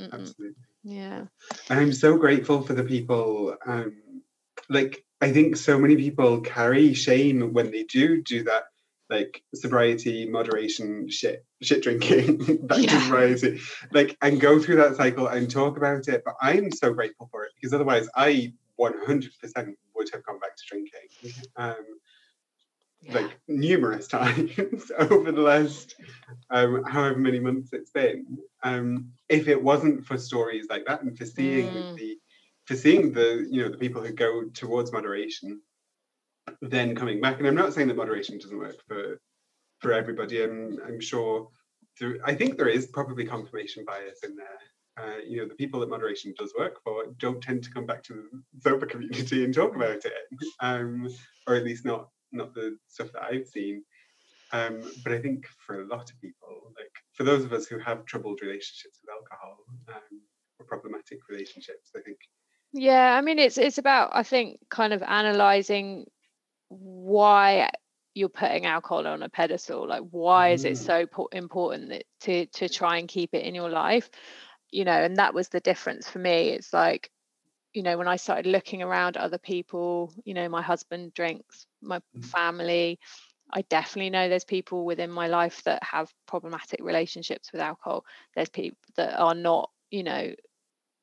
Mm-mm. 0.00 0.12
Absolutely. 0.12 0.56
yeah 0.82 1.26
And 1.70 1.78
I'm 1.80 1.92
so 1.92 2.16
grateful 2.16 2.62
for 2.62 2.74
the 2.74 2.84
people. 2.84 3.56
Um, 3.66 4.22
like 4.68 5.04
I 5.20 5.32
think 5.32 5.56
so 5.56 5.78
many 5.78 5.96
people 5.96 6.40
carry 6.40 6.94
shame 6.94 7.52
when 7.52 7.70
they 7.70 7.82
do 7.84 8.22
do 8.22 8.44
that, 8.44 8.64
like 9.10 9.42
sobriety, 9.54 10.28
moderation, 10.28 11.08
shit, 11.08 11.44
shit 11.62 11.82
drinking, 11.82 12.36
back 12.66 12.82
to 12.82 13.00
sobriety, 13.00 13.60
like 13.92 14.16
and 14.22 14.40
go 14.40 14.60
through 14.60 14.76
that 14.76 14.96
cycle 14.96 15.26
and 15.26 15.50
talk 15.50 15.76
about 15.76 16.06
it. 16.08 16.22
But 16.24 16.34
I'm 16.40 16.70
so 16.70 16.92
grateful 16.92 17.28
for 17.32 17.44
it 17.44 17.52
because 17.56 17.72
otherwise, 17.74 18.08
I 18.14 18.52
100% 18.80 19.74
would 19.96 20.10
have 20.12 20.24
gone 20.24 20.38
back 20.38 20.56
to 20.56 20.62
drinking. 20.68 21.08
Um, 21.56 21.84
like 23.10 23.38
numerous 23.48 24.06
times 24.16 24.92
over 24.98 25.32
the 25.32 25.40
last 25.40 25.94
um, 26.50 26.84
however 26.84 27.18
many 27.18 27.40
months 27.40 27.70
it's 27.72 27.90
been. 27.90 28.38
Um, 28.62 29.12
if 29.28 29.48
it 29.48 29.62
wasn't 29.62 30.04
for 30.04 30.18
stories 30.18 30.66
like 30.68 30.84
that 30.86 31.02
and 31.02 31.16
for 31.16 31.24
seeing 31.24 31.68
Mm. 31.68 31.96
the 31.96 32.18
for 32.68 32.76
seeing 32.76 33.12
the 33.12 33.46
you 33.50 33.62
know 33.62 33.70
the 33.70 33.78
people 33.78 34.02
who 34.02 34.12
go 34.12 34.44
towards 34.52 34.92
moderation, 34.92 35.62
then 36.60 36.94
coming 36.94 37.18
back. 37.18 37.38
And 37.38 37.48
I'm 37.48 37.54
not 37.54 37.72
saying 37.72 37.88
that 37.88 37.96
moderation 37.96 38.38
doesn't 38.38 38.58
work 38.58 38.76
for 38.86 39.18
for 39.80 39.92
everybody. 39.92 40.44
I'm 40.44 40.78
I'm 40.86 41.00
sure. 41.00 41.48
I 42.24 42.34
think 42.34 42.56
there 42.56 42.68
is 42.68 42.86
probably 42.86 43.24
confirmation 43.24 43.84
bias 43.84 44.20
in 44.22 44.36
there. 44.36 44.60
Uh, 45.00 45.18
you 45.26 45.38
know, 45.38 45.48
the 45.48 45.54
people 45.54 45.80
that 45.80 45.88
moderation 45.88 46.32
does 46.38 46.52
work 46.56 46.76
for 46.84 47.06
don't 47.18 47.42
tend 47.42 47.64
to 47.64 47.70
come 47.70 47.86
back 47.86 48.04
to 48.04 48.12
the 48.12 48.60
sober 48.60 48.86
community 48.86 49.44
and 49.44 49.52
talk 49.52 49.74
about 49.74 50.04
it, 50.04 50.12
um, 50.60 51.08
or 51.46 51.56
at 51.56 51.64
least 51.64 51.86
not 51.86 52.08
not 52.30 52.54
the 52.54 52.76
stuff 52.86 53.08
that 53.14 53.22
I've 53.22 53.46
seen. 53.46 53.82
Um, 54.52 54.82
but 55.02 55.12
I 55.12 55.18
think 55.18 55.46
for 55.66 55.82
a 55.82 55.86
lot 55.86 56.10
of 56.10 56.20
people, 56.20 56.72
like 56.76 56.92
for 57.14 57.24
those 57.24 57.44
of 57.44 57.52
us 57.52 57.66
who 57.66 57.78
have 57.78 58.04
troubled 58.04 58.40
relationships 58.42 59.00
with 59.00 59.14
alcohol 59.16 59.56
um, 59.88 60.20
or 60.58 60.66
problematic 60.66 61.18
relationships, 61.28 61.90
I 61.96 62.00
think 62.00 62.18
Yeah, 62.72 63.14
I 63.16 63.20
mean 63.22 63.38
it's 63.38 63.58
it's 63.58 63.78
about 63.78 64.10
I 64.12 64.22
think 64.22 64.58
kind 64.70 64.92
of 64.92 65.02
analyzing 65.02 66.06
why 66.68 67.70
you're 68.14 68.28
putting 68.30 68.66
alcohol 68.66 69.06
on 69.06 69.22
a 69.22 69.28
pedestal. 69.30 69.88
Like 69.88 70.02
why 70.10 70.50
is 70.50 70.64
it 70.64 70.76
Mm. 70.76 70.78
so 70.78 71.06
po- 71.06 71.28
important 71.32 71.90
that 71.90 72.04
to 72.22 72.46
to 72.46 72.68
try 72.68 72.98
and 72.98 73.08
keep 73.08 73.34
it 73.34 73.44
in 73.44 73.54
your 73.54 73.70
life? 73.70 74.10
You 74.70 74.84
know, 74.84 74.92
and 74.92 75.16
that 75.18 75.34
was 75.34 75.48
the 75.50 75.60
difference 75.60 76.08
for 76.10 76.18
me. 76.20 76.50
It's 76.50 76.72
like 76.74 77.10
you 77.74 77.82
know 77.82 77.98
when 77.98 78.08
I 78.08 78.16
started 78.16 78.46
looking 78.50 78.82
around 78.82 79.16
at 79.16 79.24
other 79.24 79.38
people, 79.38 80.14
you 80.24 80.34
know, 80.34 80.48
my 80.48 80.62
husband 80.62 81.14
drinks, 81.14 81.66
my 81.82 82.00
Mm. 82.14 82.34
family. 82.34 82.98
I 83.52 83.62
definitely 83.62 84.10
know 84.10 84.28
there's 84.28 84.44
people 84.44 84.84
within 84.86 85.10
my 85.10 85.28
life 85.28 85.62
that 85.64 85.82
have 85.84 86.12
problematic 86.26 86.80
relationships 86.82 87.52
with 87.52 87.62
alcohol. 87.62 88.04
There's 88.34 88.48
people 88.50 88.78
that 88.96 89.18
are 89.18 89.34
not, 89.34 89.70
you 89.90 90.04
know, 90.04 90.34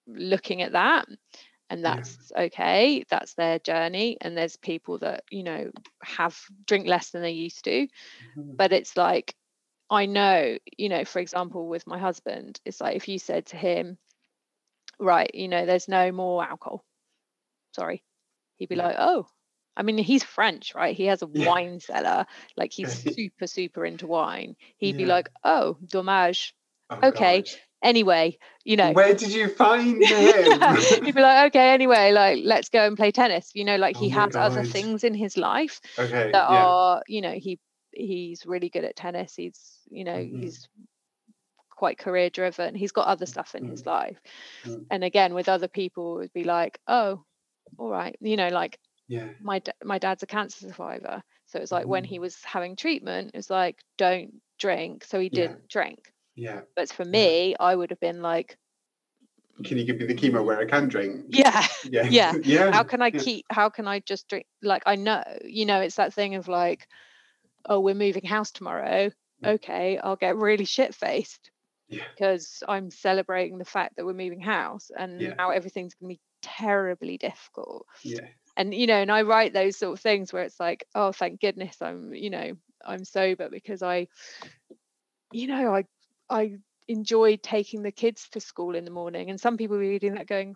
looking 0.08 0.62
at 0.62 0.74
that 0.74 1.08
and 1.70 1.84
Yeah. 1.84 2.00
that's 2.00 2.32
okay 2.38 3.04
that's 3.10 3.34
their 3.36 3.60
journey 3.60 4.18
and 4.22 4.38
there's 4.38 4.56
people 4.58 5.00
that 5.00 5.24
you 5.32 5.44
know 5.44 5.72
have 6.04 6.38
drink 6.68 6.88
less 6.88 7.12
than 7.12 7.22
they 7.22 7.32
used 7.32 7.64
to 7.66 7.88
Mhm. 8.36 8.58
but 8.58 8.74
it's 8.74 8.98
like 8.98 9.36
i 9.90 10.06
know 10.06 10.58
you 10.78 10.90
know 10.90 11.06
for 11.06 11.20
example 11.20 11.68
with 11.68 11.88
my 11.88 11.98
husband 12.00 12.60
it's 12.66 12.82
like 12.82 12.96
if 12.96 13.08
you 13.08 13.20
said 13.20 13.46
to 13.48 13.58
him 13.58 13.98
right 15.00 15.32
you 15.34 15.48
know 15.48 15.66
there's 15.66 15.88
no 15.88 16.12
more 16.12 16.44
alcohol 16.44 16.84
sorry 17.76 18.04
he'd 18.58 18.70
be 18.70 18.76
Yeah. 18.76 18.82
like 18.84 18.96
oh 19.00 19.28
i 19.78 19.84
mean 19.84 19.98
he's 19.98 20.24
french 20.24 20.76
right 20.76 20.96
he 20.96 21.06
has 21.06 21.22
a 21.22 21.28
Yeah. 21.34 21.46
wine 21.46 21.80
cellar 21.80 22.26
like 22.58 22.72
he's 22.74 22.92
super 23.14 23.48
super 23.48 23.86
into 23.86 24.08
wine 24.08 24.56
he'd 24.78 24.98
be 24.98 25.06
Yeah. 25.06 25.08
like 25.08 25.30
oh 25.44 25.78
dommage 25.88 26.56
Oh, 26.90 27.04
okay, 27.04 27.46
gosh. 27.46 27.58
Anyway 27.86 28.38
you 28.66 28.76
know 28.78 28.96
Where 28.96 29.14
did 29.16 29.34
you 29.34 29.50
find 29.50 30.04
Yeah, 30.18 30.32
him? 30.38 30.60
He'd 31.04 31.16
be 31.16 31.22
like, 31.22 31.48
okay, 31.48 31.72
anyway, 31.74 32.12
like 32.12 32.42
let's 32.44 32.70
go 32.70 32.86
and 32.86 32.98
play 32.98 33.12
tennis. 33.12 33.52
You 33.54 33.66
know, 33.66 33.78
like 33.78 33.96
Oh 33.96 34.00
he 34.00 34.10
my 34.10 34.14
has 34.14 34.36
other 34.36 34.64
things 34.64 35.04
in 35.04 35.14
his 35.14 35.38
life 35.38 35.82
okay, 35.98 36.32
that 36.32 36.46
yeah. 36.48 36.74
are, 36.74 37.04
you 37.08 37.22
know, 37.22 37.34
he 37.34 37.60
he's 37.94 38.46
really 38.46 38.70
good 38.70 38.84
at 38.84 38.96
tennis. 38.96 39.36
He's, 39.36 39.80
you 39.90 40.04
know, 40.04 40.18
Mhm. 40.18 40.40
he's 40.42 40.68
quite 41.70 41.98
career 41.98 42.30
driven. 42.30 42.76
He's 42.76 42.92
got 42.92 43.08
other 43.08 43.26
stuff 43.26 43.56
in 43.56 43.66
his 43.66 43.86
life. 43.86 44.20
Mm. 44.66 44.86
And 44.90 45.04
again, 45.04 45.34
with 45.34 45.50
other 45.50 45.68
people, 45.68 46.18
it 46.18 46.22
would 46.22 46.34
be 46.34 46.44
like, 46.44 46.80
oh, 46.88 47.24
all 47.78 47.90
right, 47.90 48.16
you 48.22 48.38
know, 48.38 48.50
like 48.50 48.80
yeah. 49.08 49.30
my 49.40 49.62
my 49.84 50.00
dad's 50.00 50.24
a 50.24 50.28
cancer 50.28 50.68
survivor, 50.68 51.24
so 51.48 51.60
it's 51.60 51.74
like 51.74 51.88
when 51.88 52.04
Mhm. 52.04 52.10
he 52.10 52.20
was 52.20 52.44
having 52.44 52.76
treatment, 52.78 53.32
it's 53.36 53.52
like 53.52 53.80
don't 53.98 54.42
drink, 54.60 55.06
so 55.06 55.20
he 55.20 55.30
didn't 55.30 55.70
drink. 55.70 56.14
Yeah. 56.36 56.62
But 56.76 56.92
for 56.92 57.06
me, 57.06 57.56
I 57.60 57.76
would 57.76 57.90
have 57.92 58.00
been 58.00 58.22
like, 58.22 58.58
Can 59.64 59.78
you 59.78 59.86
give 59.86 59.98
me 59.98 60.06
the 60.06 60.16
chemo 60.16 60.44
where 60.44 60.60
I 60.60 60.66
can 60.66 60.88
drink? 60.90 61.26
yeah, 61.30 61.66
Yeah. 61.90 62.08
Yeah. 62.10 62.34
yeah. 62.44 62.72
how 62.72 62.84
can 62.84 63.02
I 63.02 63.08
yeah. 63.14 63.20
keep 63.22 63.46
how 63.50 63.70
can 63.70 63.88
I 63.88 64.00
just 64.00 64.28
drink 64.28 64.46
like 64.62 64.84
I 64.86 64.96
know 64.96 65.24
you 65.46 65.66
know 65.66 65.80
it's 65.82 65.96
that 65.96 66.14
thing 66.14 66.36
of 66.36 66.48
like 66.50 66.88
oh 67.68 67.80
we're 67.80 67.96
moving 67.96 68.26
house 68.26 68.52
tomorrow 68.52 69.10
Mm. 69.44 69.56
okay 69.56 69.98
I'll 69.98 70.16
get 70.16 70.38
really 70.38 70.64
shit 70.64 70.96
faced 70.96 71.52
Yeah. 71.90 72.04
because 72.16 72.64
I'm 72.70 72.90
celebrating 72.90 73.58
the 73.58 73.66
fact 73.66 73.98
that 73.98 74.06
we're 74.06 74.14
moving 74.14 74.40
house 74.40 74.92
and 74.98 75.20
Yeah. 75.22 75.34
now 75.38 75.50
everything's 75.50 75.94
going 75.94 76.10
to 76.10 76.16
be 76.16 76.22
terribly 76.42 77.18
difficult 77.18 77.86
Yeah. 78.02 78.28
and 78.56 78.74
you 78.74 78.88
know 78.88 78.96
and 79.02 79.12
I 79.12 79.24
write 79.24 79.52
those 79.52 79.78
sort 79.78 79.92
of 79.98 80.00
things 80.02 80.32
where 80.32 80.44
it's 80.44 80.60
like 80.60 80.86
oh 80.96 81.12
thank 81.12 81.42
goodness 81.42 81.82
I'm 81.82 82.14
you 82.14 82.30
know 82.30 82.54
I'm 82.86 83.04
sober 83.04 83.50
because 83.50 83.84
I 83.84 84.08
you 85.34 85.48
know 85.48 85.74
I 85.76 85.84
I 86.30 86.58
enjoyed 86.88 87.44
taking 87.44 87.84
the 87.84 87.92
kids 87.92 88.30
to 88.30 88.40
school 88.40 88.76
in 88.76 88.86
the 88.86 88.92
morning 88.92 89.30
and 89.30 89.40
some 89.40 89.58
people 89.58 89.76
were 89.78 89.82
reading 89.82 90.16
that 90.16 90.28
going 90.28 90.56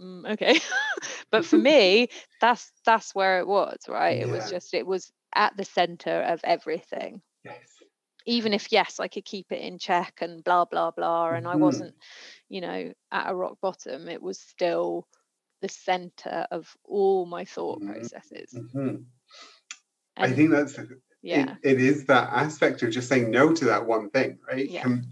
mm, 0.00 0.32
okay 0.32 0.58
but 1.30 1.44
for 1.44 1.58
me 1.58 2.08
that's 2.40 2.72
that's 2.84 3.14
where 3.14 3.40
it 3.40 3.46
was 3.46 3.78
right 3.88 4.18
it 4.18 4.28
was 4.28 4.48
just 4.48 4.74
it 4.74 4.86
was 4.86 5.12
at 5.34 5.56
the 5.56 5.64
center 5.64 6.22
of 6.22 6.40
everything 6.44 7.22
Yes. 7.44 7.82
even 8.26 8.52
if 8.52 8.72
yes 8.72 9.00
i 9.00 9.08
could 9.08 9.24
keep 9.24 9.50
it 9.52 9.60
in 9.60 9.78
check 9.78 10.20
and 10.20 10.44
blah 10.44 10.64
blah 10.64 10.90
blah 10.90 11.30
and 11.32 11.46
i 11.46 11.56
Mhm. 11.56 11.56
wasn't 11.56 11.94
you 12.48 12.60
know 12.60 12.92
at 13.12 13.30
a 13.30 13.34
rock 13.34 13.58
bottom 13.60 14.08
it 14.08 14.22
was 14.22 14.38
still 14.40 15.06
the 15.60 15.68
center 15.68 16.46
of 16.50 16.76
all 16.84 17.26
my 17.26 17.44
thought 17.44 17.82
Mhm. 17.82 17.84
processes 17.84 18.60
hmm 18.72 18.96
I 20.16 20.32
think 20.32 20.50
that's 20.50 20.76
yeah, 21.24 21.56
it, 21.62 21.78
it 21.78 21.80
is 21.80 22.04
that 22.06 22.28
aspect 22.32 22.82
of 22.82 22.90
just 22.90 23.08
saying 23.08 23.30
no 23.30 23.52
to 23.52 23.64
that 23.64 23.86
one 23.86 24.10
thing, 24.10 24.38
right? 24.46 24.68
Yeah. 24.68 24.82
Can- 24.82 25.06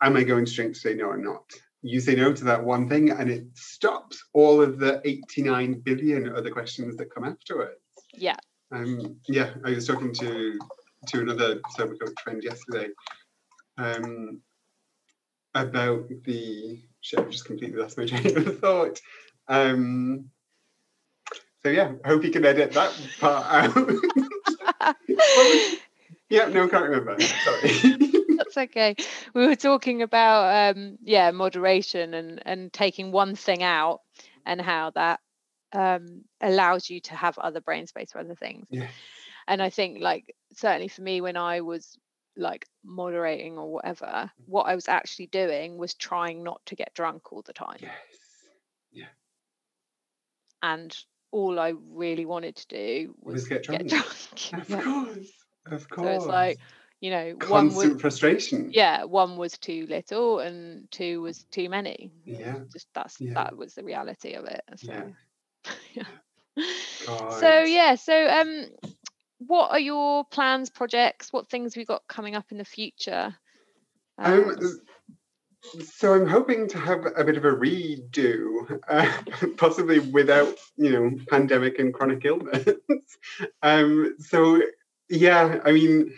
am 0.00 0.16
I 0.16 0.22
going 0.22 0.44
to 0.46 0.52
drink 0.54 0.74
today? 0.74 0.94
No, 0.94 1.10
I'm 1.12 1.22
not. 1.22 1.44
You 1.82 2.00
say 2.00 2.14
no 2.14 2.32
to 2.32 2.44
that 2.44 2.62
one 2.62 2.88
thing, 2.88 3.10
and 3.10 3.28
it 3.28 3.44
stops 3.54 4.22
all 4.32 4.62
of 4.62 4.78
the 4.78 5.00
89 5.04 5.80
billion 5.80 6.34
other 6.34 6.50
questions 6.50 6.96
that 6.96 7.12
come 7.12 7.24
afterwards. 7.24 7.80
yeah, 8.14 8.36
Um, 8.70 9.16
yeah, 9.28 9.50
I 9.64 9.70
was 9.70 9.86
talking 9.86 10.12
to 10.14 10.58
to 11.08 11.20
another 11.20 11.58
coach 11.76 11.98
friend 12.22 12.40
yesterday 12.44 12.88
um, 13.78 14.40
about 15.54 16.08
the. 16.24 16.80
Shit, 17.00 17.18
I've 17.18 17.30
just 17.30 17.46
completely 17.46 17.80
lost 17.80 17.98
my 17.98 18.06
train 18.06 18.36
of 18.38 18.60
thought. 18.60 19.00
Um, 19.48 20.30
so 21.64 21.68
yeah, 21.70 21.92
hope 22.04 22.22
you 22.22 22.30
can 22.30 22.44
edit 22.44 22.72
that 22.72 22.92
part 23.20 23.44
out. 23.52 23.74
yeah, 26.28 26.48
no, 26.48 26.64
I 26.64 26.68
can't 26.68 26.88
remember. 26.88 27.20
Sorry. 27.20 27.96
That's 28.36 28.56
okay. 28.56 28.96
We 29.34 29.46
were 29.46 29.56
talking 29.56 30.02
about 30.02 30.76
um 30.76 30.98
yeah, 31.02 31.30
moderation 31.30 32.14
and 32.14 32.42
and 32.44 32.72
taking 32.72 33.12
one 33.12 33.34
thing 33.34 33.62
out 33.62 34.00
and 34.46 34.60
how 34.60 34.90
that 34.90 35.20
um 35.72 36.22
allows 36.40 36.90
you 36.90 37.00
to 37.00 37.14
have 37.14 37.38
other 37.38 37.60
brain 37.60 37.86
space 37.86 38.12
for 38.12 38.18
other 38.18 38.34
things. 38.34 38.66
Yeah. 38.70 38.88
And 39.46 39.62
I 39.62 39.70
think 39.70 40.00
like 40.00 40.34
certainly 40.54 40.88
for 40.88 41.02
me 41.02 41.20
when 41.20 41.36
I 41.36 41.60
was 41.60 41.98
like 42.36 42.66
moderating 42.84 43.58
or 43.58 43.70
whatever, 43.72 44.30
what 44.46 44.64
I 44.64 44.74
was 44.74 44.88
actually 44.88 45.26
doing 45.26 45.76
was 45.76 45.94
trying 45.94 46.42
not 46.42 46.60
to 46.66 46.76
get 46.76 46.94
drunk 46.94 47.32
all 47.32 47.42
the 47.42 47.52
time. 47.52 47.78
yes. 47.80 47.92
Yeah. 48.92 49.06
And 50.62 50.96
all 51.32 51.58
I 51.58 51.74
really 51.90 52.26
wanted 52.26 52.56
to 52.56 52.66
do 52.68 53.14
was, 53.20 53.34
Was 53.34 53.48
get 53.48 53.62
drunk. 53.64 53.88
drunk. 53.88 54.06
Of 54.62 54.70
Yeah. 54.70 54.82
course. 54.82 55.32
Of 55.70 55.88
course. 55.88 56.06
So 56.06 56.12
it's 56.12 56.26
like, 56.26 56.58
you 57.00 57.10
know, 57.10 57.30
one 57.30 57.68
constant 57.68 57.94
was 57.94 58.00
frustration. 58.00 58.70
yeah, 58.72 59.04
one 59.04 59.36
was 59.36 59.58
too 59.58 59.86
little 59.88 60.38
and 60.38 60.90
two 60.90 61.22
was 61.22 61.44
too 61.50 61.68
many. 61.68 62.12
Yeah. 62.24 62.56
Just 62.72 62.86
that's 62.94 63.20
Yeah. 63.20 63.34
that 63.34 63.56
was 63.56 63.74
the 63.74 63.82
reality 63.84 64.34
of 64.34 64.44
it. 64.44 64.62
So 64.76 64.92
Yeah. 64.92 65.08
yeah. 65.94 66.64
God. 67.06 67.32
So 67.40 67.60
yeah, 67.62 67.94
so 67.96 68.28
um 68.28 68.66
what 69.38 69.70
are 69.72 69.80
your 69.80 70.24
plans, 70.24 70.70
projects? 70.70 71.32
What 71.32 71.48
things 71.48 71.76
you 71.76 71.84
got 71.84 72.06
coming 72.08 72.36
up 72.36 72.52
in 72.52 72.58
the 72.58 72.64
future? 72.64 73.34
Um, 74.18 74.54
so 75.80 76.14
I'm 76.14 76.26
hoping 76.26 76.68
to 76.68 76.78
have 76.78 77.06
a 77.16 77.24
bit 77.24 77.36
of 77.36 77.44
a 77.44 77.52
redo, 77.52 78.80
uh, 78.88 79.46
possibly 79.56 80.00
without, 80.00 80.54
you 80.76 80.90
know, 80.90 81.10
pandemic 81.28 81.78
and 81.78 81.94
chronic 81.94 82.24
illness. 82.24 82.68
um, 83.62 84.16
so 84.18 84.60
yeah, 85.08 85.60
I 85.64 85.72
mean, 85.72 86.12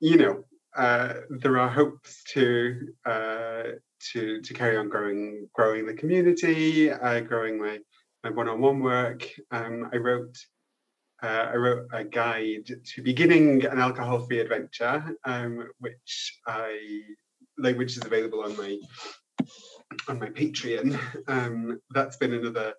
you 0.00 0.16
know, 0.16 0.44
uh, 0.76 1.14
there 1.30 1.58
are 1.58 1.68
hopes 1.68 2.22
to 2.32 2.92
uh, 3.04 3.62
to 4.12 4.40
to 4.40 4.54
carry 4.54 4.76
on 4.76 4.88
growing 4.88 5.48
growing 5.52 5.86
the 5.86 5.94
community, 5.94 6.90
uh, 6.90 7.20
growing 7.20 7.58
my 7.58 7.78
my 8.24 8.30
one-on-one 8.30 8.80
work. 8.80 9.28
Um, 9.50 9.90
I 9.92 9.96
wrote 9.96 10.38
uh, 11.22 11.50
I 11.52 11.56
wrote 11.56 11.88
a 11.92 12.04
guide 12.04 12.70
to 12.84 13.02
beginning 13.02 13.66
an 13.66 13.78
alcohol-free 13.78 14.40
adventure, 14.40 15.16
um, 15.24 15.68
which 15.78 16.38
I 16.46 16.78
like, 17.60 17.76
which 17.78 17.96
is 17.96 18.04
available 18.04 18.42
on 18.42 18.56
my 18.56 18.78
on 20.08 20.18
my 20.18 20.28
Patreon. 20.28 20.98
Um, 21.28 21.80
that's 21.90 22.16
been 22.16 22.32
another 22.32 22.74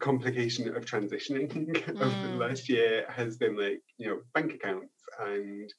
complication 0.00 0.74
of 0.76 0.84
transitioning 0.84 1.50
over 2.00 2.16
the 2.22 2.28
Mm. 2.28 2.38
last 2.40 2.68
year. 2.68 3.06
Has 3.08 3.36
been 3.36 3.56
like 3.56 3.82
you 3.98 4.08
know 4.08 4.20
bank 4.34 4.52
accounts 4.54 4.94
and 5.20 5.72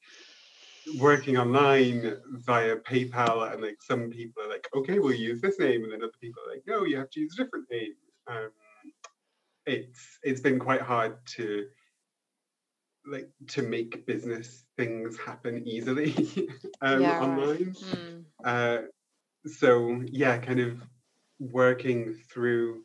working 0.95 1.37
online 1.37 2.17
via 2.45 2.75
PayPal, 2.77 3.51
and 3.53 3.61
like 3.61 3.77
some 3.81 4.09
people 4.09 4.43
are 4.43 4.49
like, 4.49 4.67
okay, 4.75 4.99
we'll 4.99 5.13
use 5.13 5.41
this 5.41 5.59
name, 5.59 5.83
and 5.83 5.91
then 5.93 6.03
other 6.03 6.11
people 6.21 6.41
are 6.43 6.53
like, 6.53 6.63
no, 6.67 6.83
you 6.85 6.97
have 6.97 7.09
to 7.11 7.19
use 7.19 7.35
a 7.39 7.43
different 7.43 7.65
name. 7.71 7.93
Um, 8.27 8.51
it's 9.65 10.19
it's 10.23 10.41
been 10.41 10.59
quite 10.59 10.81
hard 10.81 11.17
to 11.37 11.65
like 13.05 13.29
to 13.49 13.61
make 13.61 14.05
business 14.05 14.63
things 14.77 15.17
happen 15.17 15.67
easily 15.67 16.15
um, 16.81 17.01
Yeah, 17.01 17.17
right. 17.17 17.21
online. 17.21 17.75
Mm, 17.75 18.23
uh, 18.45 18.77
so 19.45 20.01
yeah 20.05 20.37
kind 20.37 20.59
of 20.59 20.81
working 21.39 22.15
through 22.31 22.83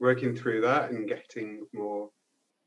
working 0.00 0.36
through 0.36 0.60
that 0.60 0.90
and 0.90 1.08
getting 1.08 1.66
more 1.72 2.10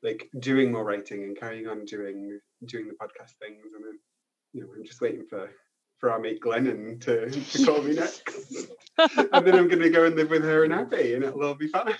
like 0.04 0.28
doing 0.40 0.72
more 0.72 0.84
writing 0.84 1.24
and 1.24 1.38
carrying 1.40 1.68
on 1.68 1.86
doing 1.86 2.40
doing 2.66 2.88
the 2.88 2.94
podcast 2.96 3.34
things. 3.40 3.66
And 3.76 3.86
then 3.86 4.00
you 4.54 4.62
know 4.62 4.68
i'm 4.76 4.84
just 4.84 5.02
waiting 5.02 5.26
for 5.30 5.50
for 6.00 6.10
our 6.12 6.20
mate 6.20 6.42
glennon 6.42 7.00
to, 7.02 7.30
to 7.30 7.66
call 7.66 7.82
me 7.84 7.94
next. 7.96 8.24
And 8.98 9.46
then 9.48 9.56
i'm 9.56 9.68
going 9.68 9.80
to 9.82 9.90
go 9.90 10.06
and 10.06 10.16
live 10.16 10.30
with 10.30 10.44
her 10.44 10.64
and 10.64 10.74
abby 10.74 11.14
and 11.14 11.24
it'll 11.24 11.44
all 11.44 11.56
be 11.56 11.68
fine 11.68 11.94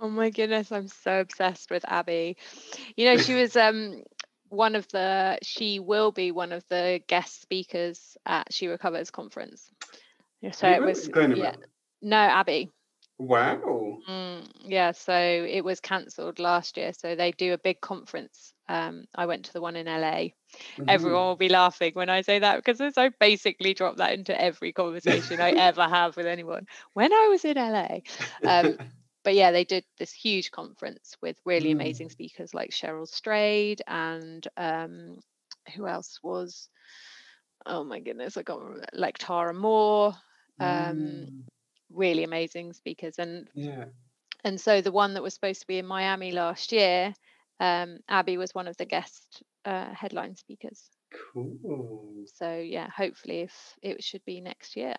oh 0.00 0.08
my 0.08 0.30
goodness, 0.30 0.72
I'm 0.72 0.88
so 0.88 1.20
obsessed 1.20 1.70
with 1.70 1.84
Abby. 1.88 2.36
You 2.96 3.06
know, 3.06 3.16
she 3.16 3.34
was 3.34 3.56
um 3.56 4.02
one 4.48 4.74
of 4.76 4.88
the 4.88 5.38
she 5.42 5.78
will 5.80 6.12
be 6.12 6.30
one 6.32 6.52
of 6.52 6.66
the 6.68 7.00
guest 7.06 7.40
speakers 7.40 8.16
at 8.26 8.52
She 8.52 8.66
Recovers 8.68 9.10
conference. 9.10 9.70
So 10.52 10.68
it 10.68 10.82
was 10.82 11.08
yeah. 11.30 11.52
No, 12.02 12.16
Abby. 12.16 12.70
wow 13.18 14.00
Mm, 14.08 14.50
yeah, 14.64 14.92
so 14.92 15.12
it 15.14 15.62
was 15.62 15.80
cancelled 15.80 16.38
last 16.38 16.76
year. 16.76 16.92
So 16.92 17.14
they 17.14 17.30
do 17.32 17.52
a 17.52 17.58
big 17.58 17.80
conference. 17.80 18.52
Um, 18.68 19.04
I 19.14 19.26
went 19.26 19.46
to 19.46 19.52
the 19.52 19.60
one 19.60 19.76
in 19.76 19.86
LA. 19.88 20.32
Mhm. 20.78 20.88
Everyone 20.88 21.26
will 21.26 21.36
be 21.36 21.48
laughing 21.48 21.92
when 21.94 22.08
I 22.08 22.22
say 22.22 22.38
that 22.40 22.56
because 22.56 22.80
I 22.96 23.10
basically 23.20 23.74
drop 23.74 23.96
that 23.96 24.12
into 24.14 24.38
every 24.40 24.72
conversation 24.72 25.40
I 25.40 25.50
ever 25.50 25.84
have 25.86 26.16
with 26.16 26.26
anyone. 26.26 26.66
When 26.94 27.12
I 27.12 27.28
was 27.30 27.44
in 27.44 27.56
LA, 27.58 28.02
um, 28.44 28.78
but 29.24 29.34
yeah, 29.34 29.50
they 29.52 29.64
did 29.64 29.84
this 29.98 30.12
huge 30.12 30.50
conference 30.50 31.16
with 31.22 31.36
really 31.44 31.70
Mm. 31.70 31.72
amazing 31.72 32.10
speakers 32.10 32.54
like 32.54 32.70
Cheryl 32.70 33.06
Strayed 33.08 33.82
and 33.86 34.46
um, 34.56 35.18
who 35.74 35.86
else 35.86 36.20
was? 36.22 36.68
Oh 37.66 37.84
my 37.84 38.00
goodness, 38.00 38.36
I 38.36 38.42
can't 38.42 38.60
remember. 38.60 38.86
Like 38.92 39.18
Tara 39.18 39.54
Moore. 39.54 40.14
Um, 40.60 41.28
Mm, 41.28 41.44
really 41.90 42.24
amazing 42.24 42.72
speakers 42.72 43.18
and 43.18 43.48
yeah 43.54 43.84
and 44.44 44.60
so 44.60 44.80
the 44.80 44.92
one 44.92 45.14
that 45.14 45.22
was 45.22 45.34
supposed 45.34 45.60
to 45.60 45.66
be 45.66 45.78
in 45.78 45.86
Miami 45.86 46.32
last 46.32 46.72
year, 46.72 47.14
um, 47.60 47.98
Abby 48.08 48.36
was 48.36 48.54
one 48.54 48.68
of 48.68 48.76
the 48.76 48.84
guest 48.86 49.42
uh, 49.64 49.92
headline 49.92 50.36
speakers. 50.36 50.90
cool 51.12 52.26
So 52.26 52.58
yeah, 52.58 52.88
hopefully 52.90 53.40
if 53.40 53.76
it 53.82 54.02
should 54.04 54.24
be 54.24 54.40
next 54.40 54.76
year. 54.76 54.94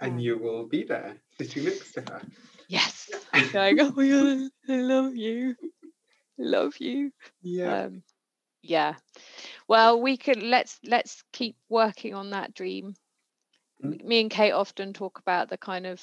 and 0.00 0.20
Um, 0.20 0.20
you 0.20 0.38
will 0.38 0.66
be 0.66 0.84
there 0.84 1.16
sitting 1.38 1.64
next 1.64 1.92
to 1.92 2.00
her 2.02 2.22
Yes. 2.70 3.10
Going, 3.52 3.80
oh 3.80 3.92
my 3.96 4.08
god, 4.08 4.50
I 4.68 4.80
love 4.80 5.16
you. 5.16 5.56
I 6.38 6.42
love 6.42 6.76
you. 6.78 7.10
yeah 7.42 7.86
Um, 7.86 8.04
yeah. 8.62 8.94
Well, 9.66 10.00
we 10.00 10.16
could 10.16 10.40
let's 10.40 10.78
let's 10.84 11.24
keep 11.32 11.56
working 11.68 12.14
on 12.14 12.30
that 12.30 12.54
dream. 12.54 12.94
Mm. 13.84 14.04
Me 14.04 14.20
and 14.20 14.30
Kate 14.30 14.52
often 14.52 14.92
talk 14.92 15.18
about 15.18 15.50
the 15.50 15.58
kind 15.58 15.84
of 15.84 16.00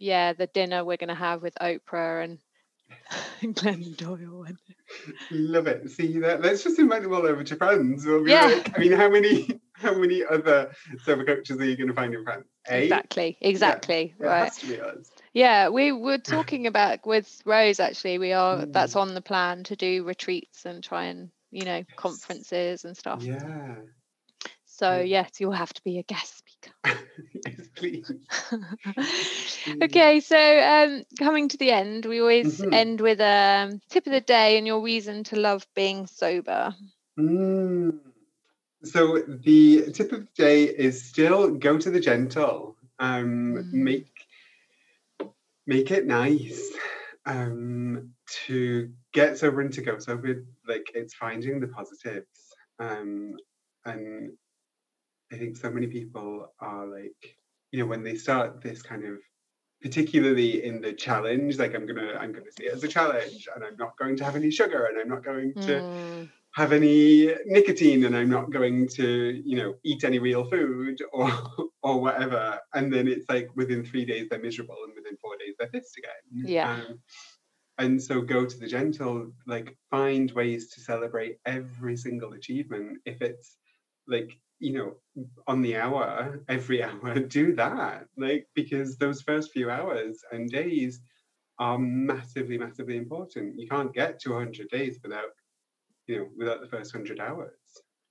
yeah, 0.00 0.32
the 0.32 0.48
dinner 0.48 0.84
we're 0.84 0.96
gonna 0.96 1.14
have 1.14 1.40
with 1.40 1.54
Oprah 1.60 2.24
and 2.24 2.38
Glennon 3.54 3.96
Doyle 3.96 4.42
and 4.42 4.58
Love 5.30 5.68
it. 5.68 5.88
See 5.88 6.18
that? 6.18 6.42
Let's 6.42 6.64
just 6.64 6.80
invite 6.80 7.02
them 7.02 7.12
all 7.12 7.26
over 7.26 7.44
to 7.44 7.54
France. 7.54 8.04
We'll 8.04 8.26
Yeah. 8.26 8.46
like, 8.46 8.76
I 8.76 8.80
mean, 8.80 8.92
how 8.92 9.08
many 9.08 9.60
how 9.74 9.94
many 9.96 10.24
other 10.24 10.72
sober 11.04 11.24
coaches 11.24 11.60
are 11.60 11.64
you 11.64 11.76
going 11.76 11.88
to 11.88 11.94
find 11.94 12.12
in 12.12 12.24
France? 12.24 12.48
Eh? 12.66 12.78
exactly, 12.78 13.38
exactly. 13.40 14.14
It 14.18 14.24
right. 14.24 14.44
has 14.44 14.56
to 14.58 14.66
be 14.66 14.80
us. 14.80 15.12
Yeah, 15.32 15.68
we 15.68 15.92
were 15.92 16.18
talking 16.18 16.66
about 16.66 17.06
with 17.06 17.42
Rose 17.44 17.80
actually. 17.80 18.18
We 18.18 18.32
are 18.32 18.66
that's 18.66 18.94
Mm. 18.94 19.00
on 19.00 19.14
the 19.14 19.22
plan 19.22 19.64
to 19.64 19.76
do 19.76 20.04
retreats 20.04 20.64
and 20.66 20.82
try 20.82 21.04
and 21.04 21.30
you 21.50 21.64
know 21.64 21.84
conferences 21.96 22.84
and 22.84 22.96
stuff. 22.96 23.24
Yeah. 23.24 23.76
So 24.66 24.98
yeah. 24.98 25.02
yes, 25.02 25.40
you'll 25.40 25.52
have 25.52 25.72
to 25.74 25.82
be 25.82 25.98
a 25.98 26.02
guest 26.02 26.38
speaker. 26.38 26.72
yes, 27.46 27.68
please. 27.74 28.10
okay, 29.82 30.20
so 30.20 30.38
um, 30.38 31.04
coming 31.18 31.48
to 31.48 31.56
the 31.56 31.70
end, 31.70 32.06
we 32.06 32.20
always 32.20 32.60
Mhm. 32.60 32.72
end 32.72 33.00
with 33.00 33.20
a 33.20 33.66
um, 33.68 33.80
tip 33.90 34.06
of 34.06 34.12
the 34.12 34.20
day 34.20 34.56
and 34.58 34.66
your 34.66 34.80
reason 34.82 35.24
to 35.24 35.36
love 35.38 35.66
being 35.74 36.06
sober. 36.06 36.74
Mm. 37.18 37.98
So 38.84 39.18
the 39.26 39.90
tip 39.92 40.12
of 40.12 40.20
the 40.26 40.32
day 40.34 40.64
is 40.64 41.02
still 41.02 41.50
go 41.50 41.78
to 41.78 41.90
the 41.90 42.00
gentle. 42.00 42.76
Um, 42.98 43.54
Mm. 43.56 43.72
Make 43.72 44.17
make 45.68 45.92
it 45.92 46.06
nice. 46.06 46.72
Um, 47.26 48.14
to 48.46 48.90
get 49.12 49.36
sober 49.36 49.60
and 49.60 49.72
to 49.74 49.82
go 49.82 49.98
sober, 49.98 50.46
like 50.66 50.90
it's 50.94 51.14
finding 51.14 51.60
the 51.60 51.68
positives. 51.68 52.54
Um, 52.78 53.34
and 53.84 54.32
I 55.30 55.36
think 55.36 55.58
so 55.58 55.70
many 55.70 55.88
people 55.88 56.54
are 56.60 56.86
like, 56.86 57.36
you 57.70 57.80
know, 57.80 57.86
when 57.86 58.02
they 58.02 58.16
start 58.16 58.62
this 58.62 58.80
kind 58.82 59.04
of 59.04 59.18
particularly 59.82 60.64
in 60.64 60.80
the 60.80 60.94
challenge, 60.94 61.58
like 61.58 61.74
I'm 61.74 61.86
gonna 61.86 62.14
I'm 62.18 62.32
gonna 62.32 62.50
see 62.58 62.64
it 62.64 62.72
as 62.72 62.82
a 62.82 62.88
challenge 62.88 63.46
and 63.54 63.62
I'm 63.62 63.76
not 63.76 63.98
going 63.98 64.16
to 64.16 64.24
have 64.24 64.36
any 64.36 64.50
sugar 64.50 64.86
and 64.86 64.98
I'm 64.98 65.08
not 65.08 65.22
going 65.24 65.54
to 65.62 65.82
Mm, 65.82 66.30
have 66.54 66.72
any 66.72 67.34
nicotine 67.46 68.04
and 68.04 68.16
I'm 68.16 68.30
not 68.30 68.50
going 68.50 68.88
to, 68.96 69.42
you 69.44 69.56
know, 69.56 69.74
eat 69.84 70.04
any 70.04 70.18
real 70.18 70.48
food 70.48 70.98
or 71.12 71.30
or 71.82 72.00
whatever. 72.00 72.58
And 72.74 72.92
then 72.92 73.06
it's 73.06 73.28
like 73.28 73.48
within 73.54 73.84
three 73.84 74.04
days 74.04 74.28
they're 74.28 74.40
miserable 74.40 74.76
and 74.84 74.94
within 74.94 75.16
four 75.18 75.36
days 75.38 75.54
they're 75.58 75.68
pissed 75.68 75.98
again. 75.98 76.48
Yeah. 76.48 76.72
Um, 76.72 77.00
and 77.78 78.02
so 78.02 78.20
go 78.20 78.44
to 78.44 78.58
the 78.58 78.66
gentle, 78.66 79.30
like 79.46 79.76
find 79.90 80.30
ways 80.32 80.70
to 80.72 80.80
celebrate 80.80 81.38
every 81.46 81.96
single 81.96 82.32
achievement. 82.32 82.98
If 83.04 83.22
it's 83.22 83.56
like, 84.08 84.32
you 84.58 84.72
know, 84.72 85.26
on 85.46 85.62
the 85.62 85.76
hour, 85.76 86.40
every 86.48 86.82
hour, 86.82 87.20
do 87.20 87.54
that. 87.54 88.06
Like 88.16 88.48
because 88.54 88.96
those 88.96 89.22
first 89.22 89.52
few 89.52 89.70
hours 89.70 90.18
and 90.32 90.50
days 90.50 91.00
are 91.60 91.78
massively, 91.78 92.58
massively 92.58 92.96
important. 92.96 93.58
You 93.58 93.68
can't 93.68 93.94
get 93.94 94.20
to 94.20 94.32
100 94.32 94.68
days 94.70 94.98
without 95.02 95.30
you 96.08 96.18
know, 96.18 96.26
without 96.36 96.60
the 96.60 96.66
first 96.66 96.90
hundred 96.92 97.20
hours. 97.20 97.52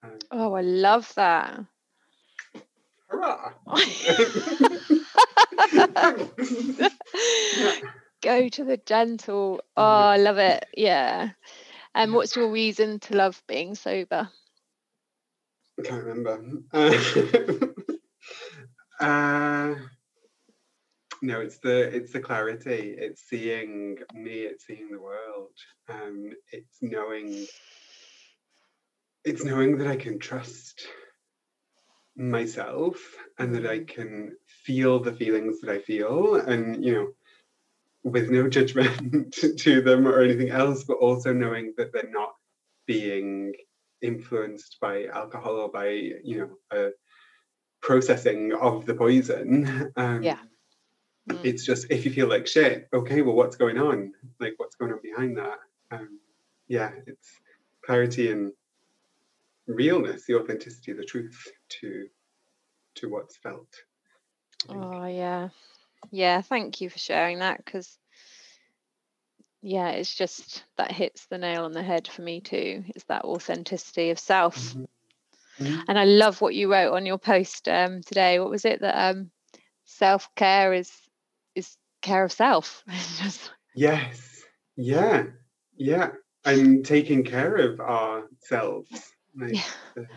Um, 0.04 0.20
Oh, 0.32 0.54
I 0.54 0.62
love 0.62 1.12
that. 1.16 1.60
hurrah! 3.10 3.54
Go 8.22 8.50
to 8.50 8.64
the 8.64 8.78
gentle. 8.86 9.62
Oh, 9.76 9.84
I 9.84 10.18
love 10.18 10.38
it. 10.38 10.66
Yeah. 10.76 11.32
And 11.96 12.14
what's 12.14 12.36
your 12.36 12.52
reason 12.52 13.00
to 13.02 13.16
love 13.16 13.42
being 13.48 13.74
sober? 13.76 14.30
I 15.80 15.84
can't 15.84 16.04
remember. 16.04 16.62
Uh, 16.74 16.94
uh, 19.06 19.76
no, 21.22 21.42
it's 21.42 21.58
the 21.60 21.96
it's 21.96 22.14
the 22.14 22.20
clarity. 22.20 22.96
It's 22.98 23.24
seeing 23.24 23.98
me. 24.14 24.42
It's 24.42 24.66
seeing 24.68 24.90
the 24.92 25.00
world. 25.00 25.54
Um, 25.90 26.32
it's 26.52 26.78
knowing. 26.82 27.48
It's 29.28 29.44
knowing 29.44 29.78
that 29.80 29.88
I 29.88 29.98
can 29.98 30.20
trust 30.20 30.88
myself 32.16 32.98
and 33.38 33.54
that 33.56 33.68
I 33.68 33.80
can 33.80 34.38
feel 34.64 35.00
the 35.00 35.12
feelings 35.12 35.60
that 35.60 35.70
I 35.70 35.80
feel, 35.80 36.36
and 36.36 36.84
you 36.84 36.94
know, 36.94 37.08
with 38.04 38.30
no 38.30 38.48
judgment 38.48 39.34
to 39.58 39.82
them 39.82 40.08
or 40.08 40.22
anything 40.22 40.50
else, 40.50 40.86
but 40.86 40.98
also 40.98 41.34
knowing 41.34 41.74
that 41.78 41.92
they're 41.92 42.10
not 42.10 42.36
being 42.86 43.54
influenced 44.02 44.78
by 44.80 45.08
alcohol 45.08 45.56
or 45.58 45.70
by 45.70 45.90
you 45.90 46.38
know 46.40 46.50
a 46.72 46.92
processing 47.82 48.54
of 48.54 48.86
the 48.86 48.94
poison. 48.94 49.92
Um, 49.98 50.24
Yeah. 50.24 50.40
Mm. 51.30 51.44
It's 51.44 51.66
just 51.66 51.88
if 51.90 52.06
you 52.06 52.12
feel 52.12 52.30
like 52.30 52.48
shit, 52.48 52.88
okay, 52.94 53.22
well, 53.22 53.36
what's 53.36 53.58
going 53.58 53.78
on? 53.78 54.14
Like, 54.40 54.54
what's 54.56 54.78
going 54.78 54.94
on 54.94 55.02
behind 55.04 55.38
that? 55.38 55.60
Um, 55.92 56.22
yeah, 56.70 56.92
it's 57.06 57.30
clarity 57.86 58.32
and 58.32 58.54
realness, 59.68 60.26
the 60.26 60.36
authenticity, 60.36 60.94
the 60.94 61.04
truth 61.04 61.48
to 61.82 62.08
to 62.96 63.10
what's 63.10 63.38
felt. 63.38 63.70
Oh, 64.70 65.06
yeah. 65.06 65.50
Yeah. 66.12 66.42
Thank 66.42 66.82
you 66.82 66.90
for 66.90 66.98
sharing 66.98 67.40
that 67.40 67.64
because, 67.64 67.98
yeah, 69.62 69.90
it's 69.90 70.16
just 70.16 70.64
that 70.78 70.92
hits 70.92 71.28
the 71.28 71.38
nail 71.38 71.66
on 71.66 71.74
the 71.74 71.84
head 71.84 72.08
for 72.08 72.22
me 72.24 72.42
too. 72.42 72.84
It's 72.90 73.06
that 73.06 73.24
authenticity 73.24 74.10
of 74.10 74.20
self. 74.20 74.74
Mhm. 74.74 74.88
Mhm. 75.60 75.84
And 75.88 76.00
I 76.00 76.06
love 76.06 76.42
what 76.42 76.56
you 76.56 76.72
wrote 76.72 76.94
on 76.94 77.06
your 77.06 77.18
post 77.18 77.68
um, 77.68 78.02
today. 78.02 78.40
What 78.40 78.50
was 78.50 78.66
it 78.66 78.82
that 78.82 79.12
um, 79.12 79.32
self 79.86 80.34
care 80.36 80.74
is 80.74 80.92
is 81.56 81.78
care 82.02 82.24
of 82.24 82.32
self? 82.32 82.84
Just 83.22 83.52
Yes. 83.76 84.44
Yeah. 84.76 85.28
Yeah. 85.76 86.12
And 86.46 86.86
taking 86.86 87.24
care 87.24 87.56
of 87.56 87.80
ourselves, 87.80 89.14
yeah, 89.40 89.62
the, 89.96 90.08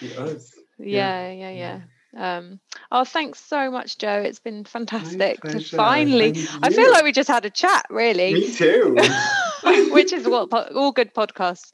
the 0.00 0.20
us. 0.20 0.52
yeah, 0.78 1.30
yeah, 1.32 1.50
yeah. 1.50 1.80
Um, 2.16 2.60
oh, 2.92 3.04
thanks 3.04 3.40
so 3.40 3.70
much, 3.70 3.98
Joe. 3.98 4.22
It's 4.22 4.38
been 4.40 4.64
fantastic 4.64 5.40
to 5.42 5.60
finally. 5.60 6.34
I 6.62 6.70
feel 6.70 6.90
like 6.92 7.04
we 7.04 7.12
just 7.12 7.28
had 7.28 7.44
a 7.44 7.50
chat, 7.50 7.86
really, 7.90 8.34
Me 8.34 8.52
too. 8.52 8.96
which 9.90 10.12
is 10.12 10.26
what 10.28 10.50
po- 10.50 10.68
all 10.74 10.92
good 10.92 11.12
podcasts 11.14 11.70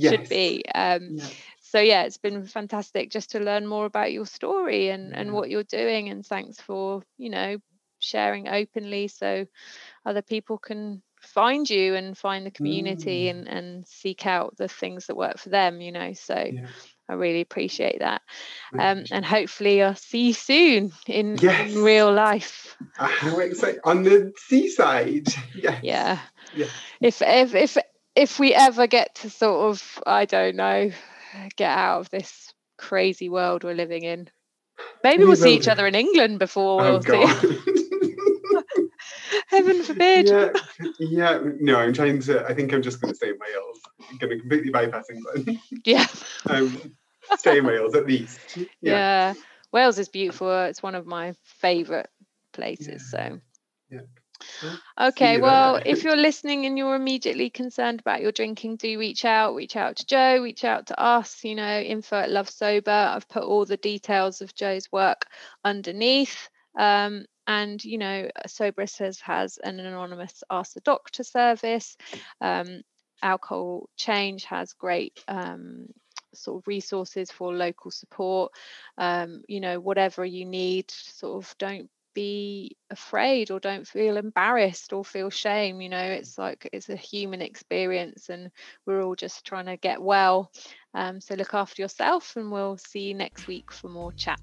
should 0.00 0.28
be. 0.28 0.64
Um, 0.74 1.10
Yeah. 1.12 1.26
so 1.60 1.80
yeah, 1.80 2.02
it's 2.04 2.18
been 2.18 2.44
fantastic 2.46 3.10
just 3.10 3.30
to 3.32 3.40
learn 3.40 3.66
more 3.66 3.84
about 3.84 4.12
your 4.12 4.26
story 4.26 4.88
and 4.90 5.14
and 5.14 5.32
what 5.32 5.50
you're 5.50 5.64
doing. 5.64 6.08
And 6.08 6.24
thanks 6.24 6.60
for 6.60 7.02
you 7.18 7.30
know 7.30 7.58
sharing 7.98 8.48
openly 8.48 9.08
so 9.08 9.46
other 10.04 10.22
people 10.22 10.58
can 10.58 11.02
find 11.24 11.68
you 11.68 11.94
and 11.94 12.16
find 12.16 12.44
the 12.46 12.50
community 12.50 13.24
Mm. 13.26 13.30
and 13.30 13.48
and 13.48 13.86
seek 13.88 14.26
out 14.26 14.56
the 14.56 14.68
things 14.68 15.06
that 15.06 15.16
work 15.16 15.38
for 15.38 15.48
them. 15.50 15.80
You 15.80 15.92
know, 15.92 16.12
so 16.14 16.34
Yeah. 16.52 16.66
I 17.08 17.14
really 17.14 17.42
appreciate 17.42 17.98
that. 17.98 18.22
Um, 18.78 19.04
and 19.10 19.24
hopefully 19.26 19.82
I'll 19.82 19.94
see 19.94 20.28
you 20.28 20.32
soon 20.32 20.92
in, 21.06 21.36
Yes. 21.36 21.70
in 21.74 21.82
real 21.82 22.10
life. 22.12 22.76
How 22.96 23.38
exciting! 23.40 23.80
On 23.84 24.02
the 24.02 24.32
seaside. 24.48 25.28
Yes. 25.54 25.80
Yeah. 25.82 26.18
Yeah. 26.54 26.66
If 27.00 27.20
if 27.22 27.54
if 27.54 27.76
if 28.16 28.38
we 28.38 28.54
ever 28.54 28.86
get 28.86 29.16
to 29.16 29.30
sort 29.30 29.68
of 29.70 30.02
I 30.06 30.24
don't 30.24 30.56
know 30.56 30.92
get 31.56 31.76
out 31.76 32.00
of 32.00 32.10
this 32.10 32.52
crazy 32.78 33.28
world 33.28 33.64
we're 33.64 33.74
living 33.74 34.04
in. 34.04 34.28
Maybe 35.02 35.22
We 35.24 35.26
we'll 35.26 35.36
see 35.36 35.54
each 35.54 35.68
other 35.68 35.86
in 35.86 35.94
England 35.94 36.38
before 36.38 36.82
Oh 36.82 37.00
we'll 37.06 37.26
see. 37.26 37.58
Heaven 39.56 39.82
forbid. 39.82 40.28
yeah. 40.28 40.52
Yeah. 40.98 41.40
No, 41.60 41.76
I'm 41.76 41.92
trying 41.92 42.20
to. 42.22 42.44
I 42.46 42.54
think 42.54 42.72
I'm 42.72 42.82
just 42.82 43.00
going 43.00 43.12
to 43.12 43.16
stay 43.16 43.30
in 43.30 43.38
Wales. 43.38 43.80
I'm 44.10 44.18
going 44.18 44.30
to 44.30 44.38
completely 44.38 44.70
bypass 44.70 45.06
England. 45.10 45.58
Yeah. 45.84 46.06
um, 46.50 46.94
stay 47.36 47.58
in 47.58 47.66
Wales 47.66 47.94
at 47.94 48.06
least. 48.06 48.40
yeah. 48.56 48.64
Yeah. 48.80 49.34
Wales 49.72 49.98
is 49.98 50.08
beautiful. 50.08 50.64
It's 50.64 50.82
one 50.82 50.94
of 50.94 51.06
my 51.06 51.34
favourite 51.42 52.06
places. 52.52 53.10
So 53.10 53.40
Yeah. 53.90 54.00
Okay, 54.98 55.40
well, 55.40 55.80
if 55.84 56.04
you're 56.04 56.16
listening 56.28 56.66
and 56.66 56.76
you're 56.76 56.94
immediately 56.94 57.50
concerned 57.50 58.00
about 58.00 58.20
your 58.20 58.32
drinking, 58.32 58.76
do 58.76 58.98
reach 58.98 59.24
out. 59.24 59.54
Reach 59.54 59.76
out 59.76 59.96
to 59.96 60.06
Joe, 60.06 60.42
reach 60.42 60.64
out 60.64 60.86
to 60.88 61.00
us, 61.00 61.42
you 61.44 61.54
know, 61.54 61.80
info 61.80 62.16
at 62.16 62.30
Love 62.30 62.48
Sober. 62.48 62.90
I've 62.90 63.28
put 63.28 63.42
all 63.42 63.64
the 63.64 63.76
details 63.76 64.40
of 64.40 64.54
Joe's 64.54 64.90
work 64.92 65.26
underneath. 65.64 66.48
Um, 66.78 67.26
and, 67.46 67.82
you 67.84 67.98
know, 67.98 68.28
Soberistas, 68.46 69.20
has 69.20 69.58
an 69.58 69.80
anonymous 69.80 70.42
Ask 70.50 70.74
the 70.74 70.80
Doctor 70.80 71.22
service. 71.22 71.96
Um, 72.40 72.82
Alcohol 73.22 73.88
Change 73.96 74.44
has 74.44 74.72
great 74.72 75.22
um, 75.28 75.86
sort 76.34 76.62
of 76.62 76.68
resources 76.68 77.30
for 77.30 77.54
local 77.54 77.90
support. 77.90 78.52
Um, 78.98 79.42
you 79.48 79.60
know, 79.60 79.80
whatever 79.80 80.24
you 80.24 80.44
need, 80.44 80.90
sort 80.90 81.44
of 81.44 81.54
don't 81.58 81.90
be 82.14 82.76
afraid 82.90 83.50
or 83.50 83.60
don't 83.60 83.86
feel 83.86 84.16
embarrassed 84.16 84.92
or 84.92 85.04
feel 85.04 85.30
shame 85.30 85.80
you 85.80 85.88
know 85.88 85.98
it's 85.98 86.38
like 86.38 86.68
it's 86.72 86.88
a 86.88 86.96
human 86.96 87.42
experience 87.42 88.28
and 88.28 88.50
we're 88.86 89.02
all 89.02 89.16
just 89.16 89.44
trying 89.44 89.66
to 89.66 89.76
get 89.76 90.00
well 90.00 90.50
um, 90.94 91.20
so 91.20 91.34
look 91.34 91.54
after 91.54 91.82
yourself 91.82 92.36
and 92.36 92.50
we'll 92.50 92.76
see 92.76 93.00
you 93.00 93.14
next 93.14 93.48
week 93.48 93.72
for 93.72 93.88
more 93.88 94.12
chat 94.12 94.38